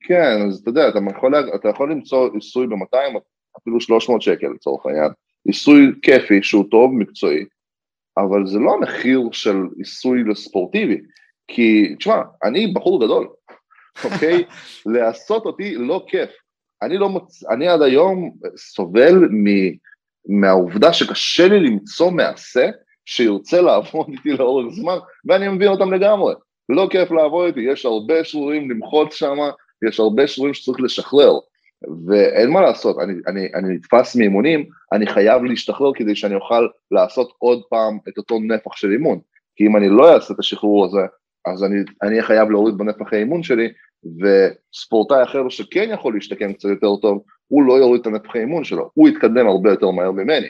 כן, 0.02 0.48
אז 0.48 0.60
אתה 0.60 0.70
יודע, 0.70 0.90
אתה 0.90 1.00
יכול, 1.18 1.56
אתה 1.56 1.70
יכול 1.70 1.92
למצוא 1.92 2.30
עיסוי 2.34 2.68
ב-200, 2.68 3.20
אפילו 3.58 3.82
300 3.82 4.22
שקל 4.22 4.48
לצורך 4.48 4.86
העניין, 4.86 5.12
עיסוי 5.46 5.92
כיפי 6.02 6.44
שהוא 6.44 6.66
טוב, 6.72 6.92
מקצועי, 6.94 7.46
אבל 8.18 8.48
זה 8.48 8.60
לא 8.60 8.74
המחיר 8.74 9.22
של 9.32 9.58
עיסוי 9.78 10.24
לספורטיבי, 10.24 11.02
כי, 11.48 11.96
תשמע, 11.96 12.22
אני 12.44 12.68
בחור 12.68 13.06
גדול, 13.06 13.28
אוקיי? 14.06 14.44
לעשות 14.86 15.46
אותי 15.46 15.76
לא 15.76 16.06
כיף. 16.08 16.30
אני 16.82 16.98
לא 16.98 17.10
מוצ... 17.10 17.44
אני 17.44 17.68
עד 17.68 17.82
היום 17.82 18.32
סובל 18.58 19.16
מ... 19.16 19.46
מהעובדה 20.26 20.94
שקשה 20.94 21.48
לי 21.48 21.60
למצוא 21.60 22.12
מעשה 22.12 22.70
שירצה 23.06 23.62
לעבוד 23.62 24.08
איתי 24.12 24.30
לאורך 24.30 24.74
זמן, 24.74 24.98
ואני 25.26 25.48
מבין 25.48 25.68
אותם 25.68 25.94
לגמרי. 25.94 26.34
לא 26.70 26.88
כיף 26.92 27.12
לעבוד 27.12 27.46
איתי, 27.46 27.72
יש 27.72 27.86
הרבה 27.86 28.24
שרורים 28.24 28.72
למחות 28.72 29.12
שם, 29.12 29.38
יש 29.88 30.00
הרבה 30.00 30.28
שרורים 30.28 30.54
שצריך 30.54 30.80
לשחרר, 30.82 31.34
ואין 32.08 32.50
מה 32.50 32.62
לעשות, 32.62 32.98
אני, 33.00 33.14
אני, 33.28 33.48
אני 33.56 33.74
נתפס 33.74 34.16
מאימונים, 34.16 34.66
אני 34.94 35.08
חייב 35.08 35.44
להשתחרר 35.44 35.92
כדי 35.96 36.16
שאני 36.16 36.36
אוכל 36.36 36.68
לעשות 36.92 37.34
עוד 37.38 37.62
פעם 37.70 37.98
את 38.10 38.18
אותו 38.18 38.40
נפח 38.40 38.76
של 38.76 38.92
אימון, 38.92 39.20
כי 39.56 39.68
אם 39.68 39.78
אני 39.78 39.90
לא 39.90 40.14
אעשה 40.14 40.34
את 40.34 40.40
השחרור 40.40 40.86
הזה, 40.86 41.02
אז 41.46 41.64
אני 41.64 41.84
אהיה 42.04 42.24
חייב 42.24 42.50
להוריד 42.50 42.78
בנפח 42.78 43.14
האימון 43.14 43.44
שלי, 43.44 43.70
וספורטאי 44.04 45.24
אחר 45.24 45.49
שכן 45.49 45.89
יכול 45.93 46.14
להשתקם 46.14 46.54
קצת 46.54 46.70
יותר 46.70 46.95
טוב, 47.02 47.24
הוא 47.47 47.64
לא 47.64 47.74
יוריד 47.74 48.02
את 48.02 48.08
הנפח 48.08 48.36
האימון 48.36 48.64
שלו, 48.64 48.89
הוא 48.93 49.10
יתקדם 49.10 49.47
הרבה 49.47 49.70
יותר 49.70 49.91
מהר 49.91 50.12
ממני. 50.12 50.47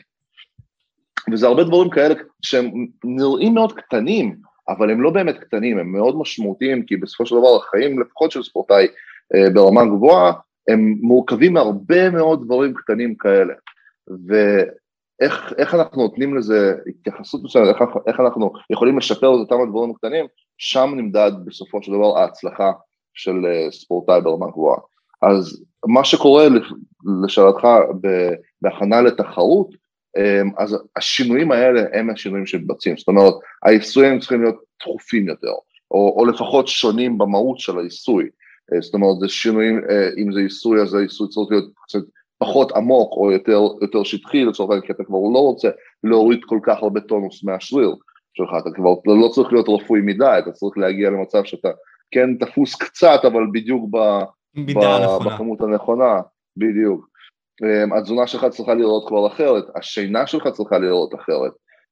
וזה 1.32 1.48
הרבה 1.48 1.64
דברים 1.64 1.90
כאלה 1.90 2.16
שהם 2.42 2.88
נראים 3.04 3.54
מאוד 3.54 3.74
קטנים, 3.74 4.36
אבל 4.70 4.92
הם 4.92 5.02
לא 5.02 5.10
באמת 5.10 5.38
קטנים, 5.38 5.78
הם 5.78 5.92
מאוד 5.92 6.18
משמעותיים, 6.18 6.86
כי 6.86 6.98
בסופו 6.98 7.26
של 7.26 7.36
דבר 7.36 7.56
החיים, 7.56 8.02
לפחות 8.02 8.32
של 8.32 8.44
ספורטאי 8.44 8.88
אה, 9.36 9.50
ברמה 9.54 9.86
גבוהה, 9.86 10.34
הם 10.70 10.96
מורכבים 11.02 11.54
מהרבה 11.54 12.10
מאוד 12.10 12.46
דברים 12.46 12.74
קטנים 12.74 13.16
כאלה. 13.16 13.54
ואיך 14.28 15.76
אנחנו 15.76 16.02
נותנים 16.02 16.38
לזה 16.38 16.76
התייחסות 16.88 17.44
מסוימת, 17.44 17.68
איך, 17.68 17.90
איך 18.08 18.20
אנחנו 18.20 18.52
יכולים 18.70 18.98
לשפר 18.98 19.36
את 19.36 19.40
אותם 19.40 19.62
הדברים 19.62 19.92
הקטנים, 19.92 20.26
שם 20.58 20.94
נמדד 20.96 21.32
בסופו 21.46 21.84
של 21.84 21.92
דבר 21.92 22.18
ההצלחה 22.18 22.72
של 23.14 23.46
אה, 23.46 23.72
ספורטאי 23.72 24.22
ברמה 24.22 24.48
גבוהה. 24.52 24.78
אז 25.22 25.64
מה 25.86 26.04
שקורה 26.04 26.48
לשאלתך 27.24 27.68
בהכנה 28.62 29.02
לתחרות, 29.02 29.82
אמ, 30.18 30.52
אז 30.58 30.78
השינויים 30.96 31.52
האלה 31.52 31.82
הם 31.94 32.10
השינויים 32.10 32.46
שמתבצעים, 32.46 32.98
זאת 32.98 33.08
אומרת 33.08 33.34
העיסויים 33.64 34.20
צריכים 34.20 34.42
להיות 34.42 34.56
תכופים 34.80 35.28
יותר, 35.28 35.54
או, 35.92 36.16
או 36.18 36.26
לפחות 36.26 36.68
שונים 36.68 37.18
במהות 37.18 37.60
של 37.60 37.80
העיסוי, 37.80 38.30
אה, 38.74 38.82
זאת 38.82 38.94
אומרת 38.94 39.20
זה 39.20 39.30
שינויים, 39.30 39.82
אה, 39.90 40.10
אם 40.18 40.32
זה 40.32 40.40
עיסוי 40.40 40.82
אז 40.82 40.94
העיסוי 40.94 41.28
צריך 41.28 41.52
להיות 41.52 41.72
קצת 41.84 42.00
פחות 42.38 42.72
עמוק 42.72 43.12
או 43.18 43.32
יותר, 43.32 43.62
יותר 43.82 44.04
שטחי 44.04 44.46
לצורך 44.46 44.70
העניין, 44.70 44.88
כי 44.88 44.94
אתה 44.94 45.04
כבר 45.04 45.18
לא 45.34 45.40
רוצה 45.40 45.70
להוריד 46.04 46.40
כל 46.46 46.60
כך 46.64 46.78
הרבה 46.82 47.02
טונוס 47.02 47.44
מהשריר 47.44 47.96
שלך, 48.34 48.50
אתה 48.62 48.70
כבר 48.76 48.94
לא 49.06 49.28
צריך 49.28 49.54
להיות 49.54 49.70
רפואי 49.70 50.02
מדי, 50.02 50.36
אתה 50.40 50.52
צריך 50.52 50.78
להגיע 50.78 51.10
למצב 51.10 51.44
שאתה 51.44 51.70
כן 52.12 52.36
תפוס 52.36 52.76
קצת 52.76 53.20
אבל 53.24 53.44
בדיוק 53.54 53.90
ב, 53.92 53.98
ב, 54.56 54.80
בכמות 55.26 55.62
הנכונה, 55.62 56.22
בדיוק. 56.58 57.12
אמ, 57.64 57.94
התזונה 57.94 58.28
שלך 58.28 58.46
צריכה 58.46 58.74
לראות 58.74 59.08
כבר 59.08 59.28
אחרת, 59.28 59.64
השינה 59.76 60.28
שלך 60.28 60.48
צריכה 60.48 60.78
לראות 60.78 61.16
אחרת. 61.16 61.52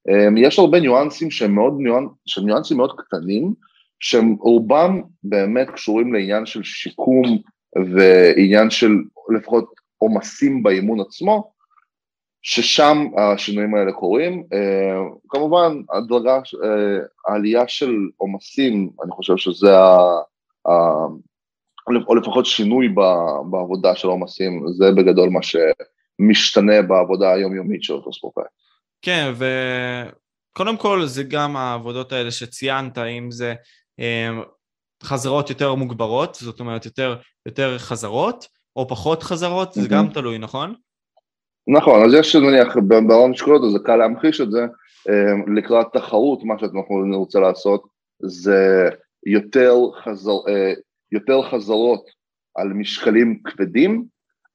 אמ, 0.09 0.37
יש 0.37 0.59
הרבה 0.59 0.79
ניואנסים 0.79 1.31
שהם 1.31 1.55
מאוד 1.55 1.73
ניואנס, 1.77 2.09
שהם 2.25 2.45
ניואנסים 2.45 2.77
מאוד 2.77 2.91
קטנים, 2.97 3.53
שהם 3.99 4.35
רובם 4.39 5.01
באמת 5.23 5.69
קשורים 5.69 6.13
לעניין 6.13 6.45
של 6.45 6.63
שיקום 6.63 7.37
ועניין 7.95 8.69
של 8.69 8.91
לפחות 9.37 9.73
עומסים 9.97 10.63
באימון 10.63 10.99
עצמו, 10.99 11.51
ששם 12.41 13.05
השינויים 13.17 13.75
האלה 13.75 13.91
קורים. 13.91 14.43
אמ, 14.53 15.09
כמובן, 15.29 15.81
הדרגה, 15.91 16.35
אה, 16.35 16.99
העלייה 17.27 17.67
של 17.67 17.95
עומסים, 18.17 18.89
אני 19.03 19.11
חושב 19.11 19.37
שזה 19.37 19.71
או 22.07 22.15
לפחות 22.15 22.45
שינוי 22.45 22.89
בעבודה 23.51 23.95
של 23.95 24.07
עומסים, 24.07 24.65
זה 24.77 24.91
בגדול 24.91 25.29
מה 25.29 25.39
שמשתנה 25.43 26.81
בעבודה 26.81 27.33
היומיומית 27.33 27.83
של 27.83 27.93
אותו 27.93 28.13
ספורטאי. 28.13 28.43
כן, 29.01 29.33
וקודם 30.53 30.77
כל 30.77 31.05
זה 31.05 31.23
גם 31.23 31.55
העבודות 31.55 32.11
האלה 32.11 32.31
שציינת, 32.31 32.97
אם 32.97 33.31
זה 33.31 33.53
אמ, 33.99 34.41
חזרות 35.03 35.49
יותר 35.49 35.75
מוגברות, 35.75 36.37
זאת 36.41 36.59
אומרת 36.59 36.85
יותר, 36.85 37.15
יותר 37.45 37.77
חזרות, 37.77 38.47
או 38.75 38.87
פחות 38.87 39.23
חזרות, 39.23 39.73
זה 39.73 39.87
גם 39.87 40.09
תלוי, 40.13 40.37
נכון? 40.37 40.73
נכון, 41.67 42.03
אז 42.05 42.13
יש 42.13 42.35
נניח 42.35 42.77
בעולם 43.07 43.33
שקולות, 43.33 43.63
אז 43.63 43.71
זה 43.71 43.79
קל 43.85 43.95
להמחיש 43.95 44.41
את 44.41 44.51
זה, 44.51 44.65
אמ, 45.09 45.57
לקראת 45.57 45.87
תחרות, 45.93 46.43
מה 46.43 46.59
שאנחנו 46.59 47.05
נרצה 47.05 47.39
לעשות, 47.39 47.83
זה 48.21 48.89
יותר 49.25 49.75
חזר, 50.03 50.37
אה, 50.47 50.73
יותר 51.11 51.41
חזרות 51.41 52.05
על 52.55 52.67
משקלים 52.67 53.39
כבדים, 53.43 54.05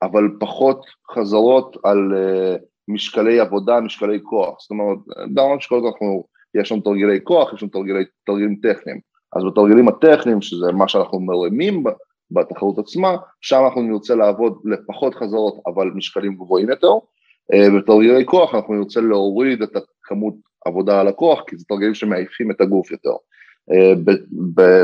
אבל 0.03 0.29
פחות 0.41 0.87
חזרות 1.15 1.77
על 1.85 2.13
uh, 2.13 2.63
משקלי 2.89 3.41
עבודה, 3.41 3.81
משקלי 3.81 4.19
כוח. 4.23 4.61
זאת 4.61 4.71
אומרת, 4.71 4.99
בהמון 5.35 5.57
משקלות 5.57 5.85
אנחנו, 5.85 6.25
יש 6.55 6.73
לנו 6.73 6.81
תרגילי 6.81 7.21
כוח, 7.25 7.55
יש 7.55 7.63
לנו 7.63 7.71
תרגילי, 7.73 8.05
תרגילים 8.27 8.57
טכניים. 8.63 9.01
אז 9.37 9.43
בתרגילים 9.45 9.89
הטכניים, 9.89 10.43
שזה 10.43 10.73
מה 10.73 10.89
שאנחנו 10.89 11.21
מרימים 11.21 11.85
בתחרות 12.35 12.79
עצמה, 12.79 13.17
שם 13.41 13.63
אנחנו 13.65 13.83
נרצה 13.83 14.15
לעבוד 14.15 14.59
לפחות 14.65 15.15
חזרות, 15.15 15.55
אבל 15.67 15.91
משקלים 15.95 16.35
גבוהים 16.35 16.71
יותר. 16.71 16.93
Uh, 17.53 17.79
בתרגילי 17.79 18.27
כוח 18.27 18.55
אנחנו 18.55 18.75
נרצה 18.75 19.01
להוריד 19.01 19.63
את 19.63 19.71
הכמות 19.77 20.35
עבודה 20.65 21.01
על 21.01 21.09
הכוח, 21.09 21.41
כי 21.47 21.57
זה 21.57 21.65
תרגילים 21.69 21.95
שמעייפים 21.95 22.51
את 22.51 22.61
הגוף 22.61 22.91
יותר. 22.91 23.15
אה, 23.73 23.93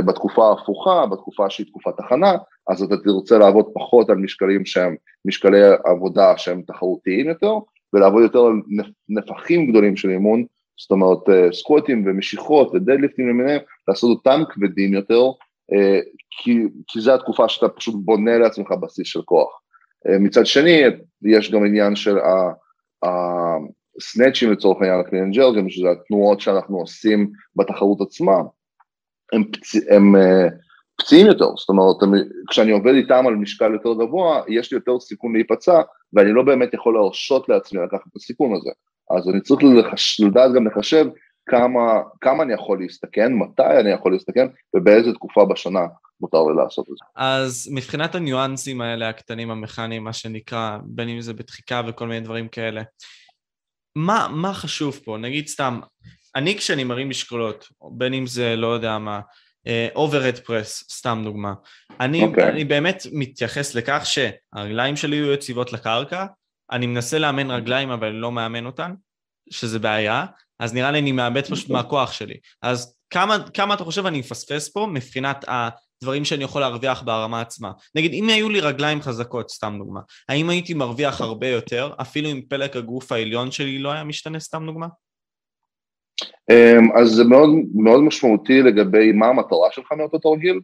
בתקופה 0.05 0.49
ההפוכה, 0.49 1.07
בתקופה 1.07 1.51
שהיא 1.51 1.67
תקופת 1.67 1.97
תחנה, 1.97 2.33
אז 2.69 2.83
אתה 2.83 2.97
תרצה 2.97 3.39
לעבוד 3.39 3.67
פחות 3.75 4.11
על 4.11 4.17
משקלים 4.17 4.65
שהם 4.65 4.97
משקלי 5.25 5.61
עבודה 5.85 6.37
שהם 6.37 6.63
תחרותיים 6.67 7.29
יותר, 7.29 7.55
ולעבוד 7.93 8.23
יותר 8.23 8.41
על 8.41 8.53
נפחים 9.09 9.71
גדולים 9.71 9.97
של 9.97 10.11
אימון, 10.11 10.45
זאת 10.79 10.91
אומרת 10.91 11.29
אה, 11.29 11.53
סקווטים 11.53 12.05
ומשיכות 12.07 12.75
ודדליפטים 12.75 13.29
למיניהם, 13.29 13.61
לעשות 13.89 14.11
אותם 14.11 14.43
כבדים 14.51 14.95
יותר, 14.95 15.23
אה, 15.23 15.31
כי, 16.31 16.59
כי 16.87 17.01
זו 17.01 17.15
התקופה 17.15 17.49
שאתה 17.49 17.69
פשוט 17.69 17.95
בונה 18.05 18.39
לעצמך 18.39 18.73
בסיס 18.83 19.07
של 19.07 19.23
כוח. 19.23 19.61
מצד 20.21 20.47
שני, 20.47 20.83
יש 21.23 21.51
גם 21.51 21.65
עניין 21.65 21.97
של 21.97 22.17
הסנאצ'ים 23.03 24.53
לצורך 24.53 24.79
העניין, 24.81 25.01
הקלין 25.01 25.31
ג'רגן, 25.31 25.71
שזה 25.71 25.91
התנועות 25.91 26.41
שאנחנו 26.41 26.79
עושים 26.79 27.31
בתחרות 27.57 28.01
עצמה, 28.01 28.37
הם, 29.33 29.45
פצ... 29.53 29.75
הם 29.91 30.17
uh, 30.17 30.51
פציעים 31.01 31.27
יותר, 31.27 31.57
זאת 31.57 31.69
אומרת, 31.69 32.25
כשאני 32.51 32.71
עובד 32.71 32.95
איתם 32.95 33.27
על 33.27 33.35
משקל 33.35 33.73
יותר 33.73 33.95
גבוה, 33.95 34.43
יש 34.49 34.73
לי 34.73 34.77
יותר 34.77 35.01
סיכון 35.01 35.33
להיפצע, 35.33 35.81
ואני 36.13 36.33
לא 36.33 36.43
באמת 36.43 36.75
יכול 36.75 36.95
להרשות 36.95 37.49
לעצמי 37.49 37.81
לקחת 37.83 38.07
את 38.11 38.17
הסיכון 38.17 38.57
הזה. 38.57 38.71
אז 39.11 39.29
אני 39.29 39.41
צריך. 39.41 39.61
לדעת 40.21 40.53
גם 40.55 40.67
לחשב 40.67 41.07
כמה, 41.47 42.03
כמה 42.21 42.43
אני 42.43 42.55
יכול 42.55 42.79
להסתכן, 42.81 43.33
מתי 43.33 43.81
אני 43.81 43.91
יכול 43.91 44.13
להסתכן, 44.13 44.47
ובאיזה 44.77 45.13
תקופה 45.13 45.45
בשנה 45.45 45.87
מותר 46.21 46.45
לי 46.45 46.63
לעשות 46.65 46.87
את 46.91 46.95
זה. 46.97 47.05
אז 47.17 47.71
מבחינת 47.75 48.15
הניואנסים 48.15 48.81
האלה, 48.81 49.09
הקטנים 49.09 49.51
המכניים, 49.51 50.05
מה 50.05 50.13
שנקרא, 50.13 50.79
בין 50.85 51.09
אם 51.09 51.21
זה 51.21 51.35
בתחיקה 51.35 51.83
וכל 51.87 52.07
מיני 52.07 52.21
דברים 52.21 52.49
כאלה, 52.49 52.83
מה, 53.97 54.29
מה 54.31 54.55
חשוב 54.55 55.01
פה? 55.05 55.17
נגיד 55.19 55.47
סתם, 55.47 55.81
אני 56.37 56.57
כשאני 56.59 56.85
מרים 56.85 57.09
משקולות, 57.09 57.69
בין 57.93 58.15
אם 58.15 58.27
זה 58.27 58.57
לא 58.57 58.67
יודע 58.67 58.99
מה, 58.99 59.21
overhead 59.95 60.35
uh, 60.35 60.41
press, 60.41 60.85
סתם 60.91 61.21
דוגמה, 61.25 61.55
אני, 62.01 62.23
okay. 62.23 62.27
אוקיי. 62.27 62.49
אני 62.49 62.65
באמת 62.65 63.03
מתייחס 63.13 63.75
לכך 63.75 64.03
שהרגליים 64.05 64.97
שלי 64.97 65.17
יהיו 65.17 65.33
יציבות 65.33 65.73
לקרקע, 65.73 66.27
אני 66.73 66.87
מנסה 66.87 67.19
לאמן 67.19 67.51
רגליים 67.51 67.91
אבל 67.91 68.09
לא 68.09 68.33
מאמן 68.33 68.67
אותן, 68.67 68.95
שזה 69.51 69.79
בעיה, 69.79 70.25
אז 70.61 70.75
נראה 70.75 70.91
לי 70.91 70.99
אני 70.99 71.13
מאבד 71.13 71.47
פשוט 71.47 71.71
מהכוח 71.71 72.13
שלי. 72.13 72.35
אז 72.63 72.95
כמה, 73.11 73.37
כמה 73.55 73.75
אתה 73.75 73.85
חושב 73.85 74.07
אני 74.07 74.19
מפספס 74.19 74.69
פה 74.69 74.87
מבחינת 74.93 75.45
הדברים 75.49 76.25
שאני 76.25 76.45
יכול 76.45 76.61
להרוויח 76.61 77.03
ברמה 77.03 77.41
עצמה? 77.41 77.73
נגיד, 77.95 78.13
אם 78.13 78.29
היו 78.29 78.49
לי 78.49 78.61
רגליים 78.61 79.01
חזקות, 79.01 79.51
סתם 79.51 79.75
דוגמה, 79.79 80.01
האם 80.29 80.51
הייתי 80.51 80.75
מרוויח 80.75 81.21
הרבה 81.21 81.49
יותר, 81.49 81.93
אפילו 82.01 82.31
אם 82.31 82.41
פלג 82.49 82.77
הגוף 82.77 83.13
העליון 83.13 83.51
שלי 83.51 83.79
לא 83.79 83.93
היה 83.93 84.05
משתנה, 84.05 84.41
סתם 84.41 84.67
דוגמה? 84.67 84.87
אמ, 86.51 86.97
אז 86.97 87.09
זה 87.09 87.25
מאוד, 87.25 87.49
מאוד 87.75 88.01
משמעותי 88.01 88.63
לגבי 88.63 89.13
מה 89.13 89.27
המטרה 89.27 89.69
שלך 89.73 89.93
מאותו 89.93 90.19
תרגיל, 90.19 90.61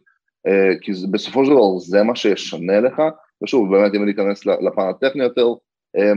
אה, 0.47 0.79
כי 0.81 0.91
בסופו 1.11 1.45
של 1.45 1.51
דבר 1.51 1.77
זה 1.77 2.03
מה 2.03 2.15
שישנה 2.15 2.79
לך, 2.79 3.01
ושוב, 3.43 3.75
באמת 3.75 3.93
אם 3.95 4.03
אני 4.03 4.11
אכנס 4.11 4.45
לפן 4.45 4.89
הטכני 4.89 5.23
יותר, 5.23 5.47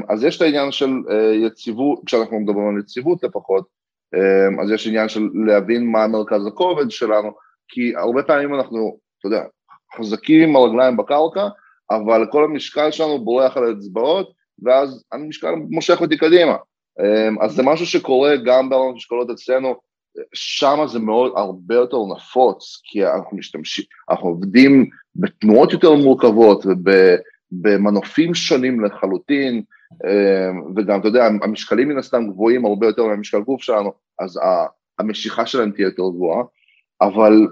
אז 0.08 0.24
יש 0.24 0.36
את 0.36 0.42
העניין 0.42 0.72
של 0.72 0.90
אה, 1.10 1.34
יציבות, 1.34 2.00
כשאנחנו 2.06 2.40
מדברים 2.40 2.68
על 2.68 2.80
יציבות 2.80 3.24
לפחות, 3.24 3.80
אמ, 4.14 4.60
אז 4.60 4.70
יש 4.70 4.86
עניין 4.86 5.08
של 5.08 5.28
להבין 5.46 5.86
מה 5.86 6.06
מרכז 6.06 6.46
הכובד 6.46 6.90
שלנו, 6.90 7.30
כי 7.68 7.96
הרבה 7.96 8.22
פעמים 8.22 8.54
אנחנו, 8.54 8.98
אתה 9.18 9.26
יודע, 9.28 9.42
חזקים 9.98 10.48
עם 10.48 10.56
הרגליים 10.56 10.96
בקרקע, 10.96 11.48
אבל 11.90 12.26
כל 12.30 12.44
המשקל 12.44 12.90
שלנו 12.90 13.24
בורח 13.24 13.56
על 13.56 13.64
האצבעות, 13.64 14.32
ואז 14.62 15.04
המשקל 15.12 15.54
מושך 15.70 16.00
אותי 16.00 16.16
קדימה. 16.16 16.56
אמ, 17.00 17.42
אז 17.42 17.52
זה 17.52 17.62
משהו 17.62 17.86
שקורה 17.86 18.36
גם 18.36 18.68
בעולם 18.68 18.92
המשקולות 18.92 19.30
אצלנו, 19.30 19.74
שם 20.34 20.78
זה 20.86 20.98
מאוד 20.98 21.32
הרבה 21.36 21.74
יותר 21.74 21.96
נפוץ, 22.14 22.80
כי 22.84 23.06
אנחנו 23.06 23.36
משתמשים, 23.36 23.84
אנחנו 24.10 24.28
עובדים 24.28 24.90
בתנועות 25.16 25.72
יותר 25.72 25.94
מורכבות 25.94 26.66
ובמנופים 27.52 28.34
שונים 28.34 28.84
לחלוטין, 28.84 29.62
אמ, 30.04 30.72
וגם, 30.76 31.00
אתה 31.00 31.08
יודע, 31.08 31.26
המשקלים 31.42 31.88
מן 31.88 31.98
הסתם 31.98 32.26
גבוהים 32.28 32.64
הרבה 32.64 32.86
יותר 32.86 33.06
מהמשקל 33.06 33.40
גוף 33.40 33.62
שלנו, 33.62 33.92
אז 34.18 34.40
המשיכה 34.98 35.46
שלהם 35.46 35.70
תהיה 35.70 35.84
יותר 35.84 36.02
גבוהה, 36.02 36.42
אבל 37.00 37.46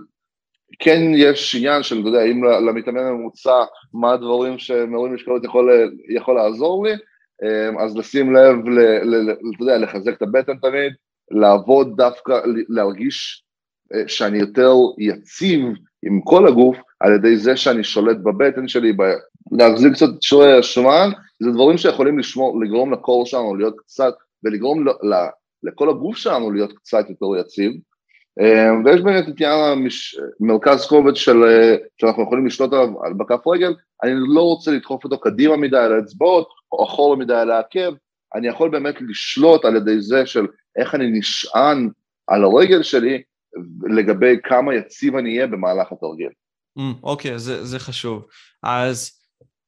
כן 0.78 1.00
יש 1.14 1.54
עניין 1.54 1.82
של, 1.82 2.00
אתה 2.00 2.08
יודע, 2.08 2.24
אם 2.24 2.44
למתאמן 2.44 3.00
הממוצע, 3.00 3.64
מה 3.94 4.12
הדברים 4.12 4.58
שמורים 4.58 5.14
משקלות 5.14 5.44
יכול, 5.44 5.70
יכול 6.08 6.34
לעזור 6.34 6.86
לי, 6.86 6.92
אמ, 7.42 7.78
אז 7.78 7.96
לשים 7.96 8.34
לב, 8.34 8.56
אתה 9.54 9.62
יודע, 9.62 9.78
לחזק 9.78 10.16
את 10.16 10.22
הבטן 10.22 10.56
תמיד, 10.56 10.92
לעבוד 11.30 11.96
דווקא, 11.96 12.40
להרגיש 12.68 13.44
אה, 13.94 14.08
שאני 14.08 14.38
יותר 14.38 14.72
יציב 14.98 15.60
עם 16.02 16.20
כל 16.20 16.48
הגוף, 16.48 16.76
על 17.00 17.14
ידי 17.14 17.36
זה 17.36 17.56
שאני 17.56 17.84
שולט 17.84 18.16
בבטן 18.16 18.68
שלי, 18.68 18.92
להחזיק 19.52 19.92
קצת 19.92 20.22
שורי 20.22 20.58
השומן, 20.58 21.10
זה 21.42 21.50
דברים 21.50 21.78
שיכולים 21.78 22.18
לשמור, 22.18 22.60
לגרום 22.60 22.92
לקור 22.92 23.26
שלנו 23.26 23.54
להיות 23.54 23.74
קצת, 23.78 24.14
ולגרום 24.44 24.88
ל, 24.88 24.90
ל, 24.90 25.14
לכל 25.62 25.90
הגוף 25.90 26.16
שלנו 26.16 26.50
להיות 26.50 26.72
קצת 26.72 27.10
יותר 27.10 27.40
יציב. 27.40 27.72
אמ, 28.40 28.84
ויש 28.84 29.00
באמת 29.00 29.28
את 29.28 29.40
עניין 29.40 29.88
מרכז 30.40 30.86
כובד 30.86 31.16
של, 31.16 31.42
אה, 31.44 31.76
שאנחנו 32.00 32.22
יכולים 32.22 32.46
לשלוט 32.46 32.72
עליו 32.72 32.88
בכף 33.16 33.46
רגל, 33.46 33.74
אני 34.04 34.12
לא 34.34 34.42
רוצה 34.42 34.70
לדחוף 34.70 35.04
אותו 35.04 35.20
קדימה 35.20 35.56
מדי 35.56 35.76
על 35.76 35.92
האצבעות, 35.92 36.48
או 36.72 36.84
אחורה 36.84 37.16
מדי 37.16 37.34
על 37.34 37.50
העקב, 37.50 37.94
אני 38.34 38.48
יכול 38.48 38.70
באמת 38.70 38.94
לשלוט 39.00 39.64
על 39.64 39.76
ידי 39.76 40.00
זה 40.00 40.26
של 40.26 40.46
איך 40.76 40.94
אני 40.94 41.18
נשען 41.18 41.88
על 42.26 42.44
הרגל 42.44 42.82
שלי, 42.82 43.22
לגבי 43.82 44.36
כמה 44.44 44.74
יציב 44.74 45.16
אני 45.16 45.36
אהיה 45.36 45.46
במהלך 45.46 45.92
התרגיל. 45.92 46.30
אוקיי, 47.02 47.30
mm, 47.30 47.34
okay, 47.34 47.38
זה, 47.38 47.64
זה 47.64 47.78
חשוב. 47.78 48.26
אז 48.62 49.17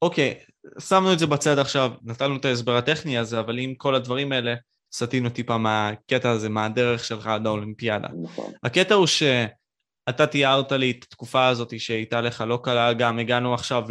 אוקיי, 0.01 0.35
שמנו 0.79 1.13
את 1.13 1.19
זה 1.19 1.27
בצד 1.27 1.59
עכשיו, 1.59 1.91
נתנו 2.03 2.35
את 2.35 2.45
ההסבר 2.45 2.77
הטכני 2.77 3.17
הזה, 3.17 3.39
אבל 3.39 3.57
עם 3.57 3.75
כל 3.75 3.95
הדברים 3.95 4.31
האלה, 4.31 4.55
סטינו 4.93 5.29
טיפה 5.29 5.57
מהקטע 5.57 6.29
הזה, 6.29 6.49
מהדרך 6.49 7.03
שלך 7.03 7.27
עד 7.27 7.47
האולימפיאדה. 7.47 8.07
נכון. 8.23 8.51
הקטע 8.63 8.93
הוא 8.93 9.07
שאתה 9.07 10.27
תיארת 10.27 10.71
לי 10.71 10.91
את 10.91 11.03
התקופה 11.03 11.47
הזאת 11.47 11.79
שהייתה 11.79 12.21
לך 12.21 12.43
לא 12.47 12.59
קלה, 12.63 12.93
גם 12.93 13.19
הגענו 13.19 13.53
עכשיו 13.53 13.83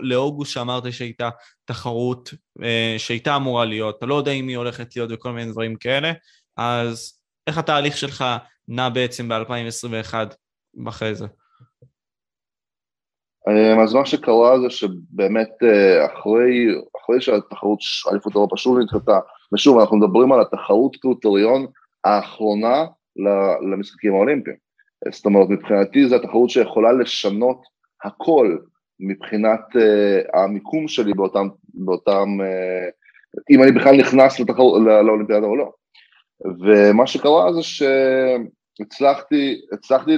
לאוגוסט 0.00 0.52
שאמרת 0.52 0.92
שהייתה 0.92 1.30
תחרות 1.64 2.34
אה, 2.62 2.94
שהייתה 2.98 3.36
אמורה 3.36 3.64
להיות, 3.64 3.98
אתה 3.98 4.06
לא 4.06 4.14
יודע 4.14 4.32
אם 4.32 4.48
היא 4.48 4.56
הולכת 4.56 4.96
להיות 4.96 5.10
וכל 5.12 5.32
מיני 5.32 5.52
דברים 5.52 5.76
כאלה, 5.76 6.12
אז 6.56 7.20
איך 7.46 7.58
התהליך 7.58 7.96
שלך 7.96 8.24
נע 8.68 8.88
בעצם 8.88 9.28
ב-2021 9.28 10.14
אחרי 10.88 11.14
זה? 11.14 11.26
אמ, 13.48 13.80
אז 13.80 13.94
מה 13.94 14.06
שקרה 14.06 14.60
זה 14.60 14.70
שבאמת 14.70 15.48
אה, 15.62 16.06
אחרי, 16.06 16.66
אחרי 17.02 17.20
שהתחרות 17.20 17.78
אליפות 18.12 18.34
אירופה 18.34 18.56
שוב 18.56 18.78
נדחתה, 18.78 19.18
ושוב 19.54 19.78
אנחנו 19.78 19.96
מדברים 19.96 20.32
על 20.32 20.40
התחרות 20.40 20.96
קריטריון 20.96 21.66
האחרונה 22.04 22.84
למשחקים 23.70 24.14
האולימפיים. 24.14 24.56
זאת 25.12 25.26
אומרת 25.26 25.48
מבחינתי 25.48 26.08
זו 26.08 26.16
התחרות 26.16 26.50
שיכולה 26.50 26.92
לשנות 26.92 27.62
הכל 28.04 28.56
מבחינת 29.00 29.60
uh, 29.74 30.38
המיקום 30.38 30.88
שלי 30.88 31.14
באותם, 31.14 31.48
באותם 31.74 32.28
uh, 32.40 33.44
אם 33.50 33.62
אני 33.62 33.72
בכלל 33.72 33.96
נכנס 33.96 34.40
לתחרות, 34.40 34.82
לא, 34.84 35.04
לאולימפיאדה 35.04 35.46
או 35.46 35.56
לא. 35.56 35.72
ומה 36.64 37.06
שקרה 37.06 37.52
זה 37.52 37.62
שהצלחתי 37.62 39.60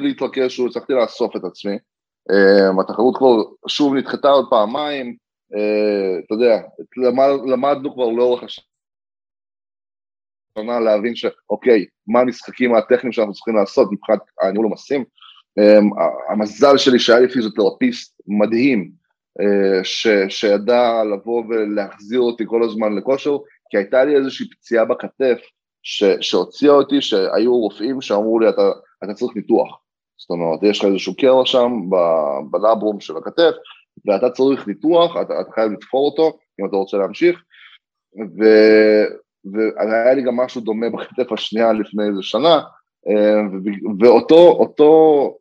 להתרכז, 0.01 0.51
הצלחתי 0.69 0.93
לאסוף 0.93 1.37
את 1.37 1.45
עצמי, 1.45 1.77
התחרות 2.81 3.17
כבר 3.17 3.43
שוב 3.69 3.95
נדחתה 3.95 4.29
עוד 4.29 4.47
פעמיים, 4.51 5.17
אה, 5.55 6.19
אתה 6.27 6.35
יודע, 6.35 6.61
למד, 6.97 7.29
למדנו 7.47 7.95
כבר 7.95 8.11
לאורך 8.11 8.43
השנה 10.57 10.81
להבין 10.81 11.15
שאוקיי, 11.15 11.87
מה 12.07 12.21
המשחקים 12.21 12.75
הטכניים 12.75 13.13
שאנחנו 13.13 13.33
צריכים 13.33 13.57
לעשות 13.57 13.93
מבחינת 13.93 14.21
הניהול 14.43 14.67
המסים. 14.67 15.05
אמ, 15.59 15.91
המזל 16.31 16.79
שלי 16.79 16.99
שהיה 16.99 17.21
לי 17.21 17.29
פיזיותרפיסט 17.29 18.21
מדהים, 18.27 18.91
אה, 19.41 19.85
ש, 19.85 20.07
שידע 20.29 21.03
לבוא 21.15 21.45
ולהחזיר 21.49 22.21
אותי 22.21 22.45
כל 22.47 22.63
הזמן 22.63 22.97
לכושר, 22.97 23.37
כי 23.71 23.77
הייתה 23.77 24.05
לי 24.05 24.17
איזושהי 24.17 24.51
פציעה 24.51 24.85
בכתף 24.85 25.39
שהוציאה 26.21 26.73
אותי, 26.73 27.01
שהיו 27.01 27.57
רופאים 27.57 28.01
שאמרו 28.01 28.41
לי, 28.41 28.49
אתה, 28.49 28.71
אתה 29.05 29.15
צריך 29.15 29.37
ניתוח. 29.37 29.79
זאת 30.21 30.31
אומרת, 30.31 30.63
יש 30.63 30.79
לך 30.79 30.85
איזשהו 30.85 31.17
קרע 31.17 31.47
שם 31.47 31.73
בלברום 32.51 33.01
של 33.01 33.17
הכתף, 33.17 33.53
ואתה 34.07 34.31
צריך 34.31 34.69
ניתוח, 34.69 35.17
אתה, 35.17 35.41
אתה 35.41 35.53
חייב 35.53 35.73
לתפור 35.73 36.11
אותו, 36.11 36.39
אם 36.61 36.67
אתה 36.67 36.77
רוצה 36.77 36.97
להמשיך, 36.97 37.43
ו, 38.39 38.45
והיה 39.53 40.15
לי 40.15 40.23
גם 40.23 40.37
משהו 40.37 40.61
דומה 40.61 40.87
בכתף 40.91 41.33
השנייה 41.33 41.73
לפני 41.73 42.05
איזה 42.05 42.23
שנה, 42.23 42.61
אה, 43.09 43.41
ואותו 44.01 44.49
אותו, 44.49 45.37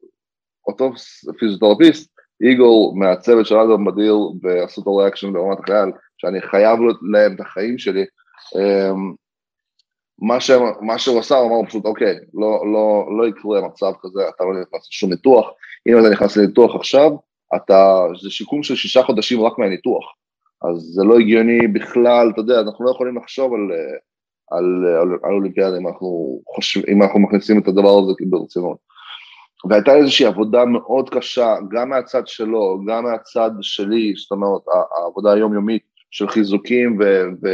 אותו 0.68 0.92
פיזיותרפיסט, 1.40 2.12
איגור 2.42 2.96
מהצוות 2.98 3.46
של 3.46 3.56
אדם 3.56 3.84
מדיר 3.84 4.16
באסותו 4.42 4.96
ריאקשן 4.96 5.34
ברמת 5.34 5.60
החייל, 5.60 5.92
שאני 6.18 6.42
חייב 6.42 6.80
להם 7.12 7.36
את 7.36 7.40
החיים 7.40 7.78
שלי, 7.78 8.06
אה, 8.56 8.92
מה, 10.22 10.40
ש, 10.40 10.52
מה 10.82 11.00
שהוא 11.00 11.20
עשה, 11.20 11.38
הוא 11.38 11.48
אמר 11.58 11.70
פשוט, 11.70 11.86
אוקיי, 11.86 12.16
לא, 12.34 12.64
לא, 12.74 13.08
לא 13.18 13.28
יקרה 13.28 13.68
מצב 13.68 13.92
כזה, 14.02 14.20
אתה 14.36 14.44
לא 14.44 14.62
נכנס 14.62 14.88
לשום 14.90 15.10
ניתוח, 15.10 15.50
אם 15.88 16.00
אתה 16.00 16.10
נכנס 16.10 16.38
לניתוח 16.38 16.76
עכשיו, 16.76 17.12
אתה, 17.56 18.06
זה 18.22 18.30
שיקום 18.30 18.64
של 18.64 18.76
שישה 18.76 19.04
חודשים 19.04 19.42
רק 19.42 19.60
מהניתוח, 19.60 20.14
אז 20.62 20.78
זה 20.78 21.04
לא 21.04 21.20
הגיוני 21.20 21.68
בכלל, 21.68 22.30
אתה 22.34 22.42
יודע, 22.42 22.60
אנחנו 22.60 22.86
לא 22.86 22.92
יכולים 22.92 23.18
לחשוב 23.18 23.54
על, 23.54 23.62
על, 24.52 24.86
על, 25.02 25.18
על 25.24 25.34
אולימפיאדה 25.34 25.78
אם 25.78 25.84
חושב, 26.56 26.82
אם 26.88 27.04
אנחנו 27.04 27.20
מכניסים 27.20 27.60
את 27.60 27.68
הדבר 27.68 28.00
הזה 28.00 28.12
ברצינות. 28.30 28.78
והייתה 29.70 29.96
איזושהי 29.96 30.26
עבודה 30.26 30.66
מאוד 30.66 31.10
קשה, 31.10 31.56
גם 31.72 31.90
מהצד 31.90 32.28
שלו, 32.28 32.80
גם 32.88 33.04
מהצד 33.04 33.52
שלי, 33.62 34.14
זאת 34.18 34.32
אומרת, 34.32 34.62
העבודה 34.98 35.34
היומיומית 35.34 35.82
של 36.12 36.28
חיזוקים 36.28 36.98
ו... 37.00 37.24
ו 37.44 37.48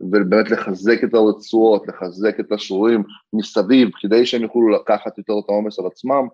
ובאמת 0.00 0.50
לחזק 0.50 1.04
את 1.04 1.14
הרצועות, 1.14 1.88
לחזק 1.88 2.40
את 2.40 2.52
השרורים 2.52 3.02
מסביב, 3.32 3.88
כדי 4.00 4.26
שהם 4.26 4.42
יוכלו 4.42 4.68
לקחת 4.68 5.18
יותר 5.18 5.32
את 5.44 5.48
העומס 5.48 5.78
על 5.78 5.86
עצמם. 5.86 6.26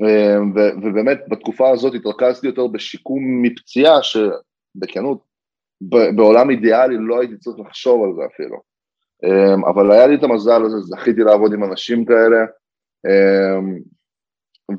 אמ, 0.00 0.52
ו- 0.56 0.76
ובאמת 0.82 1.18
בתקופה 1.28 1.70
הזאת 1.70 1.94
התרכזתי 1.94 2.46
יותר 2.46 2.66
בשיקום 2.66 3.42
מפציעה, 3.42 3.98
שבכנות, 4.02 5.18
בעולם 6.16 6.50
אידיאלי 6.50 6.96
לא 6.98 7.20
הייתי 7.20 7.36
צריך 7.36 7.58
לחשוב 7.58 8.04
על 8.04 8.10
זה 8.14 8.22
אפילו. 8.34 8.60
אמ, 9.24 9.64
אבל 9.64 9.92
היה 9.92 10.06
לי 10.06 10.14
את 10.14 10.22
המזל 10.22 10.64
הזה, 10.64 10.80
זכיתי 10.80 11.20
לעבוד 11.20 11.52
עם 11.52 11.64
אנשים 11.64 12.04
כאלה, 12.04 12.44
אמ, 13.06 13.78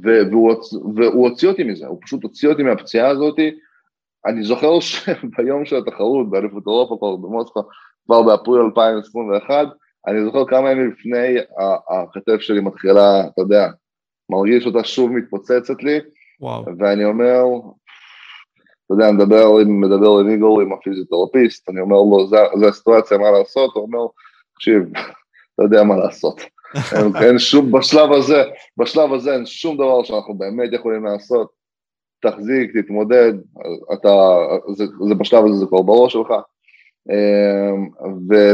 והוא, 0.02 0.54
והוא 0.96 1.30
הוציא 1.30 1.48
אותי 1.48 1.64
מזה, 1.64 1.88
הוא 1.88 2.00
פשוט 2.02 2.24
הוציא 2.24 2.50
אותי 2.50 2.64
מהפציעה 2.64 3.10
הזאת. 3.10 3.36
אני 4.26 4.44
זוכר 4.44 4.80
שביום 4.80 5.66
של 5.66 5.76
התחרות 5.76 6.30
באליפות 6.30 6.64
אירופה 6.68 6.96
כבר 7.00 7.16
במוסקבה, 7.16 7.62
כבר 8.06 8.22
באפריל 8.22 8.62
2021, 8.62 9.68
אני 10.08 10.26
זוכר 10.26 10.46
כמה 10.46 10.72
ימים 10.72 10.92
לפני 10.92 11.38
הכתף 11.90 12.42
שלי 12.42 12.62
מתחילה, 12.62 13.22
אתה 13.28 13.42
יודע, 13.42 13.68
מרגיש 14.30 14.66
אותה 14.66 14.84
שוב 14.84 15.12
מתפוצצת 15.12 15.84
לי, 15.84 16.00
וואו. 16.42 16.66
ואני 16.80 17.06
אומר, 17.06 17.44
אתה 18.86 18.94
יודע, 18.94 19.10
אני 19.10 19.16
מדבר 19.18 19.46
עם, 19.62 19.82
מדבר 19.82 20.20
עם 20.20 20.30
איגור, 20.30 20.62
עם 20.62 20.74
הפיזיותרפיסט, 20.74 21.70
אני 21.70 21.82
אומר 21.82 21.96
לו, 21.96 22.28
זה 22.60 22.68
הסיטואציה, 22.68 23.18
מה 23.18 23.32
לעשות? 23.32 23.72
הוא 23.74 23.84
אומר, 23.84 24.08
תקשיב, 24.56 24.84
אתה 25.56 25.64
יודע 25.64 25.84
מה 25.84 25.96
לעשות. 25.96 26.42
אין, 26.96 27.12
אין 27.26 27.40
שום, 27.40 27.72
בשלב 27.72 28.12
הזה, 28.12 28.44
בשלב 28.78 29.14
הזה 29.14 29.34
אין 29.34 29.46
שום 29.46 29.76
דבר 29.76 30.04
שאנחנו 30.04 30.34
באמת 30.34 30.70
יכולים 30.74 31.06
לעשות. 31.06 31.50
תחזיק, 32.22 32.78
תתמודד, 32.78 33.34
אתה, 33.94 34.10
זה, 34.74 34.86
זה 35.08 35.16
בשלב 35.16 35.46
הזה 35.46 35.56
זה 35.56 35.66
כבר 35.66 35.82
בראש 35.82 36.14
שלך. 36.14 36.34
אמ, 37.10 37.90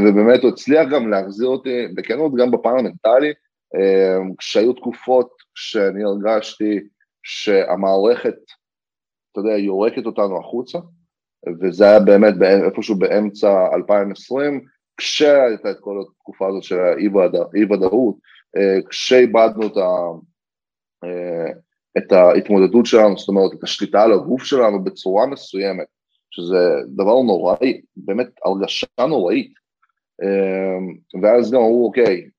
ובאמת 0.03 0.43
הוא 0.43 0.51
הצליח 0.51 0.89
גם 0.91 1.09
להחזיר 1.09 1.47
אותי, 1.47 1.87
בכנות 1.95 2.35
גם 2.35 2.51
בפן 2.51 2.69
המנטלי, 2.69 3.33
אמ, 3.75 4.35
כשהיו 4.35 4.73
תקופות 4.73 5.29
שאני 5.55 6.03
הרגשתי 6.03 6.79
שהמערכת, 7.23 8.35
אתה 9.31 9.39
יודע, 9.39 9.57
יורקת 9.57 10.05
אותנו 10.05 10.39
החוצה, 10.39 10.79
וזה 11.61 11.85
היה 11.85 11.99
באמת 11.99 12.33
איפשהו 12.65 12.95
באמצע 12.95 13.67
2020, 13.73 14.65
כשהייתה 14.97 15.71
את 15.71 15.79
כל 15.79 16.01
התקופה 16.01 16.47
הזאת 16.47 16.63
של 16.63 16.79
האי-ודאות, 16.79 18.15
אה, 18.57 18.89
כשאיבדנו 18.89 19.67
את, 19.67 19.77
ה, 19.77 19.89
אה, 21.03 21.51
את 21.97 22.11
ההתמודדות 22.11 22.85
שלנו, 22.85 23.17
זאת 23.17 23.27
אומרת, 23.27 23.53
את 23.53 23.63
השליטה 23.63 24.03
על 24.03 24.13
הגוף 24.13 24.43
שלנו 24.43 24.83
בצורה 24.83 25.25
מסוימת, 25.25 25.87
שזה 26.31 26.75
דבר 26.87 27.21
נוראי, 27.21 27.81
באמת 27.97 28.27
הרגשה 28.45 28.87
נוראית. 29.07 29.53
אה, 30.23 31.21
ואז 31.21 31.51
גם 31.51 31.59
אמרו, 31.59 31.85
אוקיי, 31.87 32.29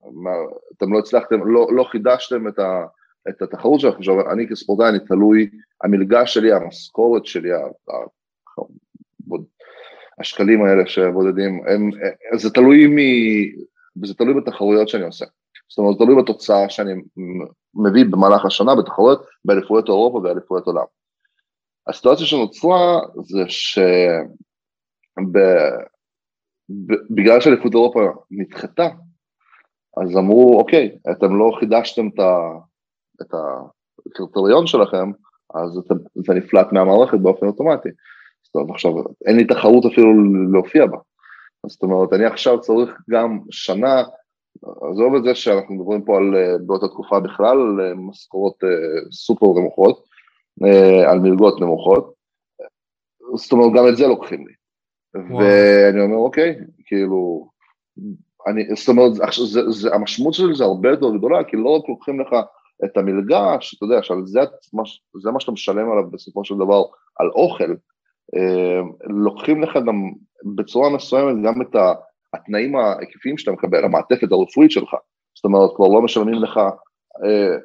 אתם 0.76 0.92
לא 0.92 0.98
הצלחתם, 0.98 1.46
לא, 1.46 1.68
לא 1.72 1.84
חידשתם 1.84 2.48
את, 2.48 2.58
ה, 2.58 2.84
את 3.28 3.42
התחרות 3.42 3.80
שלכם, 3.80 3.98
עכשיו 3.98 4.32
אני 4.32 4.48
כספורטאי, 4.48 4.88
אני 4.88 4.98
תלוי, 5.00 5.50
המלגה 5.84 6.26
שלי, 6.26 6.52
המשכורת 6.52 7.26
שלי, 7.26 7.48
השקלים 10.18 10.64
האלה 10.64 10.86
שבודדים, 10.86 11.60
הם, 11.66 11.90
זה 12.36 12.50
תלוי 12.50 12.86
מ... 12.86 12.96
זה 14.06 14.14
תלוי 14.14 14.34
בתחרויות 14.34 14.88
שאני 14.88 15.04
עושה. 15.04 15.24
זאת 15.68 15.78
אומרת, 15.78 15.98
זה 15.98 16.04
תלוי 16.04 16.22
בתוצאה 16.22 16.68
שאני 16.68 16.92
מביא 17.74 18.04
במהלך 18.10 18.44
השנה 18.44 18.74
בתחרויות 18.74 19.26
באליפויות 19.44 19.88
אירופה 19.88 20.18
ובאליפויות 20.18 20.66
עולם. 20.66 20.84
הסיטואציה 21.88 22.26
שנוצרה 22.26 23.00
זה 23.22 23.42
שבגלל 27.08 27.40
שאליפות 27.40 27.72
אירופה 27.72 28.00
נדחתה, 28.30 28.88
אז 30.02 30.16
אמרו, 30.16 30.58
אוקיי, 30.58 30.98
אתם 31.10 31.38
לא 31.38 31.56
חידשתם 31.60 32.08
את, 32.08 33.34
הקריטריון 34.06 34.66
שלכם, 34.66 35.10
אז 35.54 35.80
זה 36.14 36.34
נפלט 36.34 36.72
מהמערכת 36.72 37.18
באופן 37.18 37.46
אוטומטי. 37.46 37.88
טוב, 38.52 38.70
עכשיו 38.70 38.92
אין 39.26 39.36
לי 39.36 39.44
תחרות 39.46 39.84
אפילו 39.92 40.12
להופיע 40.52 40.86
בה. 40.86 40.98
זאת 41.66 41.82
אומרת, 41.82 42.12
אני 42.12 42.24
עכשיו 42.24 42.60
צריך 42.60 42.90
גם 43.10 43.38
שנה, 43.50 44.02
עזוב 44.90 45.14
את 45.14 45.24
זה 45.24 45.34
שאנחנו 45.34 45.74
מדברים 45.74 46.04
פה 46.04 46.16
על, 46.16 46.36
אה, 46.36 46.58
באותה 46.66 46.88
תקופה 46.88 47.20
בכלל, 47.20 47.80
אה, 47.80 47.94
משכורות 47.94 48.64
אה, 48.64 49.10
סופר 49.12 49.46
נמוכות, 49.46 50.04
על 51.06 51.18
מלגות 51.18 51.60
נמוכות, 51.60 52.14
זאת 53.34 53.52
אומרת, 53.52 53.72
גם 53.76 53.88
את 53.88 53.96
זה 53.96 54.06
לוקחים 54.06 54.46
לי. 54.46 54.52
וואו. 55.14 55.44
ואני 55.44 56.00
אומר, 56.00 56.16
אוקיי, 56.16 56.58
כאילו, 56.86 57.48
אני, 58.46 58.76
זאת 58.76 58.88
אומרת, 58.88 59.12
זה, 59.52 59.70
זה, 59.70 59.94
המשמעות 59.94 60.34
של 60.34 60.54
זה 60.54 60.64
הרבה 60.64 60.88
יותר 60.88 61.16
גדולה, 61.16 61.44
כי 61.44 61.56
לא 61.56 61.68
רק 61.68 61.88
לוקחים 61.88 62.20
לך 62.20 62.28
את 62.84 62.96
המלגה, 62.96 63.56
שאתה 63.60 63.84
יודע, 63.84 64.02
שעל 64.02 64.22
זה, 64.24 64.40
זה 65.22 65.30
מה 65.30 65.40
שאתה 65.40 65.52
משלם 65.52 65.90
עליו 65.90 66.10
בסופו 66.10 66.44
של 66.44 66.54
דבר, 66.54 66.82
על 67.18 67.28
אוכל, 67.28 67.74
אה, 68.36 68.80
לוקחים 69.04 69.62
לך 69.62 69.76
גם 69.86 70.10
בצורה 70.56 70.90
מסוימת 70.90 71.44
גם 71.44 71.62
את 71.62 71.76
התנאים 72.34 72.76
ההיקפיים 72.76 73.38
שאתה 73.38 73.52
מקבל, 73.52 73.84
המעטפת 73.84 74.32
הרפואית 74.32 74.70
שלך, 74.70 74.94
זאת 75.34 75.44
אומרת 75.44 75.70
כבר 75.76 75.88
לא 75.88 76.02
משלמים 76.02 76.34
לך 76.34 76.56
אה, 77.24 77.56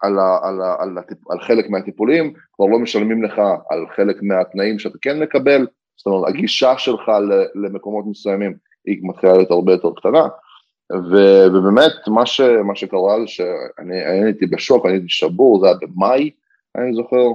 על, 0.00 0.18
ה, 0.18 0.38
על, 0.42 0.62
ה, 0.62 0.76
על, 0.78 0.98
הטיפ, 0.98 1.30
על 1.30 1.40
חלק 1.40 1.70
מהטיפולים, 1.70 2.32
כבר 2.52 2.66
לא 2.66 2.78
משלמים 2.78 3.22
לך 3.22 3.38
על 3.70 3.86
חלק 3.96 4.22
מהתנאים 4.22 4.78
שאתה 4.78 4.98
כן 5.02 5.22
מקבל, 5.22 5.66
זאת 5.96 6.06
אומרת 6.06 6.28
הגישה 6.28 6.78
שלך 6.78 7.12
למקומות 7.54 8.04
מסוימים 8.06 8.54
היא 8.86 8.98
מתחילה 9.02 9.32
להיות 9.32 9.50
הרבה 9.50 9.72
יותר 9.72 9.90
קטנה, 9.96 10.28
ו, 10.92 11.16
ובאמת 11.46 11.92
מה, 12.08 12.26
ש, 12.26 12.40
מה 12.40 12.76
שקרה 12.76 13.20
זה 13.20 13.26
שאני 13.26 14.24
הייתי 14.24 14.46
בשוק, 14.46 14.86
אני 14.86 14.94
הייתי 14.94 15.08
שבור, 15.08 15.60
זה 15.60 15.66
היה 15.66 15.76
במאי, 15.80 16.30
אני 16.76 16.94
זוכר, 16.94 17.26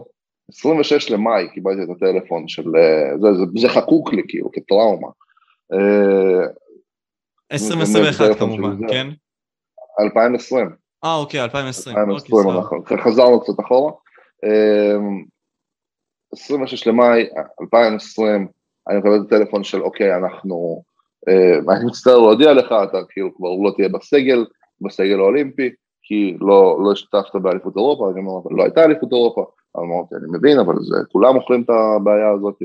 26 0.49 1.11
למאי 1.11 1.47
קיבלתי 1.53 1.83
את 1.83 1.89
הטלפון 1.89 2.47
של, 2.47 2.75
אה, 2.75 3.17
זה, 3.21 3.33
זה, 3.33 3.43
זה 3.61 3.69
חקוק 3.69 4.13
לי 4.13 4.21
כאילו 4.27 4.51
כטראומה. 4.51 5.07
2021 7.51 8.29
אה, 8.29 8.35
כמובן, 8.35 8.87
כן? 8.87 9.07
2020. 9.99 10.84
אה 11.05 11.15
אוקיי, 11.15 11.43
2020. 11.43 11.97
2020 11.97 12.49
אנחנו 12.49 12.83
חזרנו 13.03 13.41
קצת 13.41 13.59
אחורה. 13.59 13.91
26 16.33 16.87
אה, 16.87 16.93
למאי 16.93 17.27
2020, 17.61 18.47
אני 18.89 18.97
מקבל 18.97 19.15
את 19.15 19.21
הטלפון 19.25 19.63
של 19.63 19.81
אוקיי, 19.81 20.15
אנחנו, 20.15 20.83
אני 21.69 21.85
מצטער 21.85 22.17
להודיע 22.17 22.53
לך, 22.53 22.65
אתה 22.65 22.97
כאילו 23.09 23.35
כבר 23.35 23.49
לא 23.63 23.71
תהיה 23.75 23.89
בסגל, 23.89 24.45
בסגל 24.81 25.19
האולימפי, 25.19 25.69
כי 26.01 26.37
לא, 26.41 26.79
לא 26.83 26.91
השתתפת 26.91 27.35
באליפות 27.35 27.75
אירופה, 27.75 28.11
אני 28.11 28.19
אומר, 28.19 28.49
לא 28.51 28.63
הייתה 28.63 28.83
אליפות 28.83 29.11
אירופה, 29.11 29.45
אמרתי, 29.77 30.15
אני 30.15 30.37
מבין, 30.37 30.59
אבל 30.59 30.75
זה, 30.81 30.97
כולם 31.11 31.35
אוכלים 31.35 31.61
את 31.61 31.69
הבעיה 31.69 32.31
הזאת, 32.31 32.61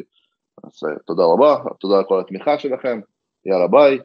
אז 0.64 0.88
אה, 0.88 0.98
תודה 1.06 1.22
רבה, 1.24 1.56
תודה 1.80 1.98
על 1.98 2.04
כל 2.04 2.20
התמיכה 2.20 2.58
שלכם, 2.58 3.00
יאללה 3.46 3.66
ביי. 3.66 3.98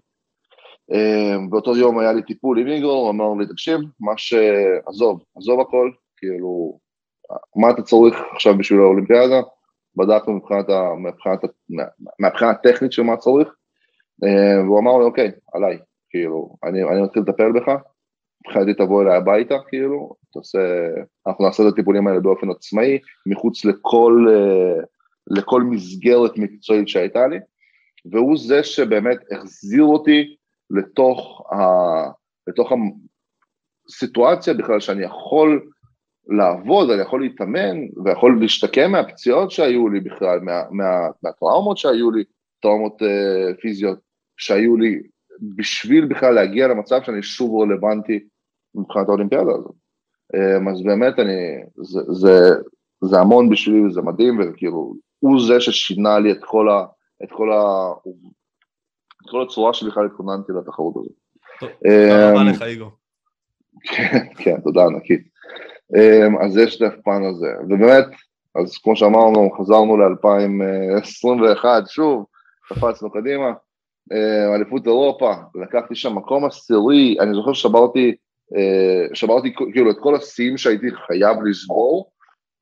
אה, 0.91 1.36
באותו 1.49 1.77
יום 1.77 1.99
היה 1.99 2.13
לי 2.13 2.23
טיפול 2.23 2.59
עם 2.59 2.67
איגור, 2.67 3.01
הוא 3.01 3.09
אמר 3.09 3.33
לי, 3.39 3.47
תקשיב, 3.47 3.79
מה 3.99 4.17
ש... 4.17 4.33
עזוב, 4.88 5.23
עזוב 5.38 5.59
הכל, 5.59 5.91
כאילו, 6.17 6.79
מה 7.55 7.69
אתה 7.69 7.81
צריך 7.81 8.15
עכשיו 8.33 8.57
בשביל 8.57 8.79
האולימפיאדה? 8.79 9.41
בדקנו 9.97 10.33
מבחינת, 10.33 10.65
מבחינת, 10.97 11.39
מבחינה 12.19 12.51
הטכנית 12.51 12.91
של 12.91 13.01
מה 13.01 13.17
צריך, 13.17 13.47
אה, 14.23 14.63
והוא 14.63 14.79
אמר 14.79 14.97
לי, 14.97 15.05
אוקיי, 15.05 15.31
עליי, 15.53 15.77
כאילו, 16.09 16.55
אני, 16.63 16.83
אני 16.83 17.01
מתחיל 17.01 17.21
לטפל 17.21 17.51
בך, 17.51 17.71
מבחינתי 18.47 18.73
תבוא 18.73 19.01
אליי 19.03 19.15
הביתה, 19.15 19.55
כאילו, 19.67 20.15
תעשה, 20.33 20.59
אנחנו 21.27 21.45
נעשה 21.45 21.63
את 21.63 21.73
הטיפולים 21.73 22.07
האלה 22.07 22.19
באופן 22.19 22.49
עצמאי, 22.49 22.99
מחוץ 23.25 23.65
לכל, 23.65 24.25
אה, 24.29 24.83
לכל 25.27 25.61
מסגרת 25.63 26.38
מקצועית 26.38 26.88
שהייתה 26.88 27.27
לי, 27.27 27.38
והוא 28.11 28.38
זה 28.38 28.63
שבאמת 28.63 29.17
החזיר 29.31 29.83
אותי 29.83 30.36
לתוך, 30.70 31.51
ה, 31.51 31.55
לתוך 32.47 32.72
הסיטואציה 33.88 34.53
בכלל 34.53 34.80
שאני 34.80 35.03
יכול 35.03 35.70
לעבוד, 36.28 36.89
אני 36.89 37.01
יכול 37.01 37.22
להתאמן 37.22 37.78
ויכול 38.05 38.38
להשתקם 38.41 38.91
מהפציעות 38.91 39.51
שהיו 39.51 39.89
לי 39.89 39.99
בכלל, 39.99 40.39
מה, 40.39 40.61
מה, 40.72 41.07
מהטראומות 41.24 41.78
שהיו 41.78 42.11
לי, 42.11 42.24
טראומות 42.61 43.01
uh, 43.01 43.61
פיזיות 43.61 43.99
שהיו 44.38 44.78
לי, 44.78 45.01
בשביל 45.55 46.05
בכלל 46.05 46.34
להגיע 46.34 46.68
למצב 46.68 46.99
שאני 47.03 47.24
שוב 47.24 47.61
רלוונטי 47.61 48.20
מבחינת 48.76 49.07
האולימפיאדה 49.07 49.51
הזאת. 49.51 49.76
אמ, 50.34 50.70
אז 50.70 50.84
באמת 50.84 51.20
אני, 51.20 51.63
זה, 51.76 51.99
זה, 52.07 52.39
זה 53.03 53.20
המון 53.20 53.49
בשבילי 53.49 53.86
וזה 53.86 54.01
מדהים, 54.01 54.39
וכאילו, 54.39 54.93
הוא 55.20 55.47
זה 55.47 55.61
ששינה 55.61 56.20
לי 56.20 56.32
את 56.32 56.43
כל, 56.45 56.70
ה, 56.70 56.86
את 57.24 57.32
כל, 57.32 57.51
ה, 57.51 57.93
כל 59.30 59.41
הצורה 59.41 59.73
שבכלל 59.73 60.05
התכוננתי 60.05 60.51
לתחרות 60.59 60.95
הזאת. 60.97 61.11
תודה 61.59 62.30
רבה 62.30 62.41
אמ, 62.41 62.47
לך 62.47 62.61
איגו. 62.61 62.89
כן, 63.84 64.26
כן, 64.38 64.61
תודה 64.63 64.84
ענקית. 64.84 65.28
אמ, 65.95 66.38
אז 66.41 66.57
יש 66.57 66.82
את 66.82 66.82
הפן 66.82 67.23
הזה, 67.23 67.47
ובאמת, 67.63 68.05
אז 68.55 68.78
כמו 68.78 68.95
שאמרנו, 68.95 69.51
חזרנו 69.59 69.97
ל-2021, 69.97 71.65
שוב, 71.88 72.26
קפצנו 72.69 73.11
קדימה, 73.11 73.51
אליפות 74.55 74.86
אירופה, 74.86 75.34
לקחתי 75.55 75.95
שם 75.95 76.15
מקום 76.15 76.45
עשירי, 76.45 77.17
אני 77.19 77.34
זוכר 77.34 77.53
ששברתי 77.53 78.15
אה, 78.55 79.15
שמרתי 79.15 79.53
כאילו 79.73 79.91
את 79.91 79.97
כל 79.99 80.15
השיאים 80.15 80.57
שהייתי 80.57 80.88
חייב 81.07 81.38
לשבור, 81.43 82.11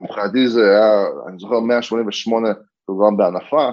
מבחינתי 0.01 0.47
זה 0.47 0.61
היה, 0.69 1.05
אני 1.27 1.37
זוכר 1.39 1.59
188 1.59 2.49
קילוגרם 2.85 3.17
בהנפה, 3.17 3.69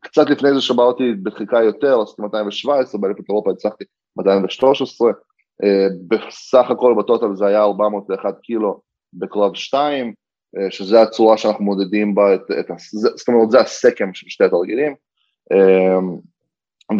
קצת 0.00 0.30
לפני 0.30 0.54
זה 0.54 0.60
שברתי 0.60 1.12
בדחיקה 1.12 1.62
יותר, 1.62 2.00
עשיתי 2.00 2.22
217, 2.22 3.00
באליפות 3.00 3.24
אירופה 3.28 3.50
הצלחתי 3.50 3.84
213, 4.16 5.10
אה, 5.64 5.86
בסך 6.08 6.70
הכל 6.70 6.94
בטוטל 6.98 7.36
זה 7.36 7.46
היה 7.46 7.62
401 7.62 8.34
קילו 8.42 8.80
בקרב 9.12 9.54
2, 9.54 10.14
שזה 10.70 11.02
הצורה 11.02 11.36
שאנחנו 11.36 11.64
מודדים 11.64 12.14
בה, 12.14 12.34
את, 12.34 12.40
את, 12.60 12.66
זאת 13.16 13.28
אומרת 13.28 13.50
זה 13.50 13.60
הסכם 13.60 14.14
של 14.14 14.28
שתי 14.28 14.44
התרגילים, 14.44 14.94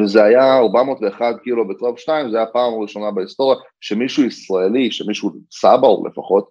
וזה 0.00 0.24
היה 0.24 0.58
401 0.58 1.34
קילו 1.44 1.68
בקרב 1.68 1.96
2, 1.96 2.30
זה 2.30 2.36
היה 2.36 2.46
הפעם 2.46 2.74
הראשונה 2.74 3.10
בהיסטוריה 3.10 3.58
שמישהו 3.80 4.24
ישראלי, 4.24 4.90
שמישהו 4.90 5.30
צבר 5.48 5.96
לפחות, 6.06 6.50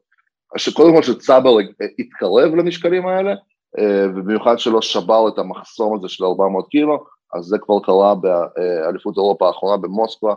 שקודם 0.58 0.96
כל 0.96 1.04
שצבר 1.04 1.58
התקרב 2.00 2.56
למשקלים 2.56 3.08
האלה, 3.08 3.32
אה, 3.32 3.36
ובמיוחד 3.80 4.60
שלא 4.60 4.82
שבר 4.82 5.28
את 5.28 5.38
המחסום 5.38 5.96
הזה 5.96 6.08
של 6.10 6.26
400 6.26 6.68
קילו, 6.68 7.06
אז 7.34 7.46
זה 7.46 7.58
כבר 7.58 7.80
קרה 7.84 8.16
באליפות 8.16 9.18
אירופה 9.18 9.48
האחרונה 9.48 9.78
במוסקבה, 9.78 10.34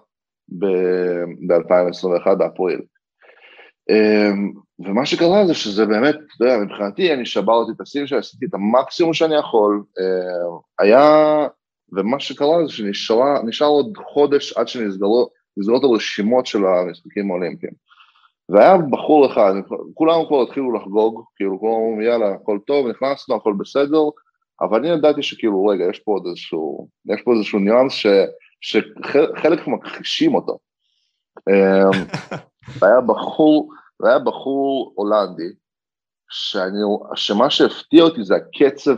ב-2021 0.49 2.35
באפריל. 2.35 2.81
אמ, 3.91 4.53
ומה 4.79 5.07
שקרה 5.07 5.47
זה 5.47 5.55
שזה 5.55 5.87
באמת, 5.87 6.15
אתה 6.15 6.45
יודע, 6.45 6.57
מבחינתי 6.59 7.15
אני 7.15 7.27
שברתי 7.27 7.73
את 7.77 7.81
השיא 7.81 8.07
שלי, 8.07 8.19
עשיתי 8.19 8.47
את 8.47 8.55
המקסימום 8.55 9.15
שאני 9.15 9.37
יכול, 9.37 9.83
אמ, 9.99 10.59
היה, 10.79 11.47
ומה 11.93 12.21
שקרה 12.21 12.67
זה 12.67 12.73
שנשאר 12.73 13.67
עוד 13.67 13.93
חודש 14.13 14.53
עד 14.53 14.69
שנסגרו 14.69 15.31
הרשימות 15.85 16.47
של 16.47 16.67
המשחקים 16.67 17.31
האולימפיים. 17.31 17.73
והיה 18.49 18.77
בחור 18.91 19.27
אחד, 19.27 19.53
כולם 19.95 20.27
כבר 20.29 20.43
התחילו 20.43 20.73
לחגוג, 20.73 21.25
כאילו 21.37 21.61
כולם 21.61 22.01
יאללה, 22.01 22.35
הכל 22.35 22.59
טוב, 22.67 22.87
נכנסנו, 22.87 23.35
הכל 23.35 23.55
בסדר, 23.59 24.03
אבל 24.61 24.79
אני 24.79 24.89
ידעתי 24.89 25.23
שכאילו, 25.23 25.67
רגע, 25.67 25.85
יש 25.91 25.99
פה 25.99 26.13
עוד 26.13 26.27
איזשהו, 26.27 26.89
יש 27.15 27.23
פה 27.23 27.33
איזשהו 27.33 27.59
ניואנס 27.59 27.93
ש, 27.93 28.07
שחלק 28.61 29.67
מכחישים 29.67 30.35
אותו. 30.35 30.59
אמ, 31.49 32.05
והיה 32.79 33.01
בחור, 33.01 33.71
והיה 34.01 34.19
בחור 34.19 34.93
הולנדי, 34.97 35.53
שאני, 36.31 36.79
שמה 37.15 37.51
שהפתיע 37.51 38.03
אותי 38.03 38.25
זה 38.25 38.35
הקצב, 38.37 38.97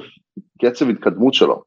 קצב 0.65 0.89
התקדמות 0.89 1.35
שלו. 1.35 1.63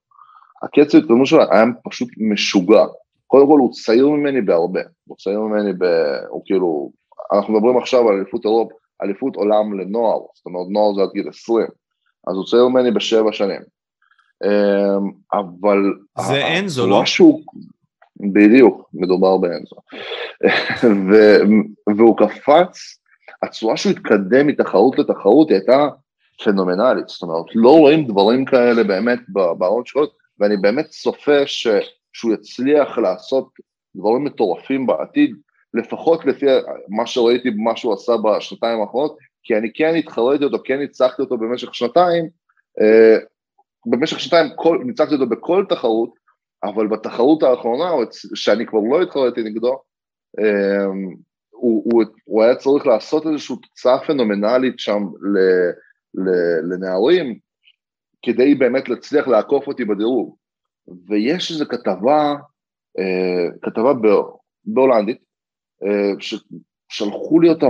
הקצב 0.64 0.98
התקדמות 0.98 1.28
שלו 1.28 1.42
היה 1.52 1.66
פשוט 1.84 2.10
משוגע. 2.32 2.86
קודם 3.28 3.48
כל 3.48 3.60
הוא 3.60 3.72
צעיר 3.74 4.10
ממני 4.10 4.42
בהרבה, 4.42 4.82
הוא 5.08 5.18
צעיר 5.18 5.40
ממני 5.40 5.74
ב... 5.74 5.86
הוא 6.30 6.42
כאילו, 6.46 6.92
אנחנו 7.34 7.54
מדברים 7.54 7.78
עכשיו 7.78 8.10
על 8.10 8.16
אליפות 8.16 8.46
אירופ, 8.46 8.72
אליפות 9.04 9.36
עולם 9.36 9.80
לנוער, 9.80 10.20
זאת 10.34 10.46
אומרת 10.46 10.68
נוער 10.70 10.94
זה 10.94 11.02
עד 11.02 11.10
גיל 11.14 11.30
20, 11.30 11.68
אז 12.28 12.36
הוא 12.36 12.46
צעיר 12.46 12.68
ממני 12.68 12.92
בשבע 12.92 13.32
שנים. 13.32 13.62
אמ, 14.44 15.12
אבל... 15.34 15.94
זה 16.20 16.60
אנזו, 16.60 16.88
לא? 16.88 17.02
משהו, 17.02 17.42
בדיוק, 18.34 18.90
מדובר 18.94 19.38
באנזו. 19.38 19.76
והוא 21.98 22.18
קפץ, 22.18 23.00
הצורה 23.44 23.78
שהוא 23.78 23.92
התקדם 23.92 24.48
מתחרות 24.48 25.00
לתחרות 25.00 25.50
היא 25.50 25.58
הייתה 25.58 25.88
פנומנלית, 26.44 27.08
זאת 27.08 27.22
אומרת, 27.22 27.46
לא 27.56 27.78
רואים 27.78 28.08
דברים 28.08 28.46
כאלה 28.46 28.84
באמת 28.84 29.20
בעוד 29.58 29.88
שעות, 29.88 30.18
ואני 30.40 30.58
באמת 30.58 30.86
צופה 30.86 31.48
ש, 31.48 31.68
שהוא 32.14 32.34
יצליח 32.34 32.98
לעשות 32.98 33.50
דברים 33.96 34.24
מטורפים 34.24 34.86
בעתיד, 34.86 35.36
לפחות 35.74 36.26
לפי 36.26 36.46
מה 36.90 37.08
שראיתי 37.08 37.52
במה 37.52 37.76
שהוא 37.76 37.94
עשה 37.94 38.14
בשנתיים 38.18 38.82
האחרונות, 38.82 39.18
כי 39.44 39.58
אני 39.58 39.74
כן 39.74 39.96
התחרתי 39.96 40.44
אותו, 40.44 40.58
כן 40.64 40.80
ניצחתי 40.80 41.22
אותו 41.22 41.38
במשך 41.38 41.76
שנתיים, 41.76 42.30
אה, 42.82 43.18
במשך 43.86 44.20
שנתיים 44.20 44.48
ניצחתי 44.86 45.14
אותו 45.14 45.26
בכל 45.26 45.66
תחרות, 45.70 46.14
אבל 46.64 46.88
בתחרות 46.88 47.44
האחרונה, 47.44 47.92
שאני 48.36 48.66
כבר 48.66 48.80
לא 48.92 49.02
התחרתי 49.02 49.44
נגדו, 49.44 49.82
אמ, 50.40 51.16
הוא, 51.50 51.84
הוא, 51.86 52.04
הוא 52.26 52.44
היה 52.44 52.56
צריך 52.56 52.88
לעשות 52.88 53.28
איזושהי 53.28 53.56
תוצאה 53.56 54.00
פנומנלית 54.00 54.80
שם 54.80 55.04
ל, 55.22 55.38
ל, 56.14 56.30
לנערים, 56.74 57.40
כדי 58.22 58.56
באמת 58.56 58.90
להצליח 58.90 59.28
לעקוף 59.28 59.68
אותי 59.68 59.86
בדירוג. 59.86 60.36
ויש 61.08 61.52
איזו 61.52 61.66
כתבה, 61.66 62.36
אה, 63.00 63.48
כתבה 63.62 63.94
בהולנדית, 64.66 65.18
ששלחו 66.20 67.40
לי 67.40 67.50
אותה, 67.50 67.66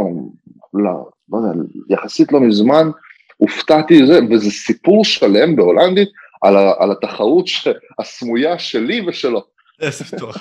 לא, 0.74 1.10
לא 1.32 1.38
יודע, 1.38 1.64
יחסית 1.90 2.32
לא 2.32 2.40
מזמן, 2.40 2.90
הופתעתי 3.38 4.06
זה, 4.08 4.20
וזה 4.30 4.52
סיפור 4.52 5.06
שלם 5.06 5.56
בהולנדית 5.56 6.10
על, 6.42 6.58
ה, 6.58 6.74
על 6.80 6.92
התחרות 6.92 7.48
ש, 7.48 7.68
הסמויה 8.00 8.60
שלי 8.60 9.08
ושלו. 9.08 9.42
איזה 9.82 10.06
מטורף. 10.14 10.36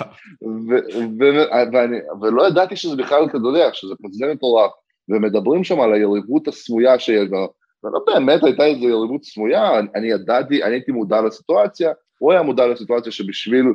ולא 2.21 2.47
ידעתי 2.47 2.75
שזה 2.75 2.95
בכלל, 2.95 3.25
אתה 3.25 3.37
יודע, 3.37 3.69
שזה 3.73 3.93
כזה 4.05 4.25
מטורף, 4.33 4.71
ומדברים 5.09 5.63
שם 5.63 5.81
על 5.81 5.93
היריבות 5.93 6.47
הסמויה 6.47 6.99
שיש, 6.99 7.29
ולא 7.83 7.99
באמת 8.07 8.43
הייתה 8.43 8.65
איזו 8.65 8.89
יריבות 8.89 9.23
סמויה, 9.23 9.79
אני 9.95 10.11
ידעתי, 10.11 10.63
אני 10.63 10.73
הייתי 10.73 10.91
מודע 10.91 11.21
לסיטואציה, 11.21 11.91
הוא 12.19 12.31
היה 12.31 12.41
מודע 12.41 12.67
לסיטואציה 12.67 13.11
שבשביל 13.11 13.65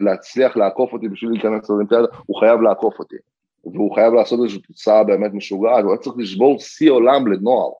להצליח 0.00 0.56
לעקוף 0.56 0.92
אותי, 0.92 1.08
בשביל 1.08 1.30
להיכנס 1.30 1.70
לאולימפיאדה, 1.70 2.06
הוא 2.26 2.40
חייב 2.40 2.60
לעקוף 2.60 2.98
אותי. 2.98 3.16
והוא 3.64 3.94
חייב 3.94 4.14
לעשות 4.14 4.40
איזושהי 4.40 4.62
תוצאה 4.62 5.04
באמת 5.04 5.32
משוגעת, 5.34 5.84
הוא 5.84 5.92
היה 5.92 5.98
צריך 5.98 6.16
לשבור 6.18 6.58
שיא 6.58 6.90
עולם 6.90 7.26
לנוער, 7.26 7.70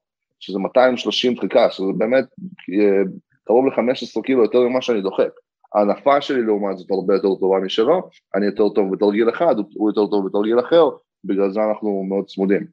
שזה 0.40 0.58
230 0.58 1.34
דחיקה, 1.34 1.70
שזה 1.70 1.86
באמת 1.98 2.24
אה, 2.72 3.02
קרוב 3.44 3.66
ל-15 3.66 4.22
קילו 4.22 4.42
יותר 4.42 4.60
ממה 4.60 4.82
שאני 4.82 5.00
דוחק. 5.00 5.30
ההנפה 5.74 6.20
שלי 6.20 6.42
לעומת 6.42 6.78
זאת 6.78 6.90
הרבה 6.90 7.14
יותר 7.14 7.34
טובה 7.40 7.58
משלו, 7.58 8.08
אני 8.34 8.46
יותר 8.46 8.68
טוב 8.68 8.94
בתרגיל 8.94 9.30
אחד, 9.30 9.54
הוא 9.74 9.90
יותר 9.90 10.06
טוב 10.06 10.26
בתרגיל 10.26 10.60
אחר, 10.60 10.84
בגלל 11.24 11.50
זה 11.50 11.60
אנחנו 11.60 12.04
מאוד 12.08 12.26
צמודים. 12.26 12.66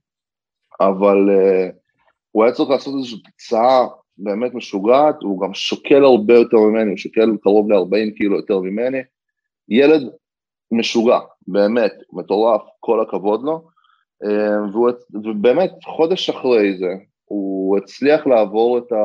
אבל 0.80 1.30
uh, 1.30 1.74
הוא 2.32 2.44
היה 2.44 2.54
צריך 2.54 2.70
לעשות 2.70 2.94
איזושהי 2.96 3.20
תוצאה 3.22 3.88
באמת 4.18 4.54
משוגעת, 4.54 5.22
הוא 5.22 5.42
גם 5.42 5.54
שוקל 5.54 6.04
הרבה 6.04 6.34
יותר 6.34 6.58
ממני, 6.58 6.90
הוא 6.90 6.98
שוקל 6.98 7.38
קרוב 7.42 7.72
ל-40 7.72 8.18
קילו 8.18 8.36
יותר 8.36 8.60
ממני. 8.60 9.02
ילד 9.70 10.02
משוגע, 10.72 11.20
באמת, 11.48 11.94
מטורף, 12.14 12.62
כל 12.80 13.02
הכבוד 13.02 13.44
לו. 13.44 13.68
Uh, 14.24 14.72
והוא, 14.72 14.90
ובאמת, 15.14 15.72
חודש 15.84 16.30
אחרי 16.30 16.78
זה, 16.78 16.94
הוא 17.26 17.78
הצליח 17.78 18.28
לעבור 18.28 18.78
את 18.78 18.92
ה... 18.92 18.96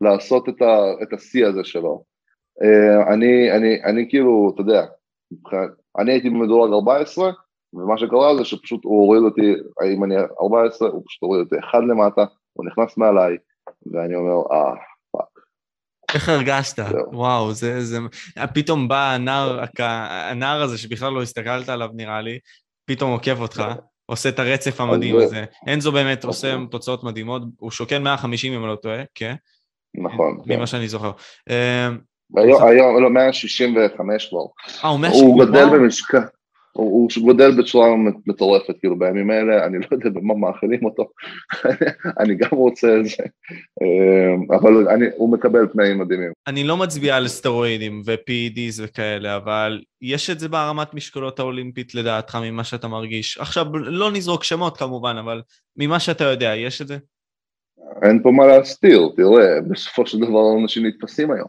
לעשות 0.00 0.48
את, 0.48 0.62
ה, 0.62 1.02
את 1.02 1.12
השיא 1.12 1.46
הזה 1.46 1.64
שלו. 1.64 2.04
Uh, 2.62 3.12
אני, 3.12 3.52
אני, 3.52 3.84
אני 3.84 4.08
כאילו, 4.08 4.52
אתה 4.54 4.60
יודע, 4.60 4.86
אני 5.98 6.12
הייתי 6.12 6.30
במדורג 6.30 6.72
14, 6.72 7.30
ומה 7.74 7.98
שקרה 7.98 8.36
זה 8.36 8.44
שפשוט 8.44 8.84
הוא 8.84 9.00
הוריד 9.00 9.22
אותי, 9.22 9.54
אם 9.94 10.04
אני 10.04 10.14
14, 10.42 10.88
הוא 10.88 11.02
פשוט 11.06 11.22
הוריד 11.22 11.40
אותי 11.40 11.56
אחד 11.58 11.80
למטה, 11.88 12.24
הוא 12.52 12.66
נכנס 12.66 12.96
מעליי, 12.96 13.36
ואני 13.92 14.14
אומר, 14.14 14.42
אה, 14.52 14.74
fuck. 15.12 15.44
איך 16.14 16.28
הרגשת? 16.28 16.78
וואו, 17.12 17.52
זה, 17.52 17.84
זה... 17.84 17.98
פתאום 18.54 18.88
בא 18.88 19.10
הנער, 19.10 19.64
הנער 19.78 20.62
הזה 20.62 20.78
שבכלל 20.78 21.12
לא 21.12 21.22
הסתכלת 21.22 21.68
עליו 21.68 21.88
נראה 21.94 22.20
לי, 22.20 22.38
פתאום 22.84 23.10
עוקב 23.10 23.40
אותך, 23.40 23.62
עושה 24.06 24.28
את 24.28 24.38
הרצף 24.38 24.80
המדהים 24.80 25.16
הזה. 25.16 25.44
אנזו 25.68 25.92
באמת 25.92 26.24
עושה 26.24 26.56
תוצאות 26.70 27.04
מדהימות, 27.04 27.42
הוא 27.58 27.70
שוקל 27.70 27.98
150 27.98 28.52
אם 28.52 28.62
אני 28.62 28.70
לא 28.70 28.76
טועה, 28.76 29.02
כן? 29.14 29.34
נכון. 29.94 30.40
ממה 30.46 30.56
כן. 30.56 30.66
שאני 30.66 30.88
זוכר. 30.88 31.10
אמ, 31.50 31.98
היום, 32.36 33.02
לא, 33.02 33.10
165 33.10 34.28
כבר. 34.28 34.38
אה, 34.84 34.88
הוא 34.88 35.00
165? 35.00 35.20
הוא 35.20 35.44
גדל 35.44 35.78
במשקל. 35.78 36.18
הוא, 36.76 37.10
גודל 37.22 37.50
בצורה 37.50 37.88
מטורפת, 38.26 38.74
כאילו 38.80 38.98
בימים 38.98 39.30
האלה, 39.30 39.66
אני 39.66 39.78
לא 39.78 39.86
יודע 39.92 40.10
במה 40.10 40.34
מאכילים 40.34 40.84
אותו, 40.84 41.08
אני 42.20 42.34
גם 42.34 42.48
רוצה 42.52 42.96
את 43.00 43.04
זה, 43.04 43.22
אמ, 43.82 44.52
אבל 44.52 44.88
אני, 44.88 45.06
הוא 45.16 45.32
מקבל 45.32 45.66
תנאים 45.66 45.98
מדהימים. 45.98 46.32
אני 46.46 46.64
לא 46.64 46.76
מצביע 46.76 47.16
על 47.16 47.28
סטרואידים 47.28 48.02
ו-PEDs 48.06 48.82
וכאלה, 48.82 49.36
אבל 49.36 49.82
יש 50.02 50.30
את 50.30 50.40
זה 50.40 50.48
ברמת 50.48 50.94
משקולות 50.94 51.38
האולימפית 51.38 51.94
לדעתך, 51.94 52.38
ממה 52.42 52.64
שאתה 52.64 52.88
מרגיש. 52.88 53.38
עכשיו, 53.38 53.76
לא 53.76 54.12
נזרוק 54.12 54.44
שמות 54.44 54.76
כמובן, 54.76 55.16
אבל 55.16 55.42
ממה 55.76 56.00
שאתה 56.00 56.24
יודע, 56.24 56.56
יש 56.56 56.82
את 56.82 56.88
זה? 56.88 56.96
אין 58.02 58.22
פה 58.22 58.30
מה 58.30 58.46
להסתיר, 58.46 59.08
תראה, 59.16 59.60
בסופו 59.70 60.06
של 60.06 60.18
דבר 60.18 60.40
אנשים 60.62 60.86
נתפסים 60.86 61.30
היום. 61.30 61.48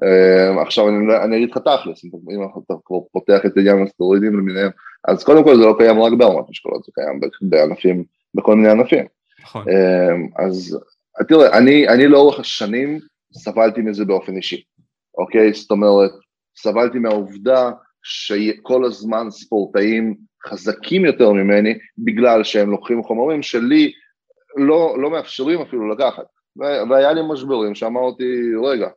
Uh, 0.00 0.60
עכשיו 0.60 0.88
אני, 0.88 1.06
לא- 1.06 1.24
אני 1.24 1.36
אגיד 1.36 1.50
לך 1.50 1.58
תכלס, 1.58 2.04
אם 2.04 2.42
אתה 2.66 2.74
כבר 2.84 2.98
פותח 3.12 3.46
את 3.46 3.56
עניין 3.56 3.82
הסטרואידים 3.82 4.32
למיניהם, 4.32 4.70
אז 5.08 5.24
קודם 5.24 5.44
כל 5.44 5.56
זה 5.56 5.62
לא 5.62 5.74
קיים 5.78 6.02
רק 6.02 6.12
בהרמת 6.12 6.50
משקולות, 6.50 6.84
זה 6.84 6.92
קיים 6.94 7.20
בענפים, 7.42 8.04
בכל 8.34 8.56
מיני 8.56 8.70
ענפים. 8.70 9.04
נכון. 9.42 9.64
Uh, 9.68 10.44
אז 10.44 10.78
תראה, 11.28 11.58
אני, 11.58 11.88
אני 11.88 12.06
לאורך 12.06 12.40
השנים 12.40 13.00
סבלתי 13.32 13.80
מזה 13.80 14.04
באופן 14.04 14.36
אישי, 14.36 14.62
אוקיי? 15.18 15.52
זאת 15.52 15.70
אומרת, 15.70 16.10
סבלתי 16.56 16.98
מהעובדה 16.98 17.70
שכל 18.02 18.84
הזמן 18.84 19.30
ספורטאים 19.30 20.16
חזקים 20.46 21.04
יותר 21.04 21.32
ממני, 21.32 21.74
בגלל 21.98 22.44
שהם 22.44 22.70
לוקחים 22.70 23.02
חומרים 23.02 23.42
שלי 23.42 23.92
לא, 24.56 24.96
לא 24.98 25.10
מאפשרים 25.10 25.60
אפילו 25.60 25.88
לקחת. 25.88 26.24
והיה 26.90 27.12
לי 27.12 27.20
משברים 27.32 27.74
שאמרתי, 27.74 28.24
רגע, 28.64 28.88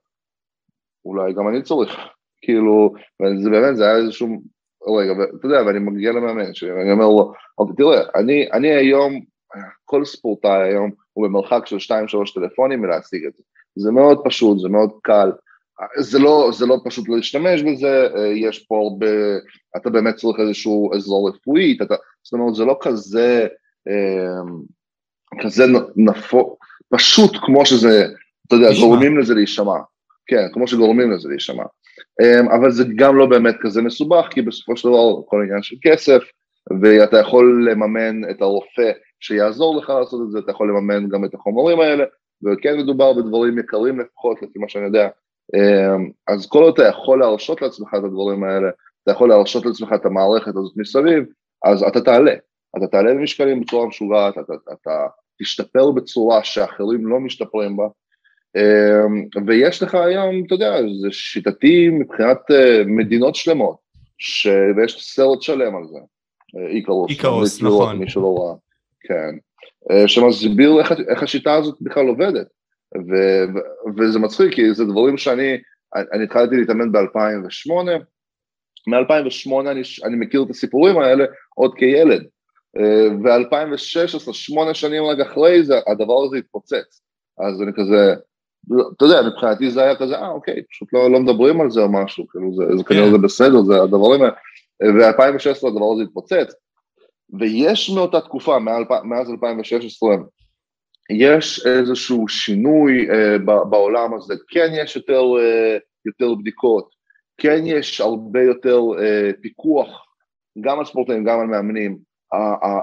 אולי 1.06 1.34
גם 1.34 1.48
אני 1.48 1.62
צריך, 1.62 1.98
כאילו, 2.42 2.94
וזה 3.22 3.50
באמת, 3.50 3.76
זה 3.78 3.84
היה 3.84 3.98
איזשהו, 3.98 4.28
רגע, 4.98 5.14
אתה 5.40 5.48
יודע, 5.48 5.64
ואני 5.66 5.80
מגיע 5.80 6.12
למאמן, 6.12 6.54
שאני 6.54 6.92
אומר 6.92 7.06
לו, 7.06 7.34
אוקיי, 7.58 7.76
תראה, 7.76 8.02
אני, 8.16 8.48
אני 8.54 8.76
היום, 8.76 9.20
כל 9.86 10.06
ספורטאי 10.06 10.64
היום 10.64 10.92
הוא 11.14 11.28
במרחק 11.28 11.66
של 11.66 11.78
2-3 11.78 12.34
טלפונים 12.34 12.82
מלהשיג 12.82 13.26
את 13.26 13.36
זה. 13.36 13.44
זה 13.76 13.92
מאוד 13.92 14.22
פשוט, 14.24 14.60
זה 14.60 14.70
מאוד 14.70 14.92
קל, 15.04 15.32
זה 15.98 16.20
לא, 16.20 16.50
זה 16.54 16.66
לא 16.66 16.78
פשוט 16.86 17.10
להשתמש 17.10 17.62
בזה, 17.62 18.08
יש 18.36 18.60
פה 18.60 18.78
הרבה, 18.78 19.08
אתה 19.78 19.90
באמת 19.90 20.16
צריך 20.16 20.40
איזשהו 20.40 20.94
אזור 20.96 21.30
רפואי, 21.30 21.78
אתה, 21.82 21.96
זאת 22.24 22.34
אומרת, 22.34 22.56
זה 22.56 22.66
לא 22.66 22.78
כזה, 22.82 23.48
אמ, 23.88 24.62
כזה 25.44 25.66
נפו, 25.96 26.58
פשוט 26.90 27.32
כמו 27.46 27.66
שזה, 27.66 28.06
אתה 28.48 28.56
יודע, 28.56 28.70
גורמים 28.80 29.18
לזה 29.18 29.34
להישמע. 29.34 29.78
כן, 30.28 30.48
כמו 30.54 30.68
שגורמים 30.68 31.12
לזה 31.12 31.30
להישמע. 31.30 31.64
אבל 32.56 32.72
זה 32.72 32.84
גם 32.96 33.18
לא 33.18 33.26
באמת 33.26 33.56
כזה 33.62 33.82
מסובך, 33.82 34.28
כי 34.30 34.42
בסופו 34.42 34.78
של 34.78 34.90
דבר 34.90 35.22
כל 35.26 35.42
עניין 35.42 35.64
של 35.64 35.76
כסף, 35.82 36.22
ואתה 36.82 37.20
יכול 37.20 37.70
לממן 37.72 38.30
את 38.30 38.42
הרופא 38.42 38.92
שיעזור 39.20 39.78
לך 39.78 39.90
לעשות 39.90 40.22
את 40.28 40.32
זה, 40.32 40.40
אתה 40.40 40.52
יכול 40.52 40.70
לממן 40.70 41.10
גם 41.10 41.26
את 41.26 41.34
החומרים 41.34 41.80
האלה, 41.80 42.04
וכן 42.44 42.78
מדובר 42.78 43.14
בדברים 43.14 43.60
יקרים 43.60 44.00
לפחות, 44.00 44.42
לפי 44.42 44.60
מה 44.60 44.70
שאני 44.70 44.86
יודע. 44.86 45.08
אז 46.28 46.48
כל 46.48 46.64
עוד 46.64 46.74
אתה 46.74 46.88
יכול 46.88 47.20
להרשות 47.20 47.62
לעצמך 47.62 47.90
את 47.98 48.04
הדברים 48.04 48.44
האלה, 48.44 48.70
אתה 49.04 49.12
יכול 49.12 49.30
להרשות 49.30 49.66
לעצמך 49.66 49.94
את 49.96 50.06
המערכת 50.06 50.56
הזאת 50.56 50.74
מסביב, 50.78 51.26
אז 51.66 51.84
אתה 51.84 52.02
תעלה. 52.02 52.34
אתה 52.78 52.88
תעלה 52.88 53.14
במשקלים 53.14 53.62
בצורה 53.62 53.88
משוגעת, 53.88 54.38
אתה, 54.38 54.54
אתה 54.74 55.08
תשתפר 55.42 55.92
בצורה 55.92 56.44
שאחרים 56.44 57.08
לא 57.08 57.20
משתפרים 57.20 57.78
בה, 57.78 57.88
ויש 59.46 59.84
לך 59.84 59.96
היום, 59.96 60.44
אתה 60.46 60.56
יודע, 60.56 60.76
זה 61.02 61.12
שיטתי 61.12 61.90
מבחינת 61.90 62.38
אה, 62.52 62.84
מדינות 62.86 63.36
שלמות, 63.36 63.78
ש... 64.18 64.48
ויש 64.78 65.02
סרט 65.02 65.42
שלם 65.42 65.76
על 65.76 65.84
זה, 65.92 65.98
אה, 66.58 66.68
איקרוס, 66.68 67.12
איקרוס, 67.12 67.62
נכון, 67.62 67.98
מי 67.98 68.10
שלא 68.10 68.36
ראה, 68.38 68.56
כן, 69.02 69.38
אה, 69.92 70.08
שמסביר 70.08 70.80
איך, 70.80 70.92
איך 71.08 71.24
השיטה 71.24 71.54
הזאת 71.54 71.76
בכלל 71.82 72.08
עובדת, 72.08 72.48
ו, 72.96 73.14
ו, 73.56 73.60
וזה 73.98 74.20
מצחיק, 74.20 74.54
כי 74.54 74.74
זה 74.74 74.86
דברים 74.86 75.18
שאני, 75.18 75.58
אני 76.14 76.24
התחלתי 76.24 76.56
להתאמן 76.56 76.92
ב-2008, 76.92 77.72
מ-2008 78.88 79.72
אני, 79.72 79.82
אני 80.04 80.16
מכיר 80.16 80.44
את 80.44 80.50
הסיפורים 80.50 80.98
האלה 80.98 81.26
עוד 81.56 81.76
כילד, 81.76 82.24
ו-2016, 83.24 84.34
שמונה 84.34 84.74
שנים 84.74 85.04
רק 85.04 85.20
אחרי 85.20 85.64
זה, 85.64 85.80
הדבר 85.88 86.24
הזה 86.26 86.38
התפוצץ, 86.38 87.02
אז 87.40 87.62
אני 87.62 87.72
כזה, 87.76 88.16
אתה 88.98 89.06
יודע, 89.06 89.22
מבחינתי 89.30 89.72
זה 89.72 89.82
היה 89.82 89.96
כזה, 89.96 90.16
אה 90.16 90.30
אוקיי, 90.30 90.64
פשוט 90.72 90.94
לא, 90.94 91.12
לא 91.12 91.20
מדברים 91.20 91.62
על 91.62 91.72
זה 91.72 91.82
או 91.82 91.92
משהו, 91.92 92.28
כאילו 92.28 92.56
זה, 92.56 92.78
זה 92.78 92.84
כנראה 92.84 93.12
זה 93.12 93.18
בסדר, 93.18 93.64
זה 93.64 93.82
הדברים 93.82 94.22
האלה, 94.22 94.34
ו-2016 94.84 95.68
הדבר 95.68 95.94
הזה 95.94 96.04
התפוצץ, 96.04 96.54
ויש 97.40 97.90
מאותה 97.90 98.22
תקופה, 98.22 98.60
מאז 99.04 99.30
2016, 99.30 100.16
יש 101.10 101.66
איזשהו 101.66 102.28
שינוי 102.28 103.08
uh, 103.10 103.42
בעולם 103.70 104.14
הזה, 104.14 104.34
כן 104.50 104.68
יש 104.74 104.96
יותר, 104.96 105.22
uh, 105.22 105.80
יותר 106.06 106.36
בדיקות, 106.36 106.90
כן 107.38 107.62
יש 107.66 108.02
הרבה 108.02 108.42
יותר 108.44 108.80
uh, 108.80 109.42
פיקוח, 109.42 109.88
גם 110.62 110.80
על 110.80 110.86
ספורטאים, 110.86 111.24
גם 111.24 111.40
על 111.40 111.48
מאמנים, 111.48 111.98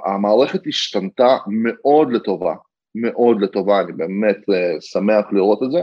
המערכת 0.07 0.66
השתנתה 0.66 1.37
מאוד 1.47 2.12
לטובה, 2.12 2.55
מאוד 2.95 3.43
לטובה, 3.43 3.80
אני 3.80 3.93
באמת 3.93 4.36
uh, 4.36 4.80
שמח 4.80 5.24
לראות 5.32 5.62
את 5.62 5.70
זה, 5.70 5.78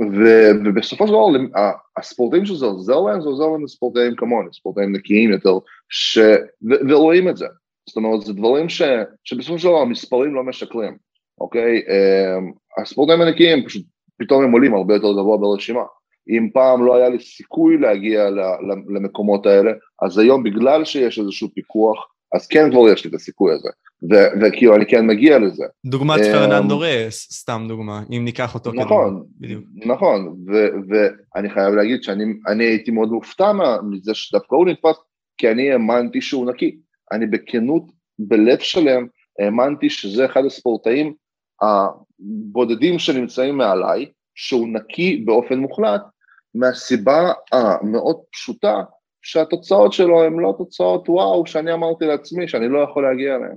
ו, 0.00 0.24
ובסופו 0.64 1.06
של 1.06 1.12
דבר 1.12 1.26
הספורטאים 1.96 2.44
שזה 2.44 2.66
עוזר 2.66 3.00
להם, 3.00 3.20
זה 3.20 3.28
עוזר 3.28 3.46
להם 3.46 3.64
לספורטאים 3.64 4.16
כמוני, 4.16 4.48
ספורטאים 4.52 4.92
נקיים 4.92 5.30
יותר, 5.30 5.58
ש, 5.88 6.18
ו, 6.70 6.74
ורואים 6.88 7.28
את 7.28 7.36
זה, 7.36 7.46
זאת 7.88 7.96
אומרת 7.96 8.22
זה 8.22 8.32
דברים 8.32 8.68
ש, 8.68 8.82
שבסופו 9.24 9.58
של 9.58 9.68
דבר 9.68 9.80
המספרים 9.80 10.34
לא 10.34 10.44
משקרים, 10.44 10.96
אוקיי? 11.40 11.82
Um, 11.86 12.82
הספורטאים 12.82 13.20
הנקיים 13.20 13.66
פשוט 13.66 13.82
פתאום 14.18 14.44
הם 14.44 14.52
עולים 14.52 14.74
הרבה 14.74 14.94
יותר 14.94 15.12
גבוה 15.12 15.38
ברשימה. 15.38 15.82
אם 16.28 16.48
פעם 16.52 16.86
לא 16.86 16.96
היה 16.96 17.08
לי 17.08 17.18
סיכוי 17.18 17.78
להגיע 17.78 18.28
למקומות 18.94 19.46
האלה, 19.46 19.72
אז 20.02 20.18
היום 20.18 20.42
בגלל 20.42 20.84
שיש 20.84 21.18
איזשהו 21.18 21.48
פיקוח, 21.54 22.06
אז 22.34 22.46
כן 22.46 22.70
כבר 22.70 22.88
יש 22.88 23.04
לי 23.04 23.10
את 23.10 23.14
הסיכוי 23.14 23.52
הזה, 23.52 23.68
וכאילו 24.40 24.76
אני 24.76 24.86
כן 24.86 25.06
מגיע 25.06 25.38
לזה. 25.38 25.64
דוגמת 25.86 26.20
אמ, 26.20 26.32
פרננדו 26.32 26.78
רייס, 26.78 27.28
סתם 27.32 27.64
דוגמה, 27.68 28.02
אם 28.10 28.24
ניקח 28.24 28.54
אותו 28.54 28.70
כדוגמה. 28.70 28.84
נכון, 28.84 29.24
נכון, 29.74 30.36
ואני 30.88 31.50
חייב 31.50 31.74
להגיד 31.74 32.02
שאני 32.02 32.64
הייתי 32.64 32.90
מאוד 32.90 33.08
מופתע 33.08 33.52
מזה 33.90 34.14
שדווקא 34.14 34.54
הוא 34.54 34.66
נתפס, 34.66 34.96
כי 35.38 35.50
אני 35.50 35.72
האמנתי 35.72 36.20
שהוא 36.20 36.50
נקי. 36.50 36.76
אני 37.12 37.26
בכנות, 37.26 37.82
בלב 38.18 38.58
שלם, 38.58 39.06
האמנתי 39.38 39.90
שזה 39.90 40.24
אחד 40.24 40.44
הספורטאים 40.44 41.14
הבודדים 41.62 42.98
שנמצאים 42.98 43.56
מעליי, 43.56 44.06
שהוא 44.34 44.68
נקי 44.68 45.16
באופן 45.16 45.58
מוחלט, 45.58 46.02
מהסיבה 46.54 47.32
המאוד 47.52 48.16
פשוטה 48.32 48.82
שהתוצאות 49.24 49.92
שלו 49.92 50.24
הן 50.24 50.38
לא 50.38 50.54
תוצאות 50.58 51.08
וואו 51.08 51.46
שאני 51.46 51.72
אמרתי 51.72 52.04
לעצמי 52.04 52.48
שאני 52.48 52.68
לא 52.68 52.78
יכול 52.78 53.02
להגיע 53.02 53.36
אליהן. 53.36 53.56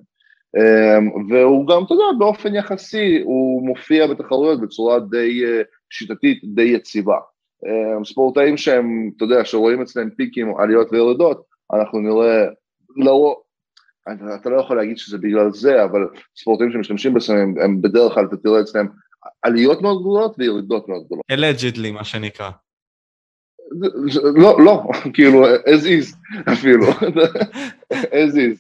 אמ, 0.58 1.30
והוא 1.30 1.68
גם, 1.68 1.84
אתה 1.84 1.94
יודע, 1.94 2.06
באופן 2.20 2.56
יחסי 2.56 3.22
הוא 3.24 3.68
מופיע 3.68 4.08
בתחרויות 4.08 4.62
בצורה 4.62 5.00
די 5.00 5.46
אה, 5.46 5.62
שיטתית, 5.90 6.42
די 6.56 6.62
יציבה. 6.62 7.18
אמ, 7.66 8.06
ספורטאים 8.06 8.58
שהם, 8.58 9.10
אתה 9.16 9.26
יודע, 9.26 9.46
שרואים 9.46 9.82
אצלם 9.82 10.10
פיקים, 10.10 10.58
עליות 10.58 10.88
וירידות, 10.92 11.44
אנחנו 11.74 12.00
נראה, 12.00 12.46
לא, 12.96 13.36
אתה 14.42 14.50
לא 14.50 14.62
יכול 14.62 14.78
להגיד 14.78 14.98
שזה 14.98 15.18
בגלל 15.18 15.52
זה, 15.52 15.84
אבל 15.84 16.08
ספורטאים 16.38 16.72
שמשתמשים 16.72 17.14
בסמים, 17.14 17.56
הם 17.64 17.82
בדרך 17.82 18.14
כלל, 18.14 18.26
אתה 18.26 18.38
תראה 18.38 18.62
אצלם 18.62 18.88
עליות 19.42 19.82
מאוד 19.82 20.02
גדולות 20.02 20.36
וירידות 20.38 20.90
מאוד 20.90 21.06
גדולות. 21.06 21.26
אלג'דלי, 21.32 21.92
מה 21.92 22.04
שנקרא. 22.04 22.50
לא, 24.36 24.66
לא, 24.66 24.84
כאילו, 25.14 25.46
as 25.56 25.84
is 25.84 26.16
אפילו, 26.52 26.86
as 27.92 28.34
is. 28.34 28.58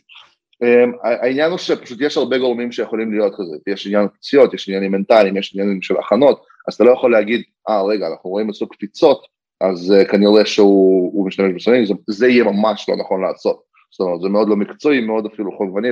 Um, 0.64 0.98
העניין 1.04 1.52
הוא 1.52 1.58
שפשוט 1.58 2.02
יש 2.02 2.18
הרבה 2.18 2.38
גורמים 2.38 2.72
שיכולים 2.72 3.14
להיות 3.14 3.34
כזה, 3.38 3.58
יש 3.68 3.88
עניין 3.88 4.08
פציעות, 4.08 4.54
יש 4.54 4.70
עניינים 4.70 4.92
מנטליים, 4.92 5.38
יש 5.38 5.52
עניינים 5.56 5.82
של 5.82 5.98
הכנות, 5.98 6.46
אז 6.68 6.74
אתה 6.74 6.84
לא 6.84 6.92
יכול 6.92 7.12
להגיד, 7.12 7.44
אה 7.70 7.82
ah, 7.82 7.84
רגע, 7.84 8.08
אנחנו 8.08 8.30
רואים 8.30 8.50
אצלו 8.50 8.70
קפיצות, 8.70 9.28
אז 9.62 9.94
uh, 9.94 10.12
כנראה 10.12 10.46
שהוא 10.46 11.28
משתמש 11.28 11.54
בסמים, 11.54 11.86
זה, 11.86 11.94
זה 12.08 12.28
יהיה 12.28 12.44
ממש 12.44 12.90
לא 12.90 12.96
נכון 12.96 13.22
לעשות. 13.22 13.68
זאת 13.92 14.00
אומרת, 14.00 14.22
זה 14.22 14.30
מאוד 14.30 14.50
לא 14.50 14.56
מקצועי, 14.56 15.02
מאוד 15.02 15.26
אפילו 15.26 15.58
חובבני, 15.58 15.88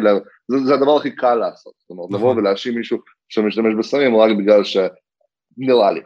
זה, 0.47 0.57
זה 0.65 0.73
הדבר 0.73 0.97
הכי 0.97 1.11
קל 1.11 1.35
לעשות, 1.35 1.73
זאת 1.79 1.89
אומרת, 1.89 2.07
לבוא 2.09 2.19
נכון. 2.19 2.37
ולהאשים 2.37 2.75
מישהו 2.75 2.97
שמשתמש 3.29 3.73
בסמים 3.73 4.15
רק 4.15 4.31
בגלל 4.37 4.61
שנראה 4.63 5.91
לי. 5.91 6.01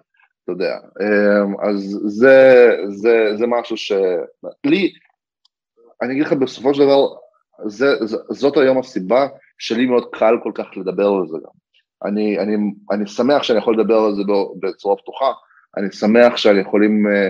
אתה 0.52 0.64
יודע, 0.64 0.78
אמ, 1.02 1.70
אז 1.70 2.00
זה, 2.06 2.70
זה, 2.88 3.32
זה 3.38 3.48
משהו 3.48 3.78
שלי, 3.78 4.94
אני 6.02 6.14
אגיד 6.14 6.24
לך 6.24 6.34
בסופו 6.34 6.74
של 6.74 6.82
דבר, 6.82 7.08
זה, 7.66 8.06
זה, 8.06 8.18
זאת 8.30 8.58
היום 8.58 8.78
הסיבה 8.78 9.28
שלי 9.58 9.86
מאוד 9.86 10.06
קל 10.12 10.36
כל 10.44 10.52
כך 10.56 10.66
לדבר 10.78 11.08
על 11.08 11.28
זה 11.28 11.38
גם. 11.38 11.52
אני, 12.06 12.40
אני, 12.40 12.56
אני 12.92 13.08
שמח 13.08 13.44
שאני 13.44 13.60
יכול 13.60 13.80
לדבר 13.80 13.98
על 13.98 14.16
זה 14.16 14.22
בצורה 14.60 14.96
פתוחה, 14.96 15.32
אני 15.78 15.92
שמח 15.92 16.38
שאני 16.38 16.60
יכולים, 16.60 17.08
אה, 17.08 17.30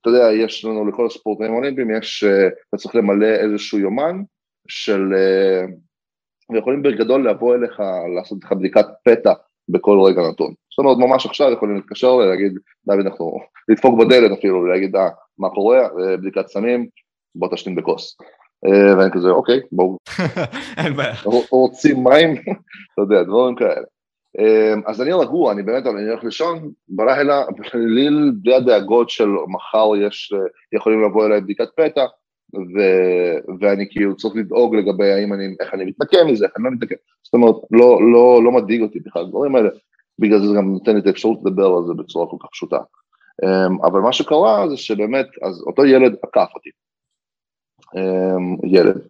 אתה 0.00 0.10
יודע, 0.10 0.32
יש 0.32 0.64
לנו 0.64 0.88
לכל 0.88 1.06
הספורטאים 1.06 1.52
האולימפיים, 1.52 1.90
יש, 1.90 2.24
אה, 2.24 2.46
אתה 2.68 2.76
צריך 2.76 2.94
למלא 2.94 3.26
איזשהו 3.26 3.78
יומן 3.78 4.22
של, 4.68 5.14
אה, 5.14 5.64
ויכולים 6.52 6.82
בגדול 6.82 7.30
לבוא 7.30 7.54
אליך, 7.54 7.80
לעשות 8.16 8.44
לך 8.44 8.52
בדיקת 8.52 8.86
פתע 9.04 9.32
בכל 9.68 9.98
רגע 10.06 10.22
נתון. 10.30 10.54
זאת 10.80 10.84
אומרת, 10.84 11.10
ממש 11.10 11.26
עכשיו 11.26 11.52
יכולים 11.52 11.76
להתקשר 11.76 12.14
ולהגיד, 12.14 12.58
דוד, 12.86 13.06
אנחנו 13.06 13.38
לדפוק 13.68 14.00
בדלת 14.00 14.38
אפילו, 14.38 14.60
ולהגיד, 14.60 14.96
אה, 14.96 15.08
מה 15.38 15.50
קורה, 15.50 15.78
אה, 15.78 16.16
בדיקת 16.16 16.46
סמים, 16.48 16.86
בוא 17.34 17.48
תשתין 17.48 17.74
בכוס. 17.74 18.16
אה, 18.66 18.98
ואני 18.98 19.10
כזה, 19.10 19.28
אוקיי, 19.28 19.60
בואו. 19.72 19.96
אין 20.84 20.96
בעיה. 20.96 21.14
רוצים 21.50 22.04
מים? 22.04 22.30
אתה 22.92 23.02
יודע, 23.02 23.22
דברים 23.22 23.54
כאלה. 23.54 23.86
אה, 24.38 24.74
אז 24.86 25.02
אני 25.02 25.12
רגוע, 25.12 25.52
אני 25.52 25.62
באמת, 25.62 25.86
אני 25.86 26.08
הולך 26.08 26.24
לישון 26.24 26.70
בלילה, 26.88 27.44
בלי, 27.74 28.08
בלי 28.42 28.54
הדאגות 28.54 29.10
של 29.10 29.28
מחר 29.48 29.96
יש, 30.06 30.32
יכולים 30.72 31.04
לבוא 31.04 31.26
אליי 31.26 31.40
בדיקת 31.40 31.68
פתע, 31.76 32.04
ו, 32.54 32.80
ואני 33.60 33.86
כאילו 33.90 34.16
צריך 34.16 34.36
לדאוג 34.36 34.76
לגבי 34.76 35.12
האם 35.12 35.32
אני, 35.32 35.54
איך 35.60 35.74
אני 35.74 35.84
מתנקם 35.84 36.26
מזה, 36.26 36.44
איך 36.44 36.52
אני 36.56 36.64
לא 36.64 36.70
מתנקם, 36.70 36.94
זאת 37.22 37.34
אומרת, 37.34 37.54
לא, 37.70 38.12
לא, 38.12 38.44
לא 38.44 38.52
מדאיג 38.52 38.82
אותי 38.82 39.00
בכלל, 39.00 39.22
הדברים 39.22 39.56
האלה, 39.56 39.68
בגלל 40.20 40.46
זה 40.46 40.54
גם 40.56 40.72
נותן 40.72 40.98
את 40.98 41.06
האפשרות 41.06 41.38
לדבר 41.44 41.66
על 41.66 41.86
זה 41.86 41.94
בצורה 41.94 42.26
כל 42.26 42.36
כך 42.40 42.48
פשוטה. 42.52 42.78
אמ, 43.44 43.84
אבל 43.84 44.00
מה 44.00 44.12
שקרה 44.12 44.68
זה 44.68 44.76
שבאמת, 44.76 45.26
אז 45.42 45.62
אותו 45.66 45.86
ילד 45.86 46.16
עקף 46.22 46.48
אותי. 46.54 46.70
אמ, 47.96 48.56
ילד, 48.64 49.00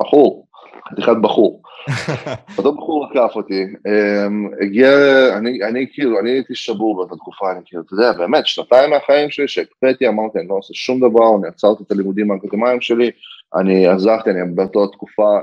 בחור, 0.00 0.46
חתיכת 0.92 1.16
בחור. 1.22 1.62
אותו 2.58 2.72
בחור 2.72 3.06
עקף 3.06 3.36
אותי, 3.36 3.62
אמ, 3.62 4.48
הגיע, 4.60 4.90
אני, 5.38 5.64
אני 5.64 5.86
כאילו, 5.92 6.20
אני 6.20 6.30
הייתי 6.30 6.54
שבור 6.54 6.96
באותה 6.96 7.16
תקופה, 7.16 7.52
אני 7.52 7.60
כאילו, 7.64 7.82
אתה 7.82 7.94
יודע, 7.94 8.12
באמת, 8.12 8.46
שנתיים 8.46 8.90
מהחיים 8.90 9.30
שלי 9.30 9.48
שהקפאתי, 9.48 10.08
אמרתי, 10.08 10.38
אני 10.38 10.48
לא 10.48 10.54
עושה 10.54 10.74
שום 10.74 11.00
דבר, 11.00 11.36
אני 11.38 11.48
עצרתי 11.48 11.82
את 11.82 11.90
הלימודים 11.90 12.30
האקדמיים 12.30 12.80
שלי, 12.80 13.10
אני 13.54 13.86
עזרתי, 13.86 14.30
אני 14.30 14.38
באותה 14.54 14.92
תקופה, 14.92 15.38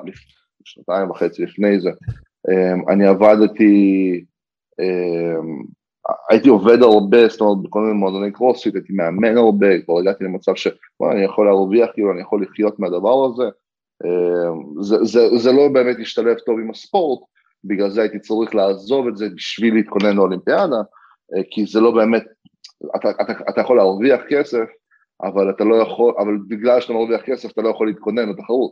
שנתיים 0.66 1.10
וחצי 1.10 1.44
לפני 1.44 1.80
זה, 1.80 1.90
אני 2.90 3.08
עבדתי, 3.08 4.26
הייתי 6.30 6.50
עובד 6.50 6.82
הרבה, 6.82 7.28
זאת 7.28 7.42
אומרת, 7.42 7.58
בכל 7.64 7.82
מיני 7.82 7.94
מועדוני 7.94 8.32
קרוספיט, 8.32 8.76
הייתי 8.76 8.94
מאמן 8.94 9.38
הרבה, 9.38 9.82
כבר 9.82 10.00
הגעתי 10.00 10.24
למצב 10.24 10.56
שאני 10.56 11.24
יכול 11.26 11.46
להרוויח, 11.46 11.90
כאילו, 11.94 12.12
אני 12.12 12.22
יכול 12.22 12.44
לחיות 12.44 12.80
מהדבר 12.80 13.26
הזה, 13.26 13.44
אמ, 14.06 14.82
זה, 14.82 15.04
זה, 15.04 15.38
זה 15.38 15.52
לא 15.52 15.68
באמת 15.74 15.98
השתלב 16.02 16.38
טוב 16.46 16.60
עם 16.60 16.70
הספורט, 16.70 17.20
בגלל 17.64 17.90
זה 17.90 18.02
הייתי 18.02 18.20
צריך 18.20 18.56
לעזוב 18.56 19.08
את 19.08 19.18
זה 19.18 19.30
בשביל 19.36 19.74
להתכונן 19.74 20.16
לאולימפיאדה, 20.16 20.82
אה, 21.36 21.42
כי 21.52 21.66
זה 21.66 21.80
לא 21.80 21.92
באמת, 21.92 22.24
אתה, 22.96 23.10
אתה, 23.10 23.34
אתה 23.50 23.62
יכול 23.62 23.78
להרוויח 23.78 24.22
כסף, 24.30 24.66
אבל 25.24 25.50
אתה 25.50 25.64
לא 25.64 25.76
יכול, 25.76 26.14
אבל 26.20 26.38
בגלל 26.48 26.82
שאתה 26.82 26.94
מרוויח 26.94 27.22
כסף 27.22 27.52
אתה 27.52 27.62
לא 27.62 27.70
יכול 27.70 27.88
להתכונן 27.88 28.30
לתחרות. 28.30 28.72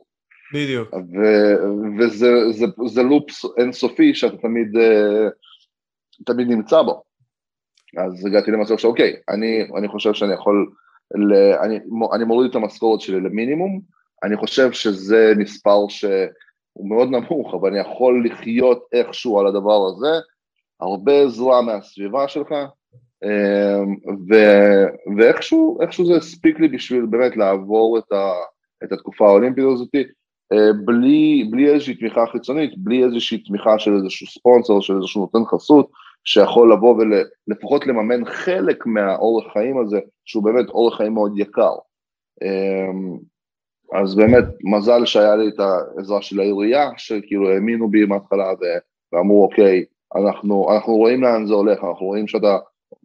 בדיוק. 0.54 0.94
ו- 0.94 1.56
וזה 2.00 2.52
זה, 2.52 2.66
זה 2.86 3.04
לופס 3.04 3.46
אינסופי 3.58 4.14
שאתה 4.14 4.38
תמיד, 4.38 4.76
uh, 4.76 5.30
תמיד 6.26 6.48
נמצא 6.48 6.82
בו. 6.82 7.04
אז 7.98 8.26
הגעתי 8.26 8.52
למצב 8.52 8.78
שאוקיי, 8.78 9.16
אני, 9.30 9.68
אני 9.78 9.88
חושב 9.88 10.14
שאני 10.14 10.34
יכול, 10.34 10.72
ל, 11.16 11.34
אני, 11.34 11.80
אני 12.14 12.24
מוריד 12.24 12.50
את 12.50 12.56
המשכורת 12.56 13.02
שלי 13.02 13.20
למינימום, 13.20 13.82
אני 14.24 14.38
חושב 14.38 14.72
שזה 14.72 15.34
מספר 15.38 15.88
שהוא 15.88 16.90
מאוד 16.90 17.10
נמוך, 17.10 17.54
אבל 17.54 17.70
אני 17.70 17.80
יכול 17.80 18.26
לחיות 18.26 18.86
איכשהו 18.94 19.40
על 19.40 19.48
הדבר 19.48 19.88
הזה, 19.88 20.20
הרבה 20.80 21.22
עזרה 21.22 21.62
מהסביבה 21.62 22.28
שלך, 22.28 22.52
אמ, 23.24 23.96
ו, 24.30 24.36
ואיכשהו 25.18 26.06
זה 26.06 26.16
הספיק 26.18 26.60
לי 26.60 26.68
בשביל 26.68 27.06
באמת 27.06 27.38
לעבור 27.38 27.98
את, 27.98 28.12
ה, 28.12 28.32
את 28.84 28.92
התקופה 28.92 29.28
האולימפית 29.28 29.64
הזאת, 29.74 29.96
אה, 30.54 30.74
בלי, 30.86 31.48
בלי 31.52 31.70
איזושהי 31.70 31.96
תמיכה 31.96 32.26
חיצונית, 32.32 32.78
בלי 32.78 33.04
איזושהי 33.04 33.38
תמיכה 33.38 33.80
של 33.80 33.96
איזשהו 33.96 34.28
ספונסר, 34.28 34.80
של 34.80 34.96
איזשהו 34.96 35.22
נותן 35.22 35.46
חסות, 35.46 35.92
שיכול 36.28 36.74
לבוא 36.74 36.96
ולפחות 37.48 37.88
לממן 37.88 38.26
חלק 38.26 38.86
מהאורך 38.86 39.54
חיים 39.54 39.78
הזה, 39.78 40.00
שהוא 40.26 40.44
באמת 40.44 40.70
אורך 40.70 40.98
חיים 40.98 41.14
מאוד 41.14 41.40
יקר. 41.40 41.74
אמ, 42.44 43.18
אז 43.94 44.16
באמת 44.16 44.46
מזל 44.64 45.06
שהיה 45.06 45.36
לי 45.36 45.48
את 45.48 45.60
העזרה 45.60 46.22
של 46.22 46.40
העירייה, 46.40 46.90
שכאילו 46.98 47.50
האמינו 47.50 47.90
בי 47.90 48.06
מההתחלה 48.06 48.54
ואמרו 49.14 49.44
אוקיי, 49.44 49.86
אנחנו, 50.16 50.74
אנחנו 50.74 50.96
רואים 50.96 51.24
לאן 51.24 51.46
זה 51.46 51.54
הולך, 51.54 51.84
אנחנו 51.84 52.06
רואים 52.06 52.28
שאתה, 52.28 52.58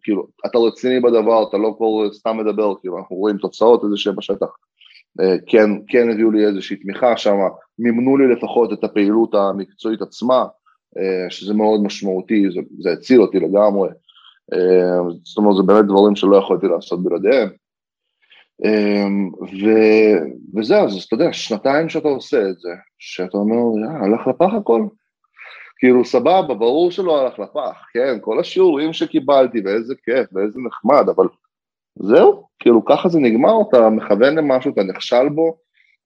כאילו, 0.03 0.27
אתה 0.45 0.57
רציני 0.57 0.99
בדבר, 0.99 1.43
אתה 1.49 1.57
לא 1.57 1.75
כבר 1.77 2.13
סתם 2.13 2.37
מדבר, 2.37 2.73
כאילו, 2.81 2.97
אנחנו 2.97 3.15
רואים 3.15 3.37
תוצאות 3.37 3.83
איזה 3.83 3.97
שהן 3.97 4.15
בשטח. 4.15 4.47
אה, 5.21 5.35
כן, 5.47 5.69
כן 5.87 6.09
הביאו 6.09 6.31
לי 6.31 6.45
איזושהי 6.45 6.77
תמיכה 6.77 7.17
שם, 7.17 7.37
מימנו 7.79 8.17
לי 8.17 8.35
לפחות 8.35 8.73
את 8.73 8.83
הפעילות 8.83 9.33
המקצועית 9.33 10.01
עצמה, 10.01 10.45
שזה 11.29 11.53
מאוד 11.53 11.83
משמעותי, 11.83 12.45
זה, 12.49 12.59
זה 12.79 12.91
הציל 12.91 13.21
אותי 13.21 13.39
לגמרי. 13.39 13.89
אה, 14.53 15.13
זאת 15.23 15.37
אומרת, 15.37 15.55
זה 15.55 15.63
באמת 15.63 15.85
דברים 15.85 16.15
שלא 16.15 16.37
יכולתי 16.37 16.67
לעשות 16.67 17.03
בלעדיהם. 17.03 17.49
ו, 19.41 19.67
וזהו, 20.55 20.85
אז 20.85 21.03
אתה 21.03 21.13
יודע, 21.13 21.33
שנתיים 21.33 21.89
שאתה 21.89 22.07
עושה 22.07 22.49
את 22.49 22.59
זה, 22.59 22.69
שאתה 22.99 23.37
אומר, 23.37 23.79
יאללה, 23.79 24.05
הלך 24.05 24.27
לפח 24.27 24.53
הכל. 24.53 24.87
כאילו, 25.79 26.05
סבבה, 26.05 26.53
ברור 26.53 26.91
שלא 26.91 27.21
הלך 27.21 27.39
לפח, 27.39 27.85
כן, 27.93 28.17
כל 28.21 28.39
השיעורים 28.39 28.93
שקיבלתי, 28.93 29.61
ואיזה 29.65 29.93
כיף, 30.05 30.27
ואיזה 30.33 30.59
נחמד, 30.67 31.09
אבל 31.15 31.27
זהו, 31.95 32.47
כאילו, 32.59 32.85
ככה 32.85 33.09
זה 33.09 33.19
נגמר, 33.19 33.61
אתה 33.69 33.89
מכוון 33.89 34.35
למשהו, 34.35 34.71
אתה 34.73 34.83
נכשל 34.83 35.29
בו, 35.29 35.57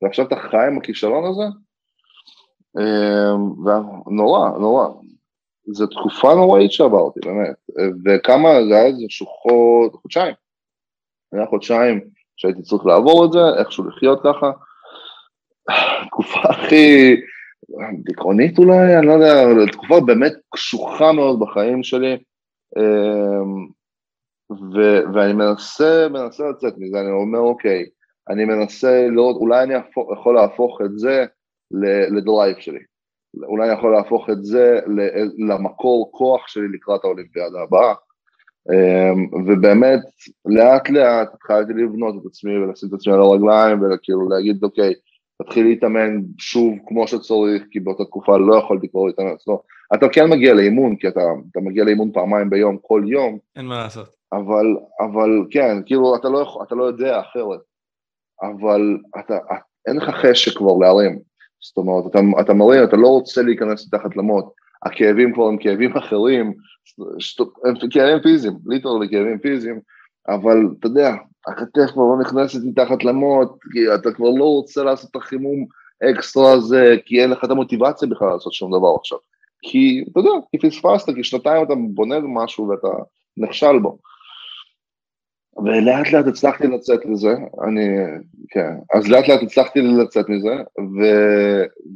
ועכשיו 0.01 0.25
אתה 0.25 0.35
חי 0.35 0.67
עם 0.67 0.77
הכישלון 0.77 1.25
הזה, 1.25 1.43
אמ, 2.77 3.67
ונורא, 3.67 4.49
נורא. 4.49 4.87
זו 5.67 5.87
תקופה 5.87 6.35
נוראית 6.35 6.71
שעברתי, 6.71 7.19
באמת. 7.25 7.55
וכמה, 8.05 8.49
זה 8.69 8.75
היה 8.75 8.85
איזה 8.85 9.05
חוד, 9.27 9.91
חודשיים. 10.01 10.33
היה 11.33 11.45
חודשיים 11.45 12.01
שהייתי 12.37 12.61
צריך 12.61 12.85
לעבור 12.85 13.25
את 13.25 13.31
זה, 13.31 13.39
איכשהו 13.59 13.83
לחיות 13.83 14.19
ככה. 14.23 14.51
תקופה 16.07 16.39
הכי 16.49 17.15
דיכאונית 18.03 18.57
אולי, 18.57 18.97
אני 18.97 19.07
לא 19.07 19.11
יודע, 19.11 19.65
תקופה 19.71 19.99
באמת 19.99 20.33
קשוחה 20.49 21.11
מאוד 21.11 21.39
בחיים 21.39 21.83
שלי. 21.83 22.17
אמ, 22.77 23.67
ו- 24.51 25.01
ואני 25.13 25.33
מנסה, 25.33 26.07
מנסה 26.09 26.49
לצאת 26.49 26.73
מזה, 26.77 27.01
אני 27.01 27.11
אומר, 27.11 27.39
אוקיי, 27.39 27.85
אני 28.29 28.45
מנסה 28.45 29.07
לראות, 29.07 29.35
אולי 29.35 29.63
אני 29.63 29.73
יכול 30.13 30.35
להפוך 30.35 30.81
את 30.85 30.99
זה 30.99 31.25
לדרייב 32.17 32.57
שלי. 32.59 32.79
אולי 33.43 33.69
אני 33.69 33.77
יכול 33.77 33.93
להפוך 33.93 34.29
את 34.29 34.43
זה 34.43 34.79
למקור 35.47 36.09
כוח 36.11 36.47
שלי 36.47 36.67
לקראת 36.73 37.03
האולימפיאדה 37.03 37.61
הבאה. 37.61 37.93
אמ, 38.71 39.45
ובאמת, 39.47 39.99
לאט 40.45 40.89
לאט 40.89 41.33
התחלתי 41.33 41.73
לבנות 41.73 42.15
את 42.21 42.25
עצמי 42.25 42.57
ולשים 42.57 42.89
את 42.89 42.93
עצמי 42.93 43.13
על 43.13 43.19
הרגליים 43.19 43.81
וכאילו 43.81 44.29
להגיד, 44.29 44.63
אוקיי, 44.63 44.93
תתחיל 45.41 45.65
להתאמן 45.65 46.21
שוב 46.37 46.73
כמו 46.87 47.07
שצריך, 47.07 47.63
כי 47.71 47.79
באותה 47.79 48.05
תקופה 48.05 48.37
לא 48.37 48.55
יכולתי 48.55 48.89
כבר 48.89 49.05
להתאמן. 49.05 49.33
לא, 49.47 49.61
אתה 49.93 50.09
כן 50.09 50.29
מגיע 50.29 50.53
לאימון, 50.53 50.95
כי 50.95 51.07
אתה, 51.07 51.21
אתה 51.51 51.59
מגיע 51.59 51.83
לאימון 51.83 52.11
פעמיים 52.11 52.49
ביום, 52.49 52.77
כל 52.81 53.03
יום. 53.07 53.37
אין 53.55 53.65
מה 53.65 53.77
לעשות. 53.77 54.09
אבל, 54.33 54.65
אבל 54.99 55.29
כן, 55.51 55.77
כאילו, 55.85 56.15
אתה 56.15 56.29
לא, 56.29 56.63
אתה 56.67 56.75
לא 56.75 56.83
יודע 56.83 57.19
אחרת. 57.19 57.59
אבל 58.41 58.97
אתה, 59.19 59.37
אין 59.87 59.97
לך 59.97 60.09
חשק 60.09 60.57
כבר 60.57 60.77
להרים. 60.77 61.19
זאת 61.61 61.77
אומרת, 61.77 62.05
אתה, 62.05 62.19
אתה 62.41 62.53
מרים, 62.53 62.83
אתה 62.83 62.97
לא 62.97 63.07
רוצה 63.07 63.41
להיכנס 63.41 63.87
מתחת 63.87 64.15
למוט, 64.15 64.45
הכאבים 64.85 65.33
כבר 65.33 65.47
הם 65.47 65.57
כאבים 65.57 65.97
אחרים, 65.97 66.53
הם 67.65 67.89
כאבים 67.91 68.19
פיזיים, 68.23 68.53
literally 68.65 69.09
כאבים 69.09 69.39
פיזיים, 69.39 69.79
אבל 70.27 70.57
אתה 70.79 70.87
יודע, 70.87 71.15
הכתף 71.47 71.91
כבר 71.93 72.03
לא 72.03 72.19
נכנסת 72.21 72.59
מתחת 72.63 73.03
למוט, 73.03 73.49
כי 73.73 73.93
אתה 73.95 74.11
כבר 74.11 74.29
לא 74.29 74.43
רוצה 74.43 74.83
לעשות 74.83 75.11
את 75.11 75.15
החימום 75.15 75.65
אקסטרה 76.03 76.51
הזה, 76.51 76.95
כי 77.05 77.21
אין 77.21 77.29
לך 77.29 77.43
את 77.43 77.49
המוטיבציה 77.51 78.07
בכלל 78.07 78.27
לעשות 78.27 78.53
שום 78.53 78.71
דבר 78.71 78.95
עכשיו. 78.99 79.17
כי, 79.61 80.03
אתה 80.11 80.19
יודע, 80.19 80.31
כי 80.51 80.69
פספסת, 80.69 81.15
כי 81.15 81.23
שנתיים 81.23 81.63
אתה 81.63 81.73
בונה 81.93 82.15
משהו 82.19 82.67
ואתה 82.67 82.87
נכשל 83.37 83.79
בו. 83.79 83.97
ולאט 85.65 86.11
לאט 86.11 86.27
הצלחתי 86.27 86.67
לצאת 86.67 87.05
מזה, 87.05 87.33
אני, 87.67 87.87
כן, 88.49 88.71
אז 88.93 89.07
לאט 89.07 89.27
לאט 89.27 89.41
הצלחתי 89.43 89.81
לצאת 89.81 90.29
מזה, 90.29 90.55
ו, 90.79 91.03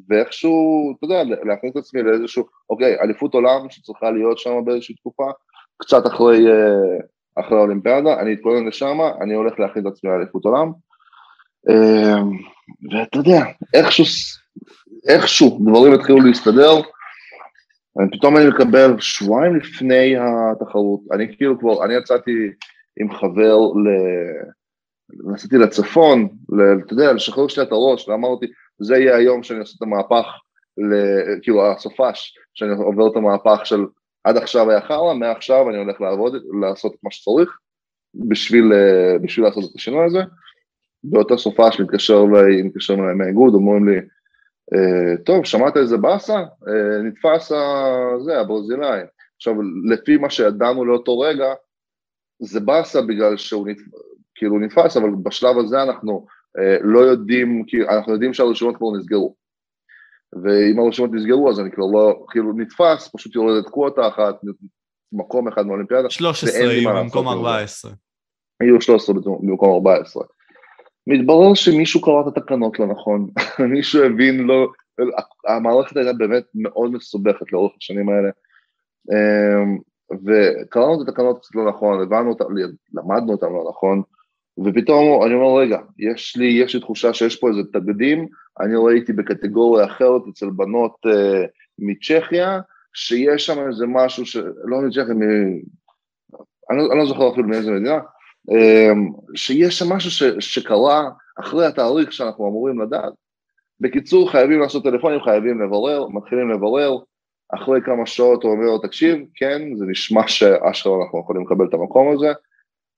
ואיכשהו, 0.09 0.93
אתה 0.97 1.05
יודע, 1.05 1.23
להכניס 1.43 1.71
את 1.71 1.77
עצמי 1.77 2.03
לאיזשהו, 2.03 2.45
אוקיי, 2.69 2.99
אליפות 2.99 3.33
עולם 3.33 3.69
שצריכה 3.69 4.11
להיות 4.11 4.37
שם 4.37 4.51
באיזושהי 4.65 4.95
תקופה, 4.95 5.31
קצת 5.77 6.07
אחרי, 6.07 6.47
אה, 6.47 6.99
אחרי 7.35 7.57
האולימפיאדה, 7.57 8.19
אני 8.19 8.33
אתכונן 8.33 8.67
לשם, 8.67 8.97
אני 9.21 9.33
הולך 9.33 9.59
להכניס 9.59 9.85
את 9.87 9.91
עצמי 9.91 10.09
לאליפות 10.09 10.45
עולם, 10.45 10.71
אה, 11.69 12.21
ואתה 12.91 13.17
יודע, 13.17 13.41
איכשהו, 13.73 14.05
איכשהו 15.07 15.59
דברים 15.65 15.93
התחילו 15.93 16.19
להסתדר, 16.19 16.81
פתאום 18.11 18.37
אני 18.37 18.47
מקבל 18.47 18.99
שבועיים 18.99 19.55
לפני 19.55 20.15
התחרות, 20.17 20.99
אני 21.11 21.37
כאילו 21.37 21.59
כבר, 21.59 21.85
אני 21.85 21.93
יצאתי 21.93 22.31
עם 22.99 23.11
חבר, 23.11 23.57
ל... 23.57 23.87
נסעתי 25.33 25.57
לצפון, 25.57 26.29
ל... 26.49 26.61
אתה 26.85 26.93
יודע, 26.93 27.13
לשחרר 27.13 27.47
שנייה 27.47 27.67
את 27.67 27.71
הראש, 27.71 28.09
ואמרתי, 28.09 28.45
זה 28.79 28.97
יהיה 28.97 29.15
היום 29.15 29.43
שאני 29.43 29.59
עושה 29.59 29.73
את 29.77 29.81
המהפך, 29.81 30.25
ל... 30.77 30.93
כאילו 31.41 31.71
הסופש, 31.71 32.37
שאני 32.53 32.71
עובר 32.71 33.07
את 33.07 33.15
המהפך 33.15 33.65
של 33.65 33.85
עד 34.23 34.37
עכשיו 34.37 34.71
היה 34.71 34.81
חרא, 34.81 35.13
מעכשיו 35.13 35.69
אני 35.69 35.77
הולך 35.77 36.01
לעבוד, 36.01 36.35
לעשות 36.61 36.93
את 36.93 36.99
מה 37.03 37.11
שצריך, 37.11 37.57
בשביל, 38.15 38.71
בשביל 39.21 39.45
לעשות 39.45 39.63
את 39.63 39.75
השינוי 39.75 40.05
הזה. 40.05 40.19
באותה 41.03 41.37
סופש 41.37 41.79
מתקשר 41.79 42.23
אליי, 42.29 42.61
מתקשר 42.61 42.93
אליי 42.93 43.15
מהאיגוד, 43.15 43.53
אומרים 43.53 43.89
לי, 43.89 43.97
אה, 44.73 45.17
טוב, 45.25 45.45
שמעת 45.45 45.77
איזה 45.77 45.97
באסה? 45.97 46.37
אה, 46.37 47.01
נתפס 47.03 47.51
זה, 48.25 48.39
הברזילאי. 48.39 48.99
עכשיו, 49.35 49.53
לפי 49.89 50.17
מה 50.17 50.29
שידענו 50.29 50.85
לאותו 50.85 51.19
רגע, 51.19 51.53
זה 52.41 52.59
באסה 52.59 53.01
בגלל 53.01 53.37
שהוא 53.37 53.67
נתפס, 53.67 53.85
כאילו 54.35 54.59
נתפס, 54.59 54.97
אבל 54.97 55.09
בשלב 55.23 55.57
הזה 55.57 55.83
אנחנו 55.83 56.25
אה, 56.59 56.77
לא 56.81 56.99
יודעים, 56.99 57.63
כי 57.67 57.77
אנחנו 57.81 58.13
יודעים 58.13 58.33
שהרשימות 58.33 58.77
כבר 58.77 58.87
נסגרו. 58.97 59.35
ואם 60.43 60.79
הרשימות 60.79 61.11
נסגרו 61.13 61.49
אז 61.49 61.59
אני 61.59 61.71
כבר 61.71 61.85
לא, 61.93 62.25
כאילו 62.29 62.53
נתפס, 62.53 63.09
פשוט 63.15 63.35
יורדת 63.35 63.69
קווטה 63.69 64.07
אחת, 64.07 64.35
מקום 65.13 65.47
אחד 65.47 65.65
מהאולימפיאדה. 65.65 66.09
13 66.09 66.51
במקום 66.85 67.27
14. 67.27 67.91
היו 68.59 68.81
13 68.81 69.15
במקום 69.15 69.73
14. 69.73 70.23
מתברר 71.07 71.53
שמישהו 71.53 72.01
קרא 72.01 72.21
את 72.21 72.37
התקנות 72.37 72.79
לא 72.79 72.87
נכון, 72.87 73.29
מישהו 73.73 74.03
הבין 74.03 74.37
לא, 74.37 74.67
המערכת 75.47 75.97
הייתה 75.97 76.13
באמת 76.13 76.43
מאוד 76.55 76.91
מסובכת 76.91 77.51
לאורך 77.51 77.73
השנים 77.77 78.09
האלה. 78.09 78.29
וקראנו 80.25 81.03
את 81.03 81.07
התקנות 81.07 81.39
קצת 81.39 81.55
לא 81.55 81.69
נכון, 81.69 82.01
הבנו 82.01 82.29
אותן, 82.29 82.45
למדנו 82.93 83.31
אותן 83.31 83.47
לא 83.47 83.65
נכון, 83.69 84.01
ופתאום 84.65 85.23
אני 85.25 85.33
אומר, 85.33 85.59
רגע, 85.59 85.79
יש 85.99 86.35
לי, 86.37 86.45
יש 86.45 86.75
לי 86.75 86.81
תחושה 86.81 87.13
שיש 87.13 87.35
פה 87.35 87.49
איזה 87.49 87.61
תקדים, 87.73 88.27
אני 88.59 88.73
ראיתי 88.75 89.13
בקטגוריה 89.13 89.85
אחרת 89.85 90.21
אצל 90.29 90.49
בנות 90.49 90.95
uh, 91.05 91.47
מצ'כיה, 91.79 92.59
שיש 92.93 93.45
שם 93.45 93.67
איזה 93.67 93.85
משהו, 93.87 94.25
ש... 94.25 94.35
לא 94.63 94.81
מצ'כיה, 94.81 95.13
מ... 95.13 95.21
אני, 96.69 96.77
לא, 96.77 96.91
אני 96.91 96.99
לא 96.99 97.05
זוכר 97.05 97.29
אפילו 97.31 97.47
מאיזה 97.47 97.71
מדינה, 97.71 97.99
um, 98.51 99.21
שיש 99.35 99.79
שם 99.79 99.93
משהו 99.93 100.11
ש, 100.11 100.23
שקרה 100.39 101.09
אחרי 101.39 101.65
התאריך 101.65 102.13
שאנחנו 102.13 102.47
אמורים 102.47 102.81
לדעת. 102.81 103.13
בקיצור, 103.79 104.31
חייבים 104.31 104.59
לעשות 104.59 104.83
טלפונים, 104.83 105.21
חייבים 105.23 105.61
לברר, 105.61 106.07
מתחילים 106.07 106.49
לברר, 106.49 106.97
אחרי 107.55 107.81
כמה 107.81 108.05
שעות 108.05 108.43
הוא 108.43 108.51
אומר 108.51 108.65
לו, 108.65 108.77
תקשיב, 108.77 109.25
כן, 109.35 109.75
זה 109.75 109.85
נשמע 109.85 110.27
שאשכרה 110.27 111.03
אנחנו 111.03 111.19
יכולים 111.19 111.45
לקבל 111.45 111.65
את 111.65 111.73
המקום 111.73 112.11
הזה, 112.13 112.31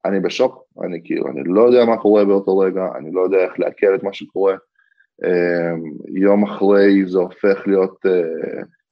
אני 0.06 0.20
בשוק, 0.20 0.64
אני 0.86 1.02
כאילו, 1.04 1.28
אני 1.28 1.42
לא 1.46 1.62
יודע 1.62 1.86
מה 1.86 1.98
קורה 1.98 2.26
באותו 2.26 2.58
רגע, 2.58 2.88
אני 2.98 3.12
לא 3.12 3.22
יודע 3.22 3.38
איך 3.38 3.60
לעכל 3.60 3.96
את 3.96 4.04
מה 4.04 4.14
שקורה. 4.14 4.56
יום 6.16 6.44
אחרי 6.44 7.06
זה 7.06 7.20
הופך 7.20 7.68
להיות, 7.68 8.06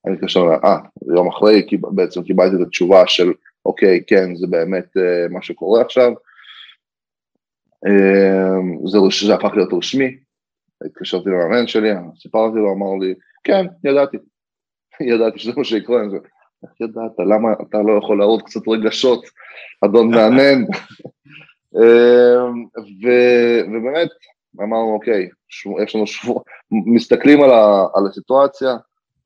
אני 0.05 0.13
מתקשר, 0.13 0.41
אה, 0.63 0.77
יום 1.15 1.27
אחרי 1.27 1.67
בעצם 1.81 2.23
קיבלתי 2.23 2.55
את 2.55 2.67
התשובה 2.67 3.07
של, 3.07 3.33
אוקיי, 3.65 4.03
כן, 4.07 4.35
זה 4.35 4.47
באמת 4.47 4.97
מה 5.29 5.41
שקורה 5.41 5.81
עכשיו. 5.81 6.11
זה, 8.85 8.97
זה 9.27 9.33
הפך 9.33 9.51
להיות 9.55 9.73
רשמי, 9.73 10.17
התקשרתי 10.85 11.29
למאמן 11.29 11.67
שלי, 11.67 11.89
סיפרתי 12.15 12.55
לו, 12.55 12.73
אמר 12.73 13.05
לי, 13.05 13.13
כן, 13.43 13.65
ידעתי, 13.83 14.17
ידעתי 15.01 15.39
שזה 15.39 15.51
מה 15.57 15.63
שיקרה, 15.63 16.01
איך 16.63 16.81
ידעת, 16.81 17.11
למה 17.19 17.53
אתה 17.53 17.77
לא 17.77 17.97
יכול 17.97 18.19
להראות 18.19 18.41
קצת 18.41 18.67
רגשות, 18.67 19.25
אדון 19.85 20.11
מאמן? 20.15 20.63
אמ, 21.75 22.65
ובאמת, 23.71 24.09
אמרנו, 24.61 24.93
אוקיי, 24.93 25.29
יש 25.83 25.95
לנו 25.95 26.07
שבוע, 26.07 26.41
מסתכלים 26.71 27.43
על, 27.43 27.51
ה, 27.51 27.85
על 27.95 28.07
הסיטואציה, 28.07 28.75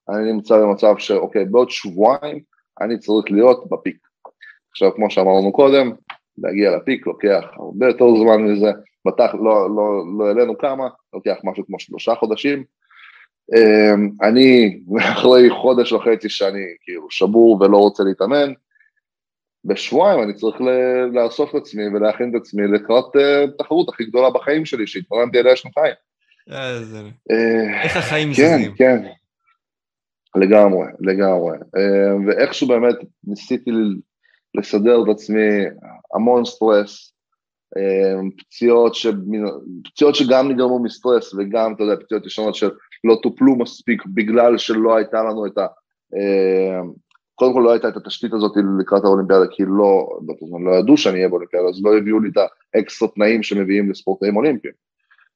אני 0.09 0.33
נמצא 0.33 0.57
במצב 0.57 0.95
שאוקיי, 0.97 1.45
בעוד 1.45 1.69
שבועיים 1.69 2.39
אני 2.81 2.99
צריך 2.99 3.31
להיות 3.31 3.69
בפיק. 3.69 3.97
עכשיו, 4.71 4.95
כמו 4.95 5.09
שאמרנו 5.09 5.51
קודם, 5.51 5.91
להגיע 6.37 6.77
לפיק 6.77 7.07
לוקח 7.07 7.43
הרבה 7.53 7.87
יותר 7.87 8.05
זמן 8.15 8.41
מזה, 8.41 8.71
בטח 9.07 9.35
לא, 9.35 9.75
לא, 9.75 10.03
לא 10.17 10.27
העלינו 10.27 10.57
כמה, 10.57 10.87
לוקח 11.13 11.35
משהו 11.43 11.65
כמו 11.65 11.79
שלושה 11.79 12.15
חודשים. 12.15 12.63
אמ, 13.53 14.09
אני 14.21 14.79
אחרי 14.99 15.49
חודש 15.49 15.91
וחצי 15.91 16.29
שאני 16.29 16.63
כאילו 16.81 17.07
שבור 17.09 17.61
ולא 17.61 17.77
רוצה 17.77 18.03
להתאמן, 18.03 18.53
בשבועיים 19.65 20.23
אני 20.23 20.33
צריך 20.33 20.55
לאסוף 21.13 21.49
את 21.49 21.55
עצמי 21.55 21.83
ולהכין 21.87 22.31
את 22.35 22.41
עצמי 22.41 22.67
לקראת 22.67 23.15
אה, 23.15 23.45
הכי 23.89 24.05
גדולה 24.05 24.29
בחיים 24.29 24.65
שלי, 24.65 24.87
שהתפרנתי 24.87 25.39
עליה 25.39 25.55
שנתיים. 25.55 25.93
אה, 27.31 27.83
איך 27.83 27.97
החיים 27.97 28.33
כן, 28.33 28.57
זזים. 28.57 28.73
כן, 28.75 29.01
כן, 29.03 29.09
לגמרי, 30.39 30.87
לגמרי. 30.99 31.57
ואיכשהו 32.27 32.67
באמת 32.67 32.95
ניסיתי 33.23 33.71
לסדר 34.55 35.03
את 35.03 35.09
עצמי 35.09 35.65
המון 36.15 36.45
סטרס, 36.45 37.11
פציעות, 38.37 38.95
ש... 38.95 39.07
פציעות 39.85 40.15
שגם 40.15 40.51
נגרמו 40.51 40.83
מסטרס 40.83 41.33
וגם, 41.33 41.73
אתה 41.73 41.83
יודע, 41.83 41.95
פציעות 42.03 42.25
ישנות 42.25 42.55
שלא 43.01 43.19
טופלו 43.23 43.55
מספיק 43.55 44.05
בגלל 44.05 44.57
שלא 44.57 44.95
הייתה 44.95 45.23
לנו 45.23 45.45
את 45.45 45.57
ה... 45.57 45.65
קודם 47.35 47.53
כל 47.53 47.59
לא 47.59 47.71
הייתה 47.71 47.87
את 47.87 47.97
התשתית 47.97 48.33
הזאת 48.33 48.51
לקראת 48.79 49.03
האולימפיאדה, 49.03 49.45
כי 49.51 49.63
לא, 49.67 50.19
באותו 50.21 50.47
זמן 50.47 50.63
לא 50.63 50.71
ידעו 50.71 50.97
שאני 50.97 51.15
אהיה 51.15 51.29
באולימפיאדה, 51.29 51.67
אז 51.67 51.83
לא 51.83 51.97
הביאו 51.97 52.19
לי 52.19 52.29
את 52.29 52.37
האקסטרה 52.75 53.09
תנאים 53.09 53.43
שמביאים 53.43 53.89
לספורטאים 53.89 54.37
אולימפיים. 54.37 54.73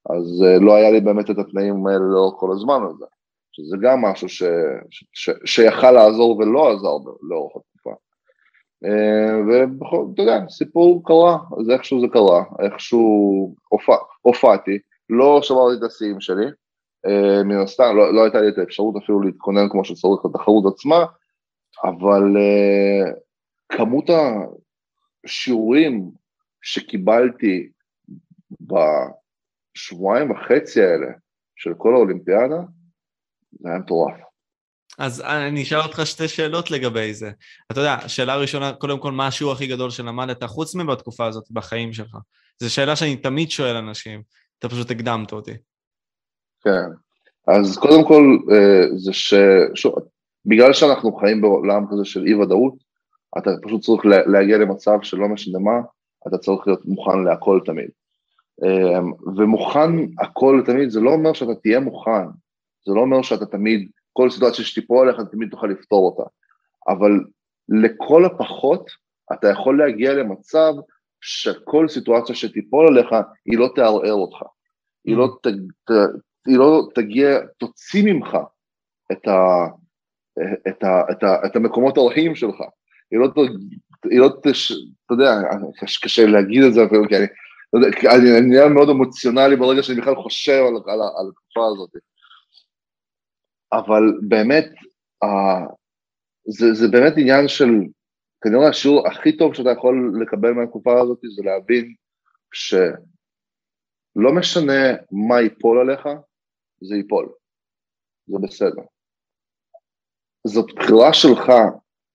אז 0.10 0.44
uh, 0.44 0.64
לא 0.64 0.76
היה 0.76 0.92
לי 0.92 1.02
באמת 1.02 1.30
את 1.30 1.38
התנאים 1.38 1.88
האלה 1.88 2.00
לאורך 2.00 2.40
כל 2.40 2.52
הזמן 2.52 2.84
הזה, 2.90 3.06
שזה 3.52 3.78
גם 3.82 4.02
משהו 4.02 4.30
ש, 4.30 4.44
ש, 4.90 5.04
ש, 5.14 5.30
שיכל 5.46 5.92
לעזור 5.92 6.38
ולא 6.38 6.72
עזר 6.72 6.98
לאורך 7.30 7.54
התקופה. 7.56 7.96
Uh, 8.86 9.48
ואתה 9.48 10.22
יודע, 10.22 10.40
סיפור 10.50 11.02
קרה, 11.06 11.38
אז 11.60 11.70
איכשהו 11.70 12.02
זה 12.02 12.08
קרה, 12.08 12.44
איכשהו 12.60 13.56
הופע, 13.70 13.96
הופעתי, 14.22 14.80
לא 15.10 15.40
שברתי 15.42 15.78
את 15.78 15.84
השיאים 15.84 16.22
שלי, 16.22 16.46
מן 17.46 17.58
הסתם, 17.64 17.98
לא, 17.98 18.14
לא 18.14 18.24
הייתה 18.24 18.42
לי 18.42 18.50
את 18.50 18.58
האפשרות 18.58 18.96
אפילו 19.04 19.22
להתכונן 19.22 19.70
כמו 19.70 19.86
שצריך 19.86 20.26
לתחרות 20.26 20.74
עצמה, 20.74 21.06
אבל 21.84 22.24
uh, 22.36 23.20
כמות 23.70 24.10
השיעורים 25.26 26.12
שקיבלתי 26.62 27.70
בשבועיים 28.62 30.32
וחצי 30.32 30.82
האלה 30.82 31.08
של 31.56 31.74
כל 31.78 31.94
האולימפיאדה, 31.94 32.62
זה 33.52 33.70
היה 33.70 33.80
מטורף. 33.80 34.16
אז 34.98 35.22
אני 35.22 35.64
אשאל 35.64 35.80
אותך 35.80 36.02
שתי 36.06 36.28
שאלות 36.28 36.72
לגבי 36.72 37.14
זה. 37.14 37.32
אתה 37.72 37.80
יודע, 37.80 37.98
שאלה 38.08 38.36
ראשונה, 38.36 38.74
קודם 38.74 39.00
כל, 39.00 39.12
מה 39.12 39.28
השיעור 39.28 39.54
הכי 39.54 39.68
גדול 39.68 39.90
שלמדת 39.90 40.44
חוץ 40.44 40.76
מבתקופה 40.76 41.26
הזאת 41.26 41.52
בחיים 41.52 41.94
שלך? 41.94 42.18
זו 42.60 42.74
שאלה 42.74 42.96
שאני 42.96 43.16
תמיד 43.16 43.52
שואל 43.52 43.76
אנשים, 43.76 44.22
אתה 44.60 44.70
פשוט 44.70 44.92
הקדמת 44.92 45.32
אותי. 45.32 45.54
כן, 46.64 46.90
אז 47.48 47.78
קודם 47.78 48.04
כל, 48.08 48.38
אה, 48.52 48.98
זה 48.98 49.14
ש... 49.14 49.34
שוב, 49.76 49.96
בגלל 50.46 50.74
שאנחנו 50.74 51.16
חיים 51.16 51.42
בעולם 51.42 51.86
כזה 51.92 52.06
של 52.06 52.26
אי 52.26 52.34
ודאות, 52.34 52.74
אתה 53.38 53.52
פשוט 53.62 53.82
צריך 53.82 54.06
להגיע 54.06 54.58
למצב 54.58 54.98
שלא 55.02 55.28
משנה 55.28 55.60
מה, 55.60 55.82
אתה 56.28 56.38
צריך 56.38 56.68
להיות 56.68 56.86
מוכן 56.86 57.24
להכל 57.24 57.60
תמיד. 57.66 57.90
אמ, 58.64 59.12
ומוכן 59.38 59.92
הכל 60.20 60.62
תמיד, 60.66 60.90
זה 60.90 61.00
לא 61.00 61.12
אומר 61.12 61.34
שאתה 61.34 61.56
תהיה 61.56 61.80
מוכן, 61.80 62.26
זה 62.86 62.94
לא 62.94 63.02
אומר 63.02 63.22
שאתה 63.22 63.46
תמיד, 63.46 63.90
כל 64.14 64.30
סיטואציה 64.30 64.66
שתיפול 64.66 65.08
עליך, 65.08 65.20
אתה 65.20 65.30
תמיד 65.30 65.50
תוכל 65.50 65.68
לפתור 65.68 66.06
אותה. 66.06 66.30
אבל 66.88 67.12
לכל 67.70 68.26
הפחות, 68.26 68.90
אתה 69.34 69.50
יכול 69.50 69.78
להגיע 69.78 70.14
למצב 70.14 70.74
שכל 71.22 71.88
סיטואציה 71.88 72.36
שתיפול 72.36 72.88
עליך, 72.88 73.16
היא 73.46 73.58
לא 73.58 73.70
תערער 73.76 74.14
אותך. 74.14 74.38
היא 75.06 75.16
לא, 75.16 75.28
ת, 75.44 75.48
ת, 75.92 75.92
היא 76.48 76.58
לא 76.58 76.88
תגיע, 76.96 77.40
תוציא 77.58 78.04
ממך 78.06 78.38
את, 79.12 79.28
ה, 79.28 79.68
את, 80.68 80.84
ה, 80.84 81.02
את, 81.12 81.24
ה, 81.24 81.46
את 81.46 81.56
המקומות 81.56 81.98
הרעים 81.98 82.36
שלך. 82.36 82.56
היא 83.12 83.20
לא, 83.20 83.28
היא 84.12 84.20
לא 84.20 84.30
תש... 84.44 84.72
אתה 85.06 85.14
יודע, 85.14 85.32
קשה 86.04 86.26
להגיד 86.26 86.64
את 86.64 86.74
זה 86.74 86.86
אפילו, 86.86 87.08
כי 87.08 87.16
אני, 87.18 87.26
אני, 88.16 88.38
אני 88.38 88.48
נהיה 88.48 88.70
מאוד 88.70 88.90
אמוציונלי 88.90 89.56
ברגע 89.56 89.84
שאני 89.84 90.02
בכלל 90.02 90.16
חושב 90.16 90.64
על, 90.68 90.76
על, 90.94 91.02
על 91.02 91.28
התקופה 91.30 91.68
הזאת. 91.68 91.90
אבל 93.74 94.04
באמת, 94.28 94.66
uh, 95.24 95.74
זה, 96.48 96.74
זה 96.74 96.88
באמת 96.88 97.14
עניין 97.18 97.48
של, 97.48 97.70
כנראה 98.44 98.70
השיעור 98.70 99.08
הכי 99.08 99.38
טוב 99.38 99.54
שאתה 99.54 99.70
יכול 99.72 100.14
לקבל 100.22 100.52
מהתקופה 100.52 101.02
הזאת 101.02 101.20
זה 101.36 101.44
להבין 101.44 101.94
שלא 102.54 104.32
משנה 104.36 104.94
מה 105.12 105.42
ייפול 105.42 105.80
עליך, 105.80 106.08
זה 106.82 106.96
ייפול, 106.96 107.34
זה 108.28 108.38
בסדר. 108.44 108.82
זאת 110.48 110.66
בחירה 110.76 111.14
שלך 111.14 111.52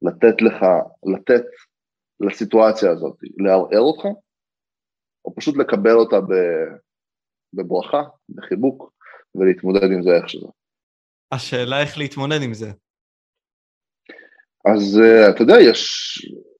לתת 0.03 0.43
לך, 0.43 0.67
לתת 1.17 1.45
לסיטואציה 2.21 2.91
הזאת, 2.91 3.17
לערער 3.37 3.81
אותך, 3.81 4.05
או 5.25 5.35
פשוט 5.35 5.57
לקבל 5.57 5.95
אותה 5.95 6.17
בברכה, 7.55 8.03
בחיבוק, 8.29 8.93
ולהתמודד 9.35 9.93
עם 9.93 10.03
זה 10.03 10.11
איך 10.17 10.29
שזה. 10.29 10.47
השאלה 11.33 11.83
איך 11.83 11.99
להתמודד 11.99 12.43
עם 12.43 12.55
זה. 12.55 12.71
אז 14.65 15.01
uh, 15.01 15.31
אתה 15.31 15.43
יודע, 15.43 15.55
יש, 15.71 15.83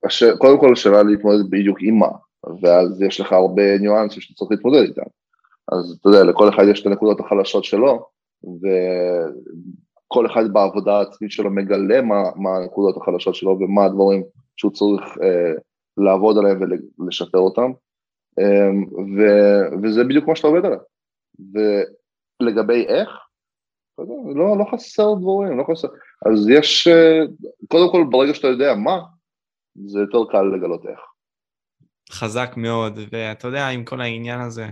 הש... 0.07 0.23
קודם 0.39 0.61
כל 0.61 0.73
השאלה 0.73 1.03
להתמודד 1.03 1.51
בדיוק 1.51 1.79
עם 1.81 1.95
מה, 1.99 2.11
ואז 2.63 3.03
יש 3.03 3.21
לך 3.21 3.33
הרבה 3.33 3.79
ניואנסים 3.81 4.21
שאתה 4.21 4.35
צריך 4.35 4.51
להתמודד 4.51 4.83
איתם. 4.89 5.11
אז 5.73 5.97
אתה 6.01 6.09
יודע, 6.09 6.25
לכל 6.25 6.49
אחד 6.49 6.65
יש 6.71 6.81
את 6.81 6.87
הנקודות 6.87 7.21
החלשות 7.21 7.65
שלו, 7.65 8.09
ו... 8.45 8.67
כל 10.15 10.27
אחד 10.27 10.53
בעבודה 10.53 10.99
העצמית 10.99 11.31
שלו 11.31 11.51
מגלה 11.51 12.03
מה, 12.03 12.23
מה 12.37 12.57
הנקודות 12.57 12.97
החלשות 12.97 13.35
שלו 13.35 13.59
ומה 13.61 13.85
הדברים 13.85 14.23
שהוא 14.57 14.73
צריך 14.73 15.03
אה, 15.23 15.53
לעבוד 15.97 16.39
עליהם 16.39 16.61
ולשפר 16.99 17.39
אותם, 17.39 17.71
אה, 18.39 18.71
ו, 19.17 19.23
וזה 19.83 20.05
בדיוק 20.05 20.29
מה 20.29 20.37
שאתה 20.37 20.49
עובד 20.49 20.65
עליו. 20.65 20.79
ולגבי 22.43 22.87
איך, 22.87 23.09
לא, 24.35 24.59
לא 24.59 24.65
חסר 24.73 25.15
דברים, 25.21 25.59
לא 25.59 25.65
חסר, 25.71 25.89
אז 26.27 26.49
יש, 26.49 26.89
אה, 26.89 27.21
קודם 27.69 27.93
כל 27.93 28.05
ברגע 28.11 28.35
שאתה 28.35 28.49
יודע 28.49 28.75
מה, 28.75 29.01
זה 29.87 30.01
יותר 30.01 30.31
קל 30.31 30.43
לגלות 30.43 30.87
איך. 30.87 31.01
חזק 32.11 32.55
מאוד, 32.57 32.99
ואתה 33.13 33.49
יודע, 33.49 33.69
עם 33.69 33.85
כל 33.85 34.01
העניין 34.01 34.41
הזה, 34.41 34.67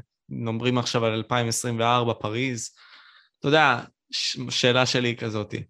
אומרים 0.47 0.78
עכשיו 0.78 1.05
על 1.05 1.12
2024, 1.12 2.15
פריז, 2.15 2.70
אתה 3.39 3.49
יודע, 3.49 3.81
שאלה 4.51 4.86
שלי 4.86 5.16
כזאתי, 5.16 5.62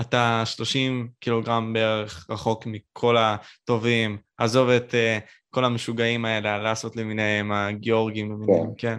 אתה 0.00 0.42
30 0.46 1.08
קילוגרם 1.20 1.72
בערך 1.72 2.26
רחוק 2.30 2.66
מכל 2.66 3.16
הטובים, 3.16 4.18
עזוב 4.38 4.68
את 4.68 4.90
uh, 4.90 5.24
כל 5.50 5.64
המשוגעים 5.64 6.24
האלה, 6.24 6.58
לעשות 6.58 6.96
למיניהם, 6.96 7.52
הגיאורגים 7.52 8.32
למיניהם, 8.32 8.74
כן. 8.78 8.98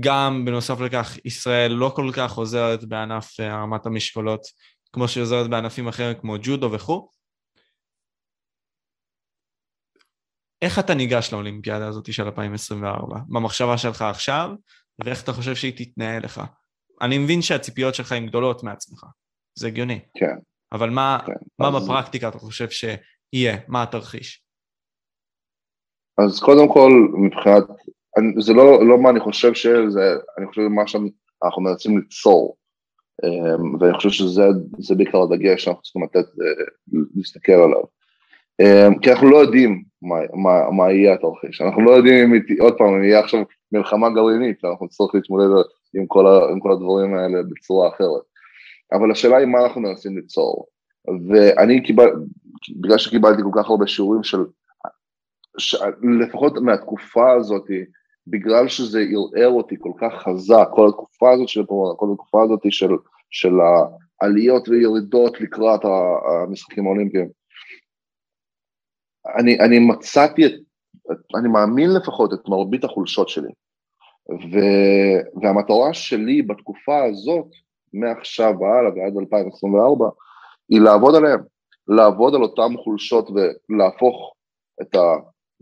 גם 0.00 0.44
בנוסף 0.44 0.80
לכך, 0.80 1.18
ישראל 1.24 1.72
לא 1.72 1.92
כל 1.96 2.10
כך 2.14 2.32
עוזרת 2.32 2.84
בענף 2.84 3.40
uh, 3.40 3.42
הרמת 3.42 3.86
המשקולות, 3.86 4.40
כמו 4.92 5.08
שהיא 5.08 5.22
עוזרת 5.22 5.50
בענפים 5.50 5.88
אחרים 5.88 6.14
כמו 6.20 6.36
ג'ודו 6.42 6.72
וכו'. 6.72 7.19
איך 10.62 10.78
אתה 10.78 10.94
ניגש 10.94 11.32
לאולימפיאדה 11.32 11.88
הזאת 11.88 12.12
של 12.12 12.24
2024? 12.24 13.18
במחשבה 13.28 13.78
שלך 13.78 14.02
עכשיו, 14.02 14.50
ואיך 15.04 15.24
אתה 15.24 15.32
חושב 15.32 15.54
שהיא 15.54 15.72
תתנהל 15.76 16.22
לך? 16.22 16.40
אני 17.02 17.18
מבין 17.18 17.42
שהציפיות 17.42 17.94
שלך 17.94 18.12
הן 18.12 18.26
גדולות 18.26 18.62
מעצמך, 18.62 19.04
זה 19.58 19.66
הגיוני. 19.66 20.00
כן. 20.14 20.36
אבל 20.72 20.90
מה, 20.90 21.18
כן. 21.26 21.32
מה 21.58 21.68
אז... 21.68 21.84
בפרקטיקה 21.84 22.28
אתה 22.28 22.38
חושב 22.38 22.70
שיהיה? 22.70 23.56
מה 23.68 23.82
התרחיש? 23.82 24.44
אז 26.18 26.40
קודם 26.40 26.72
כל, 26.72 26.90
מבחינת, 27.14 27.64
אני, 28.18 28.42
זה 28.42 28.52
לא, 28.52 28.88
לא 28.88 29.02
מה 29.02 29.10
אני 29.10 29.20
חושב 29.20 29.54
שזה, 29.54 30.14
אני 30.38 30.46
חושב 30.46 30.62
מה 30.62 30.86
שאנחנו 30.86 31.62
מנסים 31.62 31.98
ליצור. 31.98 32.56
אמ, 33.24 33.74
ואני 33.80 33.94
חושב 33.94 34.10
שזה 34.10 34.94
בעיקר 34.94 35.18
הדגש 35.22 35.64
שאנחנו 35.64 35.82
צריכים 35.82 36.02
לתת, 36.02 36.16
אה, 36.16 36.64
להסתכל 37.14 37.52
עליו. 37.52 37.82
אמ, 38.60 38.98
כי 38.98 39.12
אנחנו 39.12 39.30
לא 39.30 39.36
יודעים 39.36 39.82
מה, 40.02 40.16
מה, 40.34 40.70
מה 40.70 40.92
יהיה 40.92 41.14
התרחיש, 41.14 41.60
אנחנו 41.60 41.82
לא 41.82 41.90
יודעים 41.90 42.34
אם, 42.34 42.40
עוד 42.60 42.78
פעם, 42.78 42.94
אם 42.94 43.02
יהיה 43.02 43.18
עכשיו 43.20 43.42
מלחמה 43.72 44.10
גרעינית, 44.10 44.64
אנחנו 44.64 44.86
נצטרך 44.86 45.14
להתמודד 45.14 45.46
עם 45.94 46.06
כל, 46.06 46.26
ה, 46.26 46.50
עם 46.50 46.60
כל 46.60 46.72
הדברים 46.72 47.14
האלה 47.14 47.38
בצורה 47.50 47.88
אחרת. 47.88 48.22
אבל 48.92 49.10
השאלה 49.10 49.36
היא 49.36 49.46
מה 49.46 49.58
אנחנו 49.62 49.80
מנסים 49.80 50.16
ליצור. 50.16 50.66
ואני 51.28 51.82
קיבל, 51.82 52.10
בגלל 52.76 52.98
שקיבלתי 52.98 53.42
כל 53.42 53.62
כך 53.62 53.70
הרבה 53.70 53.86
שיעורים 53.86 54.22
של, 54.22 54.38
ש, 55.58 55.76
לפחות 56.20 56.52
מהתקופה 56.60 57.32
הזאת, 57.32 57.64
בגלל 58.26 58.68
שזה 58.68 59.00
ערער 59.00 59.48
אותי 59.48 59.74
כל 59.78 59.92
כך 60.00 60.14
חזק, 60.14 60.68
כל 60.74 60.88
התקופה 60.88 61.32
הזאת 61.32 61.48
של 61.48 61.60
הקורונה, 61.60 61.94
כל 61.96 62.06
התקופה 62.12 62.42
הזאת 62.42 62.60
של, 62.70 62.90
של 63.30 63.54
העליות 64.20 64.68
וירידות 64.68 65.40
לקראת 65.40 65.80
המשחקים 65.84 66.86
האולימפיים, 66.86 67.39
אני, 69.38 69.60
אני 69.60 69.78
מצאתי 69.78 70.46
את, 70.46 70.52
אני 71.38 71.48
מאמין 71.48 71.90
לפחות 71.94 72.32
את 72.32 72.48
מרבית 72.48 72.84
החולשות 72.84 73.28
שלי. 73.28 73.48
ו, 74.30 74.58
והמטרה 75.42 75.94
שלי 75.94 76.42
בתקופה 76.42 77.04
הזאת, 77.04 77.46
מעכשיו 77.92 78.54
והלאה 78.60 78.90
ועד 78.96 79.16
2024, 79.20 80.08
היא 80.68 80.80
לעבוד 80.80 81.14
עליהם, 81.14 81.40
לעבוד 81.88 82.34
על 82.34 82.42
אותם 82.42 82.72
חולשות 82.84 83.30
ולהפוך 83.30 84.34
את 84.82 84.96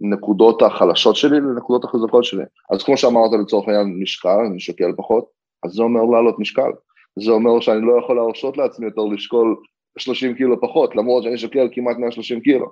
הנקודות 0.01 0.62
החלשות 0.62 1.16
שלי 1.16 1.40
לנקודות 1.40 1.85
החזקות 1.85 2.24
שלי. 2.24 2.45
אז 2.73 2.82
כמו 2.82 2.97
שאמרת 2.97 3.31
לצורך 3.40 3.69
העניין 3.69 4.01
משקל, 4.03 4.40
אני 4.51 4.61
שוקל 4.61 4.93
פחות, 4.97 5.24
אז 5.65 5.73
זה 5.73 5.82
אומר 5.82 6.05
לעלות 6.05 6.39
משקל. 6.39 6.70
זה 7.19 7.31
אומר 7.31 7.61
שאני 7.61 7.81
לא 7.81 7.99
יכול 8.05 8.16
להרשות 8.16 8.57
לעצמי 8.57 8.86
יותר 8.86 9.03
לשקול 9.03 9.57
30 9.99 10.35
קילו 10.35 10.61
פחות, 10.61 10.97
למרות 10.97 11.23
שאני 11.23 11.39
שוקל 11.39 11.69
כמעט 11.73 11.97
130 11.97 12.40
קילו. 12.40 12.66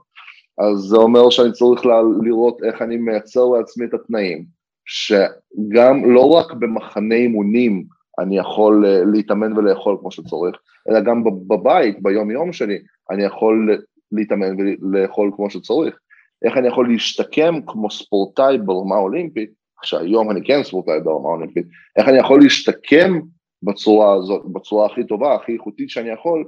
אז 0.58 0.78
זה 0.78 0.96
אומר 0.96 1.30
שאני 1.30 1.52
צריך 1.52 1.86
לראות 2.22 2.62
איך 2.64 2.82
אני 2.82 2.96
מייצר 2.96 3.44
לעצמי 3.44 3.86
את 3.86 3.94
התנאים, 3.94 4.44
שגם 4.86 6.12
לא 6.12 6.30
רק 6.30 6.52
במחנה 6.52 7.14
אימונים 7.14 7.84
אני 8.18 8.38
יכול 8.38 8.86
אה, 8.86 9.04
להתאמן 9.04 9.58
ולאכול 9.58 9.96
כמו 10.00 10.10
שצריך, 10.10 10.56
אלא 10.88 11.00
גם 11.00 11.24
בבית, 11.24 12.02
ביום 12.02 12.30
יום 12.30 12.52
שלי, 12.52 12.78
אני 13.10 13.24
יכול 13.24 13.78
להתאמן 14.12 14.56
ולאכול 14.58 15.32
כמו 15.36 15.50
שצריך. 15.50 15.98
איך 16.44 16.56
אני 16.56 16.68
יכול 16.68 16.88
להשתקם 16.88 17.54
כמו 17.66 17.90
ספורטאי 17.90 18.58
ברמה 18.58 18.96
אולימפית, 18.96 19.50
שהיום 19.82 20.30
אני 20.30 20.40
כן 20.44 20.62
ספורטאי 20.62 21.00
ברמה 21.00 21.28
אולימפית, 21.28 21.66
איך 21.96 22.08
אני 22.08 22.18
יכול 22.18 22.40
להשתקם 22.40 23.20
בצורה 23.62 24.14
הזאת, 24.14 24.42
בצורה 24.52 24.86
הכי 24.86 25.04
טובה, 25.04 25.34
הכי 25.34 25.52
איכותית 25.52 25.90
שאני 25.90 26.10
יכול, 26.10 26.44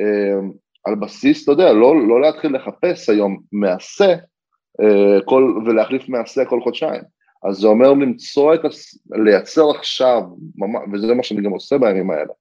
אה, 0.00 0.48
על 0.84 0.94
בסיס, 0.94 1.44
אתה 1.44 1.52
יודע, 1.52 1.72
לא, 1.72 2.08
לא 2.08 2.20
להתחיל 2.20 2.56
לחפש 2.56 3.08
היום 3.08 3.40
מעשה 3.52 4.14
אה, 4.80 5.18
כל, 5.24 5.62
ולהחליף 5.66 6.08
מעשה 6.08 6.44
כל 6.44 6.60
חודשיים. 6.60 7.02
אז 7.48 7.56
זה 7.56 7.66
אומר 7.66 7.92
למצוא 7.92 8.54
את, 8.54 8.64
הס... 8.64 8.98
לייצר 9.24 9.70
עכשיו, 9.70 10.22
וזה 10.92 11.14
מה 11.14 11.22
שאני 11.22 11.42
גם 11.42 11.50
עושה 11.50 11.78
בימים 11.78 12.10
האלה, 12.10 12.32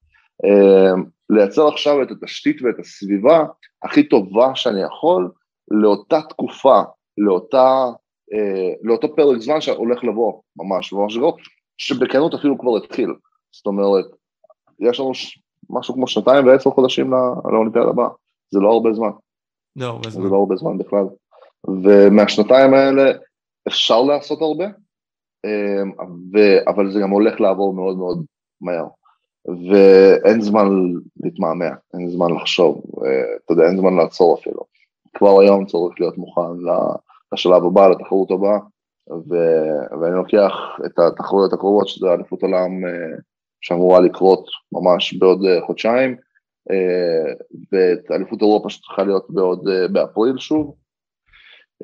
אה, 0.45 0.93
לייצר 1.29 1.67
עכשיו 1.67 2.01
את 2.01 2.11
התשתית 2.11 2.61
ואת 2.61 2.79
הסביבה 2.79 3.45
הכי 3.83 4.03
טובה 4.03 4.55
שאני 4.55 4.81
יכול 4.83 5.31
לאותה 5.71 6.21
תקופה, 6.29 6.81
לאותה, 7.17 7.85
אה, 8.33 8.73
לאותו 8.81 9.15
פרק 9.15 9.37
זמן 9.37 9.61
שהולך 9.61 10.03
לבוא, 10.03 10.41
ממש, 10.55 10.93
ממש 10.93 11.17
לא, 11.17 11.35
שבכנות 11.77 12.33
אפילו 12.33 12.57
כבר 12.57 12.77
התחיל. 12.77 13.13
זאת 13.51 13.65
אומרת, 13.65 14.05
יש 14.79 14.99
לנו 14.99 15.11
משהו 15.69 15.93
כמו 15.93 16.07
שנתיים 16.07 16.47
ועשר 16.47 16.69
חודשים 16.69 17.11
לאולימפיאדה 17.51 17.89
הבאה. 17.89 18.09
זה 18.51 18.59
לא 18.59 18.71
הרבה 18.71 18.93
זמן. 18.93 19.11
לא 19.75 19.85
הרבה 19.85 20.09
זמן. 20.09 20.23
זה 20.23 20.29
לא 20.29 20.35
הרבה 20.35 20.55
זמן 20.55 20.77
בכלל. 20.77 21.05
ומהשנתיים 21.83 22.73
האלה 22.73 23.11
אפשר 23.67 24.01
לעשות 24.01 24.41
הרבה, 24.41 24.65
אמ, 25.45 25.91
ו... 26.33 26.37
אבל 26.67 26.91
זה 26.91 26.99
גם 26.99 27.09
הולך 27.09 27.41
לעבור 27.41 27.73
מאוד 27.73 27.97
מאוד 27.97 28.25
מהר. 28.61 28.87
ואין 29.45 30.41
זמן 30.41 30.67
להתמהמה, 31.23 31.69
אין 31.93 32.09
זמן 32.09 32.33
לחשוב, 32.33 32.81
אה, 33.05 33.35
אתה 33.45 33.53
יודע, 33.53 33.63
אין 33.63 33.77
זמן 33.77 33.95
לעצור 33.95 34.39
אפילו. 34.39 34.61
כבר 35.13 35.39
היום 35.39 35.65
צריך 35.65 35.99
להיות 35.99 36.17
מוכן 36.17 36.41
לשלב 37.33 37.65
הבא, 37.65 37.87
לתחרות 37.87 38.31
הבאה, 38.31 38.59
ו... 39.09 39.35
ואני 40.01 40.15
לוקח 40.15 40.51
את 40.85 40.99
התחרויות 40.99 41.53
הקרובות, 41.53 41.87
שזה 41.87 42.13
אליפות 42.13 42.41
עולם 42.43 42.85
אה, 42.85 43.17
שאמורה 43.61 43.99
לקרות 43.99 44.45
ממש 44.71 45.13
בעוד 45.13 45.45
אה, 45.45 45.65
חודשיים, 45.65 46.15
ואת 47.71 48.11
אליפות 48.11 48.41
אירופה 48.41 48.69
שצריכה 48.69 49.03
להיות 49.03 49.25
בעוד, 49.29 49.67
אה, 49.67 49.87
באפריל 49.87 50.37
שוב. 50.37 50.75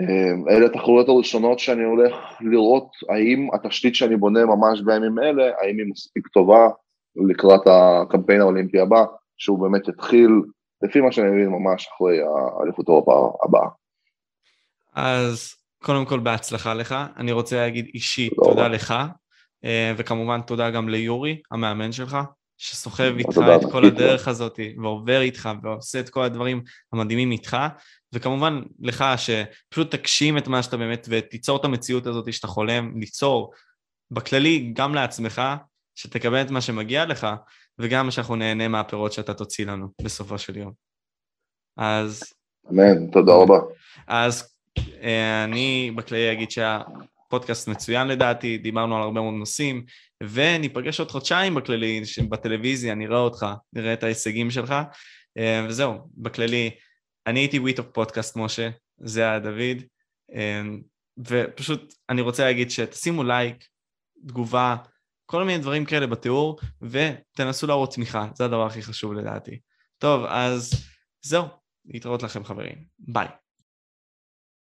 אה, 0.01 0.55
אלה 0.55 0.65
התחרויות 0.65 1.09
הראשונות 1.09 1.59
שאני 1.59 1.83
הולך 1.83 2.15
לראות 2.41 2.91
האם 3.09 3.47
התשתית 3.53 3.95
שאני 3.95 4.17
בונה 4.17 4.45
ממש 4.45 4.81
בימים 4.81 5.19
אלה, 5.19 5.43
האם 5.43 5.77
היא 5.77 5.91
מספיק 5.91 6.27
טובה 6.27 6.69
לקראת 7.29 7.61
הקמפיין 7.65 8.41
האולימפי 8.41 8.79
הבא, 8.79 9.05
שהוא 9.37 9.59
באמת 9.59 9.87
יתחיל, 9.87 10.31
לפי 10.81 11.01
מה 11.01 11.11
שאני 11.11 11.29
מבין, 11.29 11.47
ממש 11.47 11.89
אחרי 11.95 12.17
האליפות 12.59 12.87
אירופה 12.87 13.33
הבאה. 13.43 13.67
אז 14.95 15.55
קודם 15.83 16.05
כל 16.05 16.19
בהצלחה 16.19 16.73
לך, 16.73 16.95
אני 17.17 17.31
רוצה 17.31 17.55
להגיד 17.55 17.85
אישית 17.93 18.33
תודה, 18.33 18.49
תודה 18.49 18.67
לך, 18.67 18.93
וכמובן 19.97 20.41
תודה 20.41 20.71
גם 20.71 20.89
ליורי, 20.89 21.41
המאמן 21.51 21.91
שלך, 21.91 22.17
שסוחב 22.57 23.13
איתך 23.17 23.37
את 23.55 23.71
כל 23.71 23.85
הדרך 23.85 24.27
הזאת, 24.27 24.59
ועובר 24.81 25.21
איתך, 25.21 25.49
ועושה 25.63 25.99
את 25.99 26.09
כל 26.09 26.23
הדברים 26.23 26.61
המדהימים 26.93 27.31
איתך, 27.31 27.57
וכמובן 28.13 28.61
לך 28.79 29.05
שפשוט 29.17 29.95
תגשים 29.95 30.37
את 30.37 30.47
מה 30.47 30.63
שאתה 30.63 30.77
באמת, 30.77 31.07
ותיצור 31.09 31.57
את 31.57 31.65
המציאות 31.65 32.07
הזאת 32.07 32.33
שאתה 32.33 32.47
חולם 32.47 32.99
ליצור, 32.99 33.53
בכללי 34.11 34.71
גם 34.73 34.95
לעצמך, 34.95 35.41
שתקבל 35.95 36.41
את 36.41 36.51
מה 36.51 36.61
שמגיע 36.61 37.05
לך, 37.05 37.27
וגם 37.79 38.11
שאנחנו 38.11 38.35
נהנה 38.35 38.67
מהפירות 38.67 39.13
שאתה 39.13 39.33
תוציא 39.33 39.65
לנו 39.65 39.87
בסופו 40.01 40.37
של 40.37 40.57
יום. 40.57 40.71
אז... 41.77 42.23
אמן, 42.69 43.11
תודה 43.11 43.33
רבה. 43.33 43.59
אז 44.07 44.57
אה, 45.01 45.43
אני 45.43 45.91
בכללי 45.95 46.31
אגיד 46.31 46.51
שה... 46.51 46.81
פודקאסט 47.29 47.67
מצוין 47.67 48.07
לדעתי, 48.07 48.57
דיברנו 48.57 48.95
על 48.95 49.01
הרבה 49.01 49.21
מאוד 49.21 49.33
נושאים, 49.33 49.85
וניפגש 50.23 50.99
עוד 50.99 51.11
חודשיים 51.11 51.55
בכללי, 51.55 52.01
בטלוויזיה, 52.29 52.95
נראה 52.95 53.19
אותך, 53.19 53.45
נראה 53.73 53.93
את 53.93 54.03
ההישגים 54.03 54.51
שלך, 54.51 54.73
אה, 55.37 55.65
וזהו, 55.67 55.93
בכללי, 56.17 56.69
אני 57.27 57.39
הייתי 57.39 57.59
וויטוק 57.59 57.87
פודקאסט, 57.93 58.35
משה, 58.35 58.69
זה 58.97 59.21
היה 59.21 59.39
דוד, 59.39 59.83
אה, 60.35 60.61
ופשוט 61.27 61.93
אני 62.09 62.21
רוצה 62.21 62.45
להגיד 62.45 62.71
שתשימו 62.71 63.23
לייק, 63.23 63.65
תגובה, 64.27 64.75
כל 65.25 65.43
מיני 65.43 65.59
דברים 65.59 65.85
כאלה 65.85 66.07
בתיאור, 66.07 66.59
ותנסו 66.81 67.67
להראות 67.67 67.93
תמיכה, 67.93 68.27
זה 68.35 68.45
הדבר 68.45 68.65
הכי 68.65 68.81
חשוב 68.81 69.13
לדעתי. 69.13 69.59
טוב, 69.97 70.25
אז 70.25 70.73
זהו, 71.21 71.45
להתראות 71.85 72.23
לכם 72.23 72.43
חברים, 72.43 72.75
ביי. 72.99 73.27